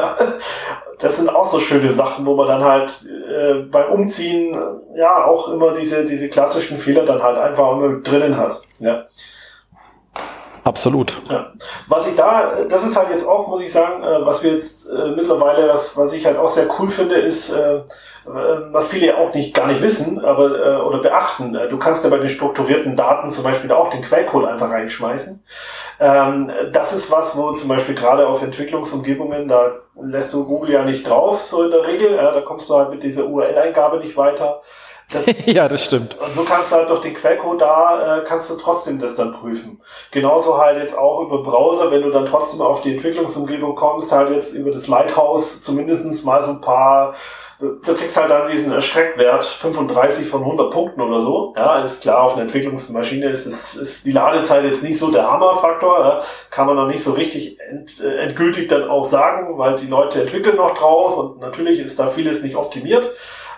[0.97, 4.57] Das sind auch so schöne Sachen, wo man dann halt äh, beim Umziehen
[4.95, 8.61] ja auch immer diese, diese klassischen Fehler dann halt einfach immer drinnen hat.
[8.80, 9.05] Ja.
[10.66, 11.22] Absolut.
[11.30, 11.51] Ja.
[11.88, 14.89] Was ich da, das ist halt jetzt auch, muss ich sagen, äh, was wir jetzt
[14.89, 17.82] äh, mittlerweile, was, was ich halt auch sehr cool finde, ist, äh,
[18.26, 21.55] was viele ja auch nicht gar nicht wissen, aber oder beachten.
[21.70, 25.43] Du kannst ja bei den strukturierten Daten zum Beispiel auch den Quellcode einfach reinschmeißen.
[25.99, 30.84] Ähm, das ist was, wo zum Beispiel gerade auf Entwicklungsumgebungen, da lässt du Google ja
[30.84, 32.18] nicht drauf, so in der Regel.
[32.18, 34.61] Da kommst du halt mit dieser URL-Eingabe nicht weiter.
[35.11, 36.18] Das, ja, das stimmt.
[36.19, 39.34] Und so kannst du halt durch den Quellcode da, äh, kannst du trotzdem das dann
[39.34, 39.82] prüfen.
[40.11, 44.32] Genauso halt jetzt auch über Browser, wenn du dann trotzdem auf die Entwicklungsumgebung kommst, halt
[44.32, 47.14] jetzt über das Lighthouse zumindestens mal so ein paar
[47.60, 51.53] du kriegst halt dann diesen Erschreckwert 35 von 100 Punkten oder so.
[51.56, 55.30] Ja, ist klar, auf einer Entwicklungsmaschine ist, ist, ist die Ladezeit jetzt nicht so der
[55.30, 55.99] Hammerfaktor.
[55.99, 59.88] Ja, kann man noch nicht so richtig ent, äh, endgültig dann auch sagen, weil die
[59.88, 63.10] Leute entwickeln noch drauf und natürlich ist da vieles nicht optimiert.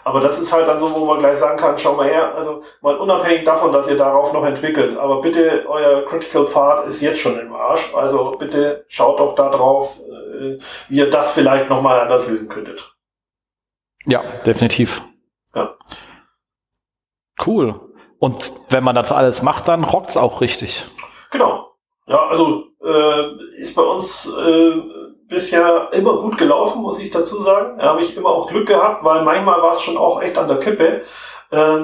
[0.08, 2.64] Aber das ist halt dann so, wo man gleich sagen kann, schau mal her, also
[2.80, 7.20] mal unabhängig davon, dass ihr darauf noch entwickelt, aber bitte, euer Critical Pfad ist jetzt
[7.20, 7.94] schon im Arsch.
[7.94, 12.96] Also bitte schaut doch da drauf, äh, wie ihr das vielleicht nochmal anders lösen könntet.
[14.06, 15.02] Ja, definitiv.
[15.54, 15.76] Ja.
[17.46, 17.78] Cool.
[18.18, 20.86] Und wenn man das alles macht, dann rockt's auch richtig.
[21.32, 21.74] Genau.
[22.06, 24.72] Ja, also äh, ist bei uns äh,
[25.28, 27.78] bisher immer gut gelaufen, muss ich dazu sagen.
[27.78, 30.48] Da habe ich immer auch Glück gehabt, weil manchmal war es schon auch echt an
[30.48, 31.02] der Kippe,
[31.52, 31.80] äh,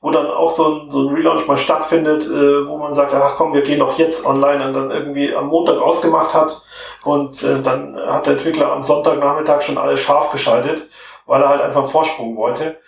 [0.00, 3.36] wo dann auch so ein, so ein Relaunch mal stattfindet, äh, wo man sagt, ach
[3.36, 6.60] komm, wir gehen doch jetzt online und dann irgendwie am Montag ausgemacht hat
[7.04, 10.88] und äh, dann hat der Entwickler am Sonntagnachmittag schon alles scharf geschaltet
[11.28, 12.80] weil er halt einfach Vorsprung wollte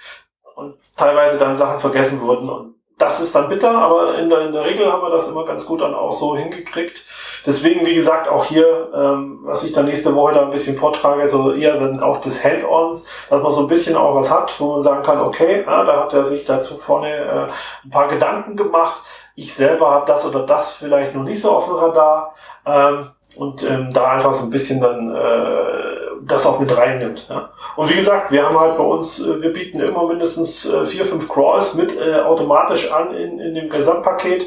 [0.56, 2.48] und teilweise dann Sachen vergessen wurden.
[2.48, 5.44] Und das ist dann bitter, aber in der, in der Regel haben wir das immer
[5.46, 7.02] ganz gut dann auch so hingekriegt.
[7.46, 11.26] Deswegen, wie gesagt, auch hier, ähm, was ich dann nächste Woche da ein bisschen vortrage,
[11.28, 14.72] so eher dann auch des Hand-ons, dass man so ein bisschen auch was hat, wo
[14.72, 17.48] man sagen kann, okay, ja, da hat er sich dazu vorne äh,
[17.84, 19.00] ein paar Gedanken gemacht.
[19.34, 22.34] Ich selber habe das oder das vielleicht noch nicht so auf dem Radar.
[22.66, 23.06] Ähm,
[23.36, 25.89] und ähm, da einfach so ein bisschen dann äh,
[26.26, 27.28] das auch mit reinnimmt.
[27.28, 27.50] Ja.
[27.76, 31.04] Und wie gesagt, wir haben halt bei uns, äh, wir bieten immer mindestens äh, vier,
[31.04, 34.46] fünf Crawls mit äh, automatisch an in, in dem Gesamtpaket,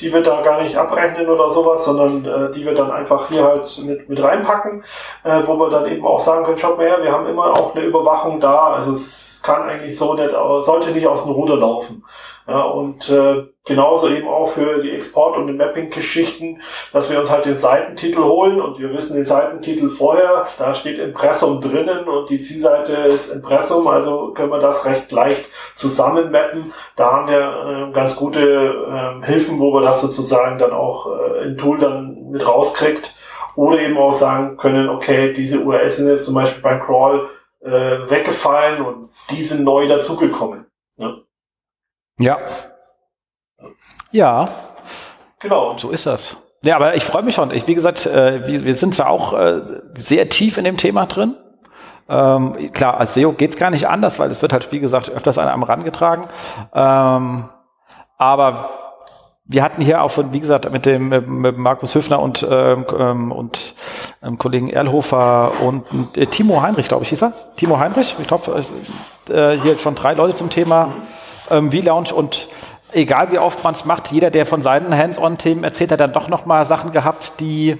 [0.00, 3.44] die wir da gar nicht abrechnen oder sowas, sondern äh, die wir dann einfach hier
[3.44, 4.84] halt mit, mit reinpacken,
[5.24, 7.74] äh, wo wir dann eben auch sagen können, schaut mal her, wir haben immer auch
[7.74, 10.30] eine Überwachung da, also es kann eigentlich so nicht,
[10.60, 12.04] sollte nicht aus dem Ruder laufen.
[12.46, 16.60] Ja, und äh, genauso eben auch für die Export- und die Mapping-Geschichten,
[16.92, 20.98] dass wir uns halt den Seitentitel holen und wir wissen den Seitentitel vorher, da steht
[20.98, 26.74] Impressum drinnen und die Zielseite ist Impressum, also können wir das recht leicht zusammen mappen.
[26.96, 31.44] Da haben wir äh, ganz gute äh, Hilfen, wo wir das sozusagen dann auch äh,
[31.44, 33.16] im Tool dann mit rauskriegt.
[33.56, 37.28] Oder eben auch sagen können, okay, diese URS sind jetzt zum Beispiel beim Crawl
[37.60, 37.70] äh,
[38.10, 40.66] weggefallen und die sind neu dazugekommen.
[40.96, 41.23] Ne?
[42.18, 42.36] Ja.
[44.12, 44.48] Ja.
[45.40, 45.76] Genau.
[45.76, 46.36] So ist das.
[46.62, 47.50] Ja, aber ich freue mich schon.
[47.50, 49.60] Ich, wie gesagt, äh, wir, wir sind zwar auch äh,
[49.96, 51.36] sehr tief in dem Thema drin.
[52.08, 55.38] Ähm, klar, als SEO geht's gar nicht anders, weil es wird halt, wie gesagt, öfters
[55.38, 56.28] an einem rangetragen.
[56.74, 57.48] Ähm,
[58.16, 58.70] aber
[59.46, 63.32] wir hatten hier auch schon, wie gesagt, mit dem mit Markus Höfner und ähm, ähm,
[63.32, 63.74] und
[64.22, 65.84] ähm, Kollegen Erlhofer und
[66.16, 67.32] äh, Timo Heinrich, glaube ich, hieß er.
[67.56, 68.64] Timo Heinrich, ich glaube,
[69.28, 70.94] äh, hier schon drei Leute zum Thema
[71.50, 72.48] ähm, V-Lounge und
[72.92, 76.28] egal wie oft man es macht, jeder, der von seinen Hands-on-Themen erzählt, hat dann doch
[76.28, 77.76] noch mal Sachen gehabt, die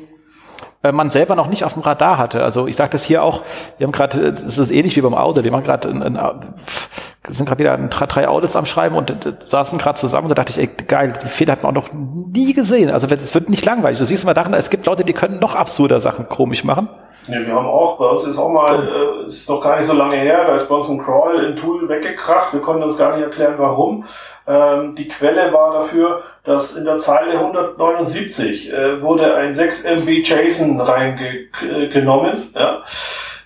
[0.83, 2.43] äh, man selber noch nicht auf dem Radar hatte.
[2.43, 3.43] Also ich sage das hier auch,
[3.79, 5.89] wir haben gerade, das ist ähnlich wie beim Auto, wir machen gerade
[7.31, 10.51] sind gerade wieder drei Audits am Schreiben und äh, saßen gerade zusammen und da dachte
[10.51, 12.91] ich, ey, geil, die Fehler hat man auch noch nie gesehen.
[12.91, 13.99] Also es wird nicht langweilig.
[13.99, 16.89] Du siehst immer daran, es gibt Leute, die können noch absurder Sachen komisch machen.
[17.27, 19.95] Ja, wir haben auch, bei uns ist auch mal, äh, ist noch gar nicht so
[19.95, 22.53] lange her, da ist bei uns ein Crawl im Tool weggekracht.
[22.53, 24.05] Wir konnten uns gar nicht erklären, warum.
[24.47, 30.09] Ähm, die Quelle war dafür, dass in der Zeile 179 äh, wurde ein 6 MB
[30.23, 32.53] JSON reingenommen.
[32.55, 32.83] Ja.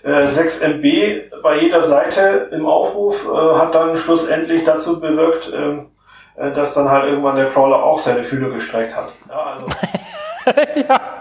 [0.03, 5.91] Äh, 6 MB bei jeder Seite im Aufruf äh, hat dann schlussendlich dazu bewirkt, ähm,
[6.35, 9.13] äh, dass dann halt irgendwann der Crawler auch seine Fühler gestreckt hat.
[9.29, 9.67] Ja, also.
[10.87, 11.18] ja.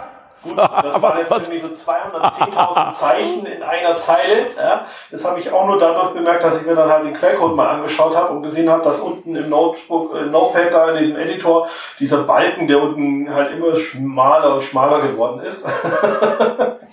[0.48, 4.48] Gut, das waren jetzt irgendwie so 210.000 Zeichen in einer Zeile.
[4.56, 4.84] Ja.
[5.10, 7.68] Das habe ich auch nur dadurch bemerkt, dass ich mir dann halt den Quellcode mal
[7.68, 11.68] angeschaut habe und gesehen habe, dass unten im Notebook, äh, Notepad da in diesem Editor
[11.98, 15.66] dieser Balken, der unten halt immer schmaler und schmaler geworden ist.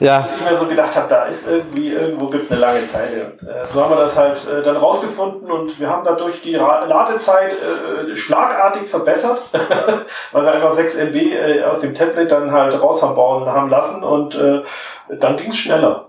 [0.00, 0.28] ja.
[0.36, 3.32] ich mir so gedacht habe, da ist irgendwie, irgendwo gibt's eine lange Zeile.
[3.32, 6.56] Und, äh, so haben wir das halt äh, dann rausgefunden und wir haben dadurch die
[6.56, 9.42] Ra Ladezeit äh, schlagartig verbessert,
[10.32, 14.34] weil wir einfach 6 MB äh, aus dem Tablet dann halt rausverbauen haben lassen und
[14.36, 14.62] äh,
[15.18, 16.06] dann ging's schneller.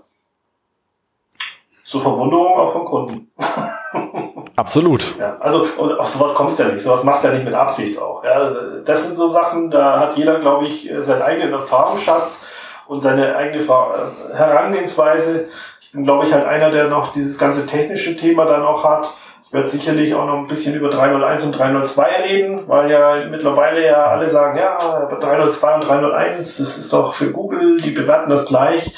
[1.84, 3.32] Zur Verwunderung auch vom Kunden.
[4.56, 5.18] Absolut.
[5.18, 5.66] Ja, also
[5.98, 8.22] auf sowas kommst du ja nicht, sowas machst du ja nicht mit Absicht auch.
[8.22, 8.52] Ja,
[8.84, 12.46] das sind so Sachen, da hat jeder, glaube ich, seinen eigenen Erfahrungsschatz
[12.90, 15.46] und seine eigene äh, Herangehensweise.
[15.80, 19.14] Ich bin, glaube ich, halt einer, der noch dieses ganze technische Thema dann auch hat.
[19.44, 23.86] Ich werde sicherlich auch noch ein bisschen über 301 und 302 reden, weil ja mittlerweile
[23.86, 24.76] ja alle sagen, ja,
[25.08, 28.92] 302 und 301, das ist doch für Google, die bewerten das gleich.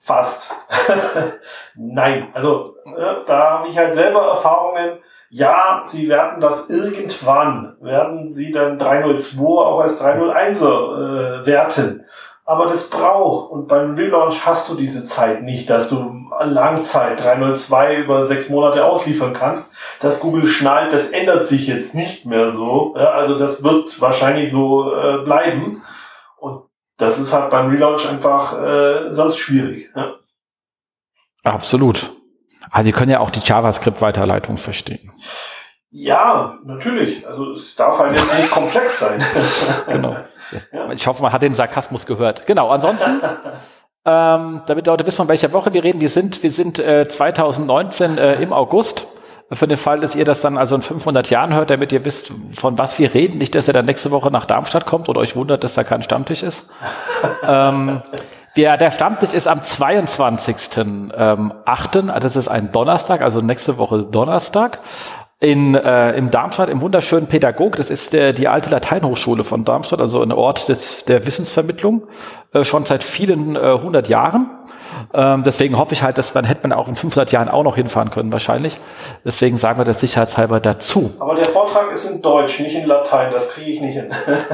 [0.00, 0.52] Fast.
[1.76, 2.74] Nein, also
[3.26, 4.98] da habe ich halt selber Erfahrungen
[5.28, 10.64] Ja, sie werden das irgendwann, werden sie dann 302 auch als 301 äh,
[11.46, 12.04] werten.
[12.44, 13.52] Aber das braucht.
[13.52, 18.84] Und beim Relaunch hast du diese Zeit nicht, dass du Langzeit 302 über sechs Monate
[18.84, 19.72] ausliefern kannst.
[20.00, 22.94] Dass Google schnallt, das ändert sich jetzt nicht mehr so.
[22.94, 25.82] Also das wird wahrscheinlich so äh, bleiben.
[26.38, 26.64] Und
[26.96, 29.92] das ist halt beim Relaunch einfach äh, sonst schwierig.
[31.44, 32.12] Absolut.
[32.70, 35.12] Also Sie können ja auch die JavaScript-Weiterleitung verstehen.
[35.92, 37.26] Ja, natürlich.
[37.26, 39.22] Also es darf halt jetzt nicht komplex sein.
[39.86, 40.16] genau.
[40.72, 40.90] Ja.
[40.90, 42.44] Ich hoffe, man hat den Sarkasmus gehört.
[42.44, 42.70] Genau.
[42.70, 43.20] Ansonsten,
[44.04, 48.18] ähm, damit Leute wissen, von welcher Woche wir reden, wir sind, wir sind äh, 2019
[48.18, 49.06] äh, im August.
[49.52, 52.32] Für den Fall, dass ihr das dann also in 500 Jahren hört, damit ihr wisst,
[52.52, 53.38] von was wir reden.
[53.38, 56.02] Nicht, dass ihr dann nächste Woche nach Darmstadt kommt oder euch wundert, dass da kein
[56.02, 56.68] Stammtisch ist.
[57.46, 58.02] ähm,
[58.56, 64.80] der, der Stammtisch ist am 22.8., ähm, das ist ein Donnerstag, also nächste Woche Donnerstag
[65.40, 67.76] in, äh, im Darmstadt im wunderschönen Pädagog.
[67.76, 72.06] Das ist der, die alte Lateinhochschule von Darmstadt, also ein Ort des, der Wissensvermittlung,
[72.52, 74.50] äh, schon seit vielen äh, hundert Jahren.
[75.14, 77.76] Ähm, deswegen hoffe ich halt, dass man hätte man auch in 500 Jahren auch noch
[77.76, 78.78] hinfahren können wahrscheinlich.
[79.24, 81.10] Deswegen sagen wir das sicherheitshalber dazu.
[81.20, 83.32] Aber der Vortrag ist in Deutsch, nicht in Latein.
[83.32, 84.10] Das kriege ich nicht hin.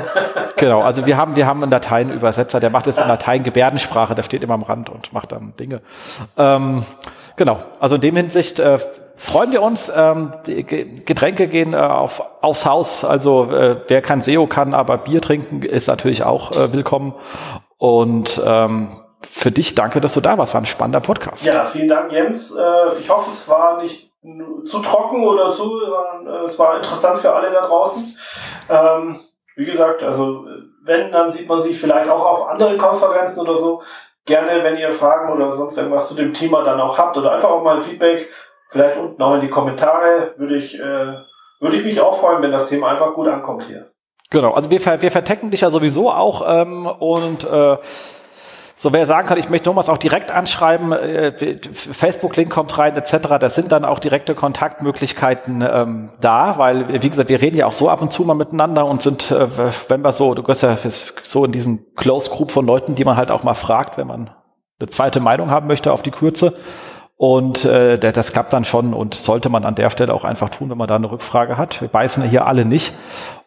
[0.56, 4.14] genau, also wir haben wir haben einen Latein-Übersetzer, der macht es in Latein-Gebärdensprache.
[4.14, 5.80] Der steht immer am Rand und macht dann Dinge.
[6.36, 6.84] Ähm,
[7.36, 8.78] genau, also in dem Hinsicht äh,
[9.16, 9.90] freuen wir uns.
[9.94, 13.04] Ähm, die Getränke gehen äh, auf, aufs Haus.
[13.04, 17.14] Also äh, wer kein SEO kann, aber Bier trinken, ist natürlich auch äh, willkommen.
[17.78, 20.54] Und ähm, für dich danke, dass du da warst.
[20.54, 21.44] War ein spannender Podcast.
[21.44, 22.54] Ja, vielen Dank, Jens.
[22.54, 24.12] Äh, ich hoffe, es war nicht
[24.64, 28.16] zu trocken oder zu, sondern äh, es war interessant für alle da draußen.
[28.68, 29.20] Ähm,
[29.54, 30.44] wie gesagt, also
[30.84, 33.82] wenn, dann sieht man sich vielleicht auch auf anderen Konferenzen oder so.
[34.24, 37.50] Gerne, wenn ihr Fragen oder sonst irgendwas zu dem Thema dann auch habt oder einfach
[37.50, 38.28] auch mal Feedback,
[38.68, 41.14] vielleicht unten auch in die Kommentare, würde ich, äh,
[41.60, 43.90] würde ich mich auch freuen, wenn das Thema einfach gut ankommt hier.
[44.30, 47.76] Genau, also wir, wir vertecken dich ja sowieso auch ähm, und äh,
[48.78, 53.38] so, wer sagen kann, ich möchte Thomas auch direkt anschreiben, äh, Facebook-Link kommt rein, etc.,
[53.40, 57.72] das sind dann auch direkte Kontaktmöglichkeiten ähm, da, weil, wie gesagt, wir reden ja auch
[57.72, 59.48] so ab und zu mal miteinander und sind, äh,
[59.88, 60.76] wenn wir so, du gehörst ja
[61.22, 64.30] so in diesem Close Group von Leuten, die man halt auch mal fragt, wenn man
[64.78, 66.54] eine zweite Meinung haben möchte auf die Kürze.
[67.16, 70.50] Und äh, der, das klappt dann schon und sollte man an der Stelle auch einfach
[70.50, 71.80] tun, wenn man da eine Rückfrage hat.
[71.80, 72.92] Wir beißen hier alle nicht.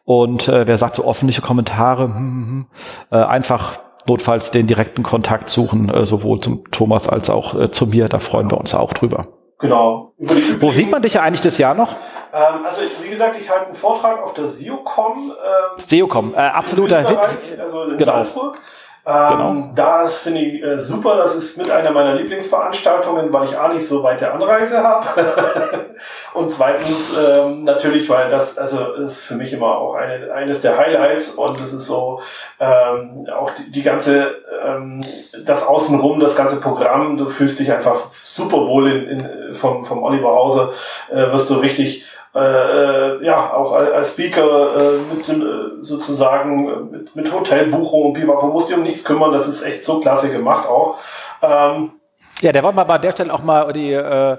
[0.06, 2.68] Und äh, wer sagt so öffentliche Kommentare, hm, hm, hm
[3.12, 7.86] äh, einfach notfalls den direkten Kontakt suchen, äh, sowohl zum Thomas als auch äh, zu
[7.86, 8.10] mir.
[8.10, 9.28] Da freuen wir uns auch drüber.
[9.60, 10.14] Genau.
[10.60, 11.92] Wo sieht man dich ja eigentlich das Jahr noch?
[12.34, 15.32] Ähm, also wie gesagt, ich halte einen Vortrag auf der SEOCom.
[15.32, 17.18] Ähm, SEOCom, äh, absoluter Hit.
[17.60, 18.14] Also in genau.
[18.14, 18.58] Salzburg.
[19.10, 19.50] Genau.
[19.50, 21.18] Ähm, das finde ich äh, super.
[21.18, 25.08] Das ist mit einer meiner Lieblingsveranstaltungen, weil ich A nicht so weite Anreise habe.
[26.36, 30.78] und zweitens ähm, natürlich, weil das also ist für mich immer auch eine, eines der
[30.78, 32.22] Highlights und es ist so
[32.60, 35.02] ähm, auch die, die ganze ähm,
[35.44, 37.18] das außenrum, das ganze Programm.
[37.18, 40.72] Du fühlst dich einfach super wohl in, in, vom vom Oliver Hause.
[41.10, 42.06] Äh, wirst du richtig
[42.36, 48.14] äh, äh, ja, auch als Speaker äh, mit dem, äh, sozusagen mit, mit Hotelbuchung und
[48.14, 50.98] Pipapo musst du um nichts kümmern, das ist echt so klasse gemacht auch.
[51.42, 51.99] Ähm,
[52.42, 54.38] ja, der wollte mal bei der Stelle auch mal die äh,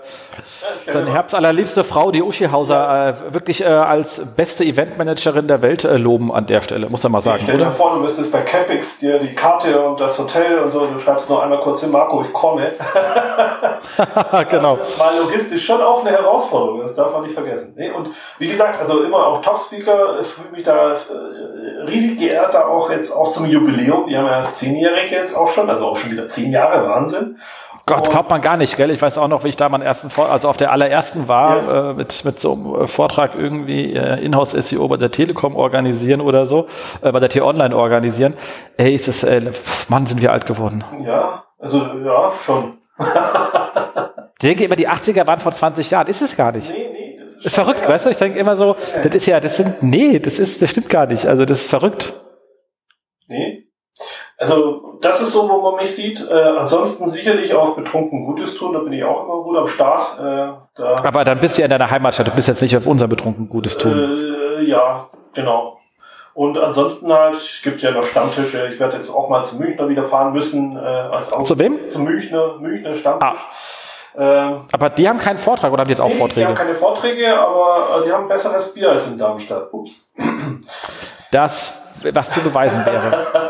[0.87, 5.97] seine herbstallerliebste Frau, die Uschi Hauser, äh, wirklich äh, als beste Eventmanagerin der Welt äh,
[5.97, 7.53] loben an der Stelle, muss er mal sagen, oder?
[7.53, 10.87] Stell dir vor, du müsstest bei Campix dir die Karte und das Hotel und so,
[10.87, 12.73] du schreibst noch einmal kurz hin, Marco, ich komme.
[14.51, 14.77] genau.
[14.77, 17.75] Das ist mal logistisch schon auch eine Herausforderung, das darf man nicht vergessen.
[17.77, 18.09] Nee, und
[18.39, 23.13] wie gesagt, also immer auch Top-Speaker, fühle mich da äh, riesig geehrt, da auch jetzt
[23.13, 26.29] auch zum Jubiläum, die haben ja das Zehnjährige jetzt auch schon, also auch schon wieder
[26.29, 27.37] zehn Jahre, Wahnsinn.
[27.91, 28.91] Gott, glaubt man gar nicht, gell?
[28.91, 31.57] Ich weiß auch noch, wie ich da meinen ersten, Vor also auf der allerersten war,
[31.57, 31.91] ja.
[31.91, 36.47] äh, mit, mit so einem äh, Vortrag irgendwie äh, Inhouse-SEO bei der Telekom organisieren oder
[36.47, 36.67] so,
[37.03, 38.35] äh, bei der T-Online organisieren.
[38.77, 39.51] Ey, ist es, äh,
[39.89, 40.85] Mann, sind wir alt geworden.
[41.05, 42.79] Ja, also ja, schon.
[42.99, 43.07] ich
[44.43, 46.07] denke immer, die 80er waren vor 20 Jahren.
[46.07, 46.71] Ist es gar nicht.
[46.71, 48.11] Nee, nee, das ist, ist verrückt, weißt du?
[48.11, 51.07] Ich denke immer so, das ist ja, das sind, nee, das ist, das stimmt gar
[51.07, 51.27] nicht.
[51.27, 52.15] Also das ist verrückt.
[53.27, 53.60] Nee,
[54.41, 56.27] also das ist so, wo man mich sieht.
[56.29, 60.19] Äh, ansonsten sicherlich auf betrunken Gutes tun, da bin ich auch immer gut am Start.
[60.19, 62.87] Äh, da Aber dann bist du ja in deiner Heimatstadt, du bist jetzt nicht auf
[62.87, 64.59] unser betrunken Gutes tun.
[64.59, 65.79] Äh, ja, genau.
[66.33, 68.69] Und ansonsten halt, es gibt ja noch Stammtische.
[68.73, 70.77] Ich werde jetzt auch mal zum Münchner wieder fahren müssen.
[70.77, 71.89] Äh, als auch Zu wem?
[71.89, 73.29] Zum Münchner, Münchner Stammtisch.
[74.17, 74.47] Ah.
[74.49, 76.41] Ähm, aber die haben keinen Vortrag oder haben die jetzt auch nee, Vorträge?
[76.41, 79.73] Die haben keine Vorträge, aber äh, die haben besseres Bier als in Darmstadt.
[79.73, 80.13] Ups.
[81.31, 81.75] Das,
[82.13, 83.50] was zu beweisen wäre.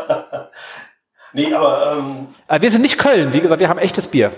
[1.33, 1.97] Nee, aber.
[1.97, 4.31] Ähm, aber wir sind nicht Köln, wie gesagt, wir haben echtes Bier.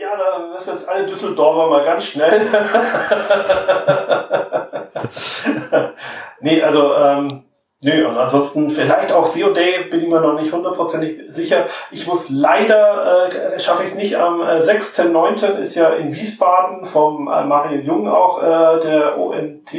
[0.00, 2.40] Ja, da das jetzt alle Düsseldorfer mal ganz schnell.
[6.40, 7.44] nee, also, ähm,
[7.84, 11.66] Nö, und ansonsten vielleicht auch Zero Day bin ich mir noch nicht hundertprozentig sicher.
[11.90, 15.58] Ich muss leider, äh, schaffe ich es nicht, am äh, 6.9.
[15.58, 19.72] ist ja in Wiesbaden vom äh, Mario Jung auch äh, der ONT,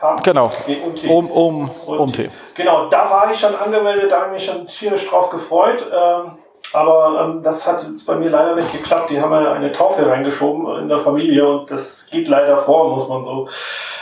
[0.00, 0.22] ONK?
[0.24, 1.04] Genau, nee, OMT.
[1.04, 2.30] Um, um, OMT.
[2.54, 5.84] Genau, da war ich schon angemeldet, da habe ich mich schon tierisch drauf gefreut.
[5.90, 6.32] Ähm,
[6.72, 9.10] aber ähm, das hat jetzt bei mir leider nicht geklappt.
[9.10, 13.08] Die haben ja eine Taufe reingeschoben in der Familie und das geht leider vor, muss
[13.08, 13.48] man so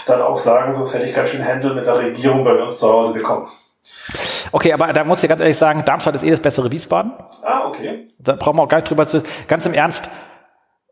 [0.06, 2.93] dann auch sagen, sonst hätte ich ganz schön Händel mit der Regierung bei uns zu
[2.93, 3.48] Hause bekommen.
[4.52, 7.12] Okay, aber da muss ich ganz ehrlich sagen, Darmstadt ist eh das bessere Wiesbaden.
[7.43, 8.09] Ah, okay.
[8.18, 9.23] Da brauchen wir auch gar nicht drüber zu.
[9.48, 10.09] Ganz im Ernst,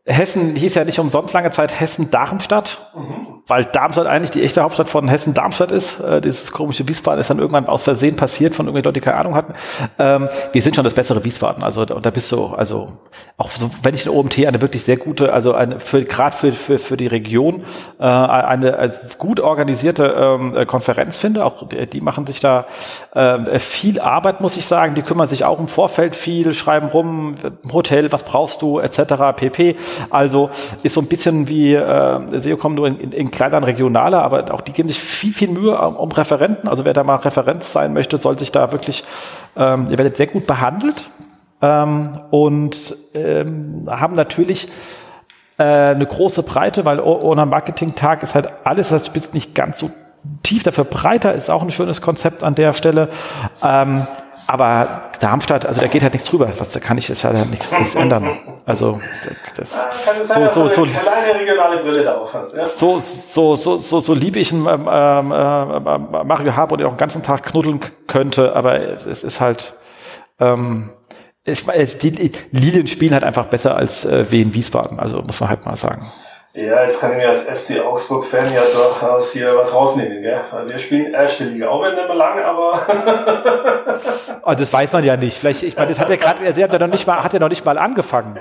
[0.07, 3.41] Hessen hieß ja nicht umsonst lange Zeit Hessen-Darmstadt, mhm.
[3.47, 5.99] weil Darmstadt eigentlich die echte Hauptstadt von Hessen-Darmstadt ist.
[5.99, 9.17] Äh, dieses komische Wiesbaden ist dann irgendwann aus Versehen passiert von irgendwelchen Leuten, die keine
[9.17, 9.55] Ahnung hatten.
[9.97, 11.63] Ähm, wir sind schon das bessere Wiesbaden.
[11.63, 12.91] Also und da bist du, also
[13.37, 16.53] auch so, wenn ich in OMT eine wirklich sehr gute, also eine für gerade für,
[16.53, 17.63] für, für die Region
[17.99, 21.45] äh, eine, eine gut organisierte ähm, Konferenz finde.
[21.45, 22.67] Auch die, die machen sich da
[23.15, 24.93] äh, viel Arbeit, muss ich sagen.
[24.93, 27.37] Die kümmern sich auch im Vorfeld viel, schreiben rum,
[27.73, 29.35] Hotel, was brauchst du, etc.
[29.35, 29.75] pp.
[30.09, 30.49] Also
[30.83, 34.61] ist so ein bisschen wie äh, SEOCom nur in, in, in kleineren regionaler, aber auch
[34.61, 36.67] die geben sich viel, viel Mühe um, um Referenten.
[36.67, 39.03] Also wer da mal Referenz sein möchte, soll sich da wirklich,
[39.55, 41.09] ähm, ihr werdet sehr gut behandelt
[41.61, 44.67] ähm, und ähm, haben natürlich
[45.57, 49.89] äh, eine große Breite, weil ohne Marketing-Tag ist halt alles, das spitzt nicht ganz so
[50.43, 53.09] tief, dafür breiter, ist auch ein schönes Konzept an der Stelle.
[53.63, 54.05] Ähm,
[54.47, 56.49] aber Darmstadt, also da geht halt nichts drüber.
[56.57, 58.37] Was, da kann ich jetzt halt nichts, nichts ändern.
[58.65, 59.01] Also
[59.55, 62.67] das, sein, so, so, so, eine kleine regionale Brille da aufhast, ja?
[62.67, 66.93] So, so, so, so, so lieb ich einen ähm, ähm, äh, Mario Harbour, der auch
[66.93, 69.73] den ganzen Tag knuddeln könnte, aber es ist halt
[70.39, 70.91] ähm,
[71.45, 71.63] ich,
[71.99, 75.77] die Lilien spielen halt einfach besser als äh, Wien Wiesbaden, also muss man halt mal
[75.77, 76.05] sagen.
[76.55, 80.39] Ja, jetzt kann ich mir als FC Augsburg-Fan ja durchaus hier was rausnehmen, gell?
[80.67, 82.79] Wir spielen erste Liga, auch wenn nicht mehr lang, aber.
[84.41, 85.37] oh, das weiß man ja nicht.
[85.37, 87.39] Vielleicht, ich meine, das hat ja gerade, sie hat ja noch nicht mal, hat ja
[87.39, 88.39] noch nicht mal angefangen.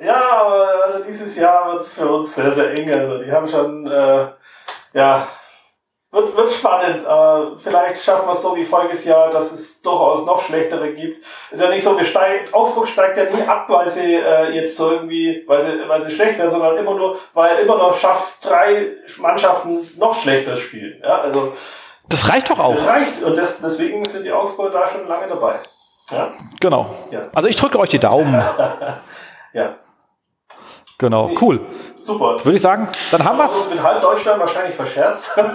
[0.00, 2.92] Ja, aber also dieses Jahr wird es für uns sehr, sehr eng.
[2.92, 4.26] Also die haben schon, äh,
[4.92, 5.26] ja,
[6.10, 10.24] wird, wird spannend, aber vielleicht schaffen wir es so wie voriges Jahr, dass es durchaus
[10.24, 11.22] noch schlechtere gibt.
[11.50, 14.76] Ist ja nicht so, wir steigen, Augsburg steigt ja nie ab, weil sie äh, jetzt
[14.76, 17.94] so irgendwie, weil sie, weil sie schlecht wäre, sondern immer nur, weil er immer noch
[17.94, 20.98] schafft, drei Mannschaften noch schlechter spielen.
[21.02, 21.52] Ja, also
[22.08, 22.74] das reicht doch auch.
[22.74, 25.56] Das reicht und das, deswegen sind die Augsburger da schon lange dabei.
[26.10, 26.32] Ja?
[26.58, 26.94] Genau.
[27.10, 27.22] Ja.
[27.34, 28.32] Also ich drücke euch die Daumen.
[29.52, 29.76] ja.
[30.98, 31.60] Genau, nee, cool.
[31.96, 32.44] Super.
[32.44, 33.70] Würde ich sagen, dann haben wir es.
[33.70, 35.38] mit halb Deutschland wahrscheinlich verscherzt.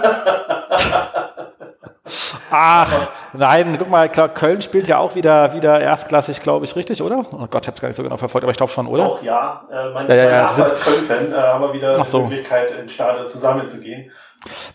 [2.50, 7.02] Ach, nein, guck mal, klar, Köln spielt ja auch wieder, wieder erstklassig, glaube ich, richtig,
[7.02, 7.24] oder?
[7.32, 9.04] Oh Gott, ich habe es gar nicht so genau verfolgt, aber ich glaube schon, oder?
[9.04, 9.64] Doch, ja.
[9.70, 12.18] Äh, mein, ja, ja, ja, als Köln-Fan äh, haben wir wieder so.
[12.18, 14.10] die Möglichkeit, in Stadion zusammenzugehen.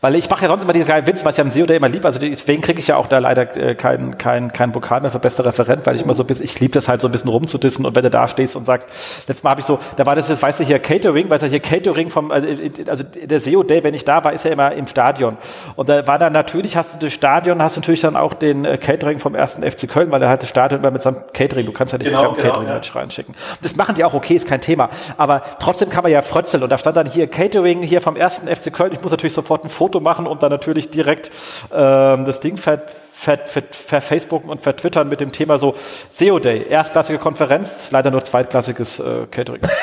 [0.02, 1.90] Weil ich mache ja sonst immer diese kleinen Witz, was ich am SEO Day immer
[1.90, 2.06] liebe.
[2.06, 5.20] Also deswegen kriege ich ja auch da leider äh, keinen kein, kein Pokal mehr für
[5.20, 7.86] bester Referent, weil ich immer so bis ich liebe das halt so ein bisschen rumzudissen
[7.86, 8.90] und wenn du da stehst und sagst,
[9.28, 11.48] letztes Mal habe ich so, da war das jetzt, weißt du, hier Catering, weil ja
[11.48, 12.48] hier Catering vom, also,
[12.88, 15.38] also der SEO Day, wenn ich da war, ist ja immer im Stadion.
[15.76, 18.66] Und da war dann natürlich, hast du das Stadion, hast du natürlich dann auch den
[18.66, 21.66] äh, Catering vom ersten FC Köln, weil da halt das Stadion immer mit seinem Catering,
[21.66, 22.82] du kannst ja nicht genau, genau, Catering ja.
[22.94, 23.36] reinschicken.
[23.62, 24.90] Das machen die auch okay, ist kein Thema.
[25.18, 28.48] Aber trotzdem kann man ja frötzeln und da stand dann hier Catering hier vom ersten
[28.48, 31.32] FC Köln, ich muss natürlich sofort ein Foto machen und dann natürlich direkt
[31.74, 32.82] ähm, das Ding ver,
[33.14, 35.76] ver, ver, ver Facebooken und vertwittern mit dem Thema so
[36.12, 39.62] SEO Day, erstklassige Konferenz, leider nur zweitklassiges äh, Catering.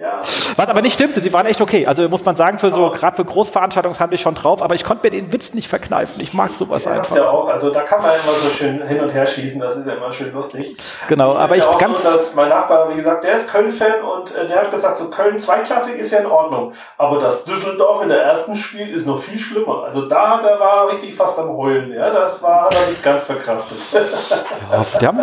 [0.00, 0.09] Ja.
[0.56, 1.86] Was aber nicht stimmte, sie waren echt okay.
[1.86, 4.84] Also muss man sagen, für so, gerade für Großveranstaltungen haben die schon drauf, aber ich
[4.84, 6.20] konnte mir den Witz nicht verkneifen.
[6.20, 7.16] Ich mag sowas ja, einfach.
[7.16, 9.86] ja auch, also da kann man immer so schön hin und her schießen, das ist
[9.86, 10.76] ja immer schön lustig.
[11.08, 12.02] Genau, ich aber ich ja ganz.
[12.02, 15.10] So, dass mein Nachbar, wie gesagt, der ist Köln-Fan und äh, der hat gesagt, so
[15.10, 16.72] Köln zweitklassig ist ja in Ordnung.
[16.98, 19.84] Aber das Düsseldorf in der ersten Spiel ist noch viel schlimmer.
[19.84, 22.10] Also da, da war er richtig fast am Heulen, ja.
[22.10, 23.78] Das war hat er nicht ganz verkraftet.
[23.92, 25.20] ja, die haben,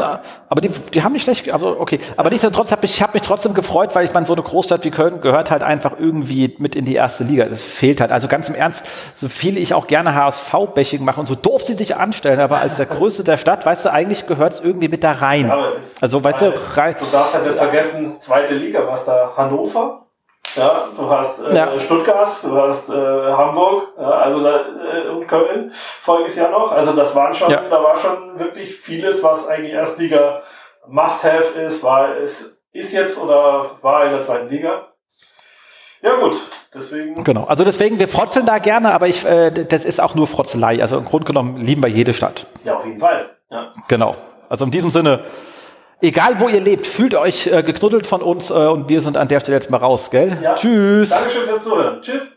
[0.49, 1.99] aber die, die haben nicht schlecht, also okay.
[2.15, 4.83] Aber nichtsdestotrotz habe ich, ich hab mich trotzdem gefreut, weil ich meine, so eine Großstadt
[4.83, 7.45] wie Köln gehört halt einfach irgendwie mit in die erste Liga.
[7.45, 8.11] Das fehlt halt.
[8.11, 8.85] Also ganz im Ernst,
[9.15, 12.77] so viel ich auch gerne HSV-Bashing mache und so doof sie sich anstellen, aber als
[12.77, 15.47] der Größte der Stadt, weißt du, eigentlich gehört es irgendwie mit da rein.
[15.47, 16.95] Ja, also, weißt du, rein.
[16.99, 20.07] Du darfst halt nicht vergessen, zweite Liga, was da Hannover,
[20.57, 21.79] ja, du hast äh, ja.
[21.79, 26.71] Stuttgart, du hast äh, Hamburg, ja, also da, äh, und Köln voriges Jahr noch.
[26.71, 27.61] Also das waren schon, ja.
[27.69, 30.41] da war schon wirklich vieles, was eigentlich Erstliga
[30.87, 34.87] Must-Have ist, war es ist jetzt oder war in der zweiten Liga.
[36.01, 36.37] Ja gut,
[36.73, 37.23] deswegen.
[37.23, 40.81] Genau, also deswegen, wir frotzeln da gerne, aber ich, äh, das ist auch nur Frotzelei.
[40.81, 42.47] Also im Grunde genommen lieben wir jede Stadt.
[42.63, 43.29] Ja, auf jeden Fall.
[43.49, 43.73] Ja.
[43.87, 44.15] Genau.
[44.49, 45.23] Also in diesem Sinne,
[45.99, 49.27] Egal wo ihr lebt, fühlt euch äh, geknuddelt von uns äh, und wir sind an
[49.27, 50.37] der Stelle jetzt mal raus, gell?
[50.43, 50.53] Ja.
[50.53, 51.09] Tschüss.
[51.09, 52.01] Dankeschön fürs Zuhören.
[52.03, 52.36] Tschüss.